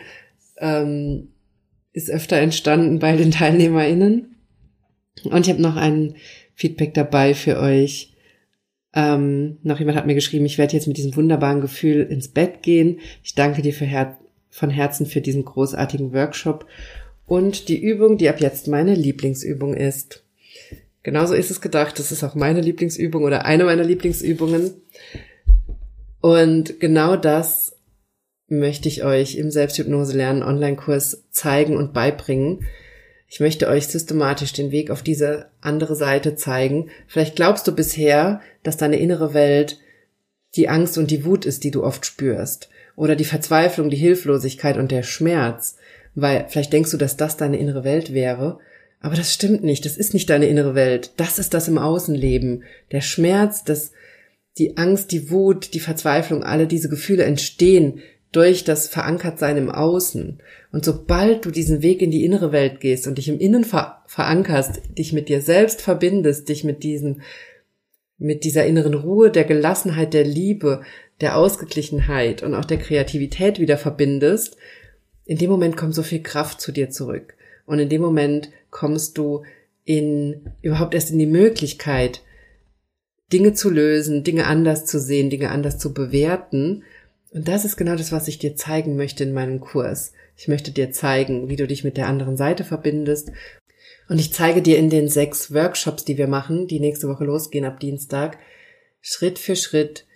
ähm, 0.58 1.28
ist 1.92 2.10
öfter 2.10 2.38
entstanden 2.38 2.98
bei 2.98 3.14
den 3.16 3.30
TeilnehmerInnen. 3.32 4.34
Und 5.24 5.46
ich 5.46 5.52
habe 5.52 5.62
noch 5.62 5.76
ein 5.76 6.14
Feedback 6.54 6.94
dabei 6.94 7.34
für 7.34 7.60
euch. 7.60 8.14
Ähm, 8.94 9.58
noch 9.62 9.78
jemand 9.78 9.98
hat 9.98 10.06
mir 10.06 10.14
geschrieben, 10.14 10.46
ich 10.46 10.56
werde 10.56 10.74
jetzt 10.74 10.88
mit 10.88 10.96
diesem 10.96 11.14
wunderbaren 11.14 11.60
Gefühl 11.60 12.00
ins 12.02 12.28
Bett 12.28 12.62
gehen. 12.62 12.98
Ich 13.22 13.34
danke 13.34 13.60
dir 13.60 13.72
Her 13.72 14.18
von 14.48 14.70
Herzen 14.70 15.06
für 15.06 15.20
diesen 15.20 15.44
großartigen 15.44 16.12
Workshop 16.14 16.66
und 17.26 17.68
die 17.68 17.80
Übung, 17.80 18.18
die 18.18 18.28
ab 18.28 18.40
jetzt 18.40 18.68
meine 18.68 18.94
Lieblingsübung 18.94 19.74
ist. 19.74 20.24
Genauso 21.02 21.34
ist 21.34 21.50
es 21.50 21.60
gedacht. 21.60 21.98
Das 21.98 22.12
ist 22.12 22.22
auch 22.22 22.34
meine 22.34 22.60
Lieblingsübung 22.60 23.24
oder 23.24 23.44
eine 23.44 23.64
meiner 23.64 23.84
Lieblingsübungen. 23.84 24.74
Und 26.20 26.78
genau 26.80 27.16
das 27.16 27.76
möchte 28.46 28.88
ich 28.88 29.02
euch 29.02 29.36
im 29.36 29.50
Selbsthypnose 29.50 30.16
lernen 30.16 30.42
Online-Kurs 30.42 31.24
zeigen 31.30 31.76
und 31.76 31.92
beibringen. 31.92 32.66
Ich 33.26 33.40
möchte 33.40 33.66
euch 33.66 33.88
systematisch 33.88 34.52
den 34.52 34.70
Weg 34.70 34.90
auf 34.90 35.02
diese 35.02 35.46
andere 35.62 35.96
Seite 35.96 36.36
zeigen. 36.36 36.90
Vielleicht 37.08 37.34
glaubst 37.34 37.66
du 37.66 37.72
bisher, 37.72 38.40
dass 38.62 38.76
deine 38.76 38.98
innere 38.98 39.32
Welt 39.32 39.78
die 40.54 40.68
Angst 40.68 40.98
und 40.98 41.10
die 41.10 41.24
Wut 41.24 41.46
ist, 41.46 41.64
die 41.64 41.70
du 41.70 41.82
oft 41.82 42.04
spürst. 42.04 42.68
Oder 42.94 43.16
die 43.16 43.24
Verzweiflung, 43.24 43.88
die 43.88 43.96
Hilflosigkeit 43.96 44.76
und 44.76 44.92
der 44.92 45.02
Schmerz. 45.02 45.76
Weil 46.14 46.44
vielleicht 46.48 46.74
denkst 46.74 46.90
du, 46.90 46.98
dass 46.98 47.16
das 47.16 47.38
deine 47.38 47.56
innere 47.56 47.84
Welt 47.84 48.12
wäre. 48.12 48.58
Aber 49.02 49.16
das 49.16 49.34
stimmt 49.34 49.64
nicht. 49.64 49.84
Das 49.84 49.96
ist 49.96 50.14
nicht 50.14 50.30
deine 50.30 50.46
innere 50.46 50.76
Welt. 50.76 51.10
Das 51.16 51.40
ist 51.40 51.54
das 51.54 51.66
im 51.66 51.76
Außenleben. 51.76 52.62
Der 52.92 53.00
Schmerz, 53.00 53.64
das, 53.64 53.90
die 54.58 54.76
Angst, 54.76 55.10
die 55.10 55.28
Wut, 55.30 55.74
die 55.74 55.80
Verzweiflung, 55.80 56.44
alle 56.44 56.68
diese 56.68 56.88
Gefühle 56.88 57.24
entstehen 57.24 58.00
durch 58.30 58.62
das 58.62 58.86
Verankertsein 58.86 59.56
im 59.56 59.70
Außen. 59.70 60.40
Und 60.70 60.84
sobald 60.84 61.44
du 61.44 61.50
diesen 61.50 61.82
Weg 61.82 62.00
in 62.00 62.12
die 62.12 62.24
innere 62.24 62.52
Welt 62.52 62.78
gehst 62.78 63.08
und 63.08 63.18
dich 63.18 63.28
im 63.28 63.40
Innen 63.40 63.64
ver 63.64 64.04
verankerst, 64.06 64.80
dich 64.96 65.12
mit 65.12 65.28
dir 65.28 65.40
selbst 65.40 65.82
verbindest, 65.82 66.48
dich 66.48 66.62
mit 66.62 66.84
diesem, 66.84 67.22
mit 68.18 68.44
dieser 68.44 68.64
inneren 68.66 68.94
Ruhe, 68.94 69.30
der 69.30 69.44
Gelassenheit, 69.44 70.14
der 70.14 70.24
Liebe, 70.24 70.82
der 71.20 71.36
Ausgeglichenheit 71.36 72.42
und 72.42 72.54
auch 72.54 72.64
der 72.64 72.78
Kreativität 72.78 73.58
wieder 73.58 73.78
verbindest, 73.78 74.56
in 75.24 75.38
dem 75.38 75.50
Moment 75.50 75.76
kommt 75.76 75.94
so 75.94 76.02
viel 76.02 76.22
Kraft 76.22 76.60
zu 76.60 76.70
dir 76.70 76.88
zurück. 76.88 77.34
Und 77.66 77.78
in 77.78 77.88
dem 77.88 78.00
Moment 78.00 78.50
kommst 78.72 79.16
du 79.18 79.44
in, 79.84 80.50
überhaupt 80.62 80.94
erst 80.94 81.12
in 81.12 81.20
die 81.20 81.26
Möglichkeit, 81.26 82.22
Dinge 83.32 83.52
zu 83.52 83.70
lösen, 83.70 84.24
Dinge 84.24 84.46
anders 84.46 84.84
zu 84.84 84.98
sehen, 84.98 85.30
Dinge 85.30 85.50
anders 85.50 85.78
zu 85.78 85.94
bewerten. 85.94 86.82
Und 87.30 87.46
das 87.46 87.64
ist 87.64 87.76
genau 87.76 87.94
das, 87.94 88.10
was 88.10 88.26
ich 88.26 88.38
dir 88.38 88.56
zeigen 88.56 88.96
möchte 88.96 89.22
in 89.22 89.32
meinem 89.32 89.60
Kurs. 89.60 90.12
Ich 90.36 90.48
möchte 90.48 90.72
dir 90.72 90.90
zeigen, 90.90 91.48
wie 91.48 91.56
du 91.56 91.66
dich 91.66 91.84
mit 91.84 91.96
der 91.96 92.08
anderen 92.08 92.36
Seite 92.36 92.64
verbindest. 92.64 93.30
Und 94.08 94.18
ich 94.18 94.32
zeige 94.32 94.60
dir 94.60 94.78
in 94.78 94.90
den 94.90 95.08
sechs 95.08 95.54
Workshops, 95.54 96.04
die 96.04 96.18
wir 96.18 96.26
machen, 96.26 96.66
die 96.66 96.80
nächste 96.80 97.08
Woche 97.08 97.24
losgehen 97.24 97.64
ab 97.64 97.80
Dienstag, 97.80 98.38
Schritt 99.00 99.38
für 99.38 99.56
Schritt, 99.56 100.06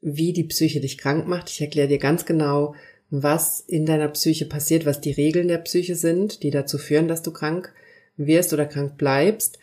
wie 0.00 0.32
die 0.32 0.44
Psyche 0.44 0.80
dich 0.80 0.98
krank 0.98 1.28
macht. 1.28 1.50
Ich 1.50 1.60
erkläre 1.60 1.88
dir 1.88 1.98
ganz 1.98 2.26
genau, 2.26 2.74
was 3.10 3.60
in 3.60 3.86
deiner 3.86 4.08
Psyche 4.08 4.46
passiert, 4.46 4.86
was 4.86 5.00
die 5.00 5.12
Regeln 5.12 5.48
der 5.48 5.58
Psyche 5.58 5.94
sind, 5.94 6.42
die 6.42 6.50
dazu 6.50 6.78
führen, 6.78 7.08
dass 7.08 7.22
du 7.22 7.32
krank 7.32 7.72
wirst 8.16 8.52
oder 8.52 8.66
krank 8.66 8.96
bleibst. 8.96 9.58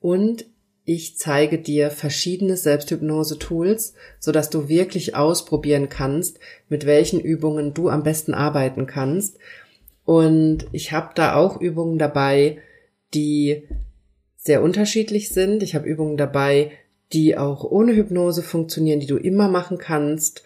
Und 0.00 0.46
ich 0.84 1.16
zeige 1.16 1.58
dir 1.58 1.90
verschiedene 1.90 2.56
Selbsthypnose-Tools, 2.56 3.94
sodass 4.18 4.50
du 4.50 4.68
wirklich 4.68 5.14
ausprobieren 5.14 5.88
kannst, 5.88 6.40
mit 6.68 6.86
welchen 6.86 7.20
Übungen 7.20 7.72
du 7.72 7.88
am 7.88 8.02
besten 8.02 8.34
arbeiten 8.34 8.86
kannst. 8.86 9.38
Und 10.04 10.66
ich 10.72 10.90
habe 10.90 11.10
da 11.14 11.36
auch 11.36 11.60
Übungen 11.60 11.98
dabei, 11.98 12.58
die 13.14 13.68
sehr 14.36 14.62
unterschiedlich 14.62 15.28
sind. 15.28 15.62
Ich 15.62 15.76
habe 15.76 15.88
Übungen 15.88 16.16
dabei, 16.16 16.72
die 17.12 17.36
auch 17.38 17.62
ohne 17.62 17.94
Hypnose 17.94 18.42
funktionieren, 18.42 18.98
die 18.98 19.06
du 19.06 19.16
immer 19.16 19.48
machen 19.48 19.78
kannst. 19.78 20.42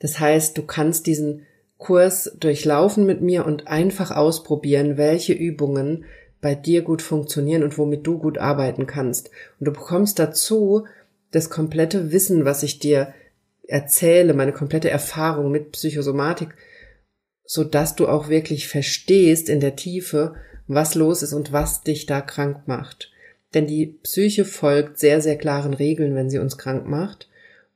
Das 0.00 0.20
heißt, 0.20 0.58
du 0.58 0.62
kannst 0.62 1.06
diesen 1.06 1.46
Kurs 1.78 2.36
durchlaufen 2.38 3.06
mit 3.06 3.22
mir 3.22 3.46
und 3.46 3.68
einfach 3.68 4.10
ausprobieren, 4.10 4.98
welche 4.98 5.32
Übungen 5.32 6.04
bei 6.40 6.54
dir 6.54 6.82
gut 6.82 7.02
funktionieren 7.02 7.62
und 7.62 7.78
womit 7.78 8.06
du 8.06 8.18
gut 8.18 8.38
arbeiten 8.38 8.86
kannst. 8.86 9.30
Und 9.58 9.66
du 9.66 9.72
bekommst 9.72 10.18
dazu 10.18 10.86
das 11.30 11.50
komplette 11.50 12.12
Wissen, 12.12 12.44
was 12.44 12.62
ich 12.62 12.78
dir 12.78 13.14
erzähle, 13.66 14.34
meine 14.34 14.52
komplette 14.52 14.90
Erfahrung 14.90 15.50
mit 15.50 15.72
Psychosomatik, 15.72 16.50
so 17.44 17.64
dass 17.64 17.96
du 17.96 18.08
auch 18.08 18.28
wirklich 18.28 18.68
verstehst 18.68 19.48
in 19.48 19.60
der 19.60 19.76
Tiefe, 19.76 20.34
was 20.68 20.94
los 20.94 21.22
ist 21.22 21.32
und 21.32 21.52
was 21.52 21.82
dich 21.82 22.06
da 22.06 22.20
krank 22.20 22.66
macht. 22.66 23.12
Denn 23.54 23.66
die 23.66 23.86
Psyche 23.86 24.44
folgt 24.44 24.98
sehr, 24.98 25.20
sehr 25.20 25.36
klaren 25.36 25.74
Regeln, 25.74 26.14
wenn 26.14 26.28
sie 26.28 26.38
uns 26.38 26.58
krank 26.58 26.86
macht. 26.86 27.28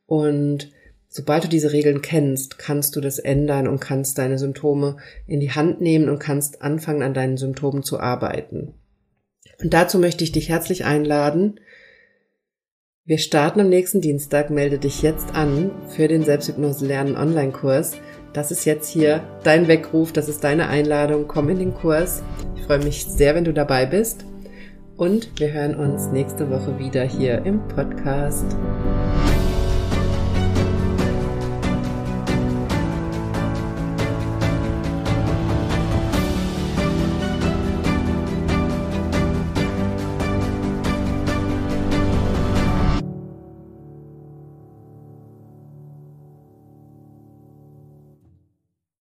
Und 0.07 0.73
Sobald 1.13 1.43
du 1.43 1.49
diese 1.49 1.73
Regeln 1.73 2.03
kennst, 2.03 2.57
kannst 2.59 2.95
du 2.95 3.01
das 3.01 3.19
ändern 3.19 3.67
und 3.67 3.81
kannst 3.81 4.17
deine 4.17 4.39
Symptome 4.39 4.97
in 5.27 5.41
die 5.41 5.51
Hand 5.51 5.81
nehmen 5.81 6.09
und 6.09 6.21
kannst 6.21 6.63
anfangen, 6.63 7.03
an 7.03 7.15
deinen 7.15 7.37
Symptomen 7.37 7.83
zu 7.83 7.99
arbeiten. 7.99 8.75
Und 9.61 9.75
dazu 9.75 9.99
möchte 9.99 10.23
ich 10.23 10.31
dich 10.31 10.49
herzlich 10.49 10.85
einladen. 10.85 11.59
Wir 13.05 13.19
starten 13.19 13.59
am 13.59 13.69
nächsten 13.69 14.01
Dienstag. 14.01 14.51
Melde 14.51 14.79
dich 14.79 15.03
jetzt 15.03 15.35
an 15.35 15.73
für 15.89 16.07
den 16.07 16.23
Selbsthypnose 16.23 16.87
lernen 16.87 17.17
Online-Kurs. 17.17 17.97
Das 18.33 18.53
ist 18.53 18.65
jetzt 18.65 18.89
hier 18.89 19.25
dein 19.43 19.67
Weckruf, 19.67 20.13
das 20.13 20.29
ist 20.29 20.45
deine 20.45 20.69
Einladung. 20.69 21.27
Komm 21.27 21.49
in 21.49 21.59
den 21.59 21.75
Kurs. 21.75 22.23
Ich 22.55 22.63
freue 22.63 22.85
mich 22.85 23.05
sehr, 23.05 23.35
wenn 23.35 23.45
du 23.45 23.53
dabei 23.53 23.85
bist. 23.85 24.25
Und 24.97 25.41
wir 25.41 25.53
hören 25.53 25.75
uns 25.75 26.07
nächste 26.13 26.49
Woche 26.51 26.79
wieder 26.79 27.03
hier 27.03 27.45
im 27.45 27.67
Podcast. 27.67 28.47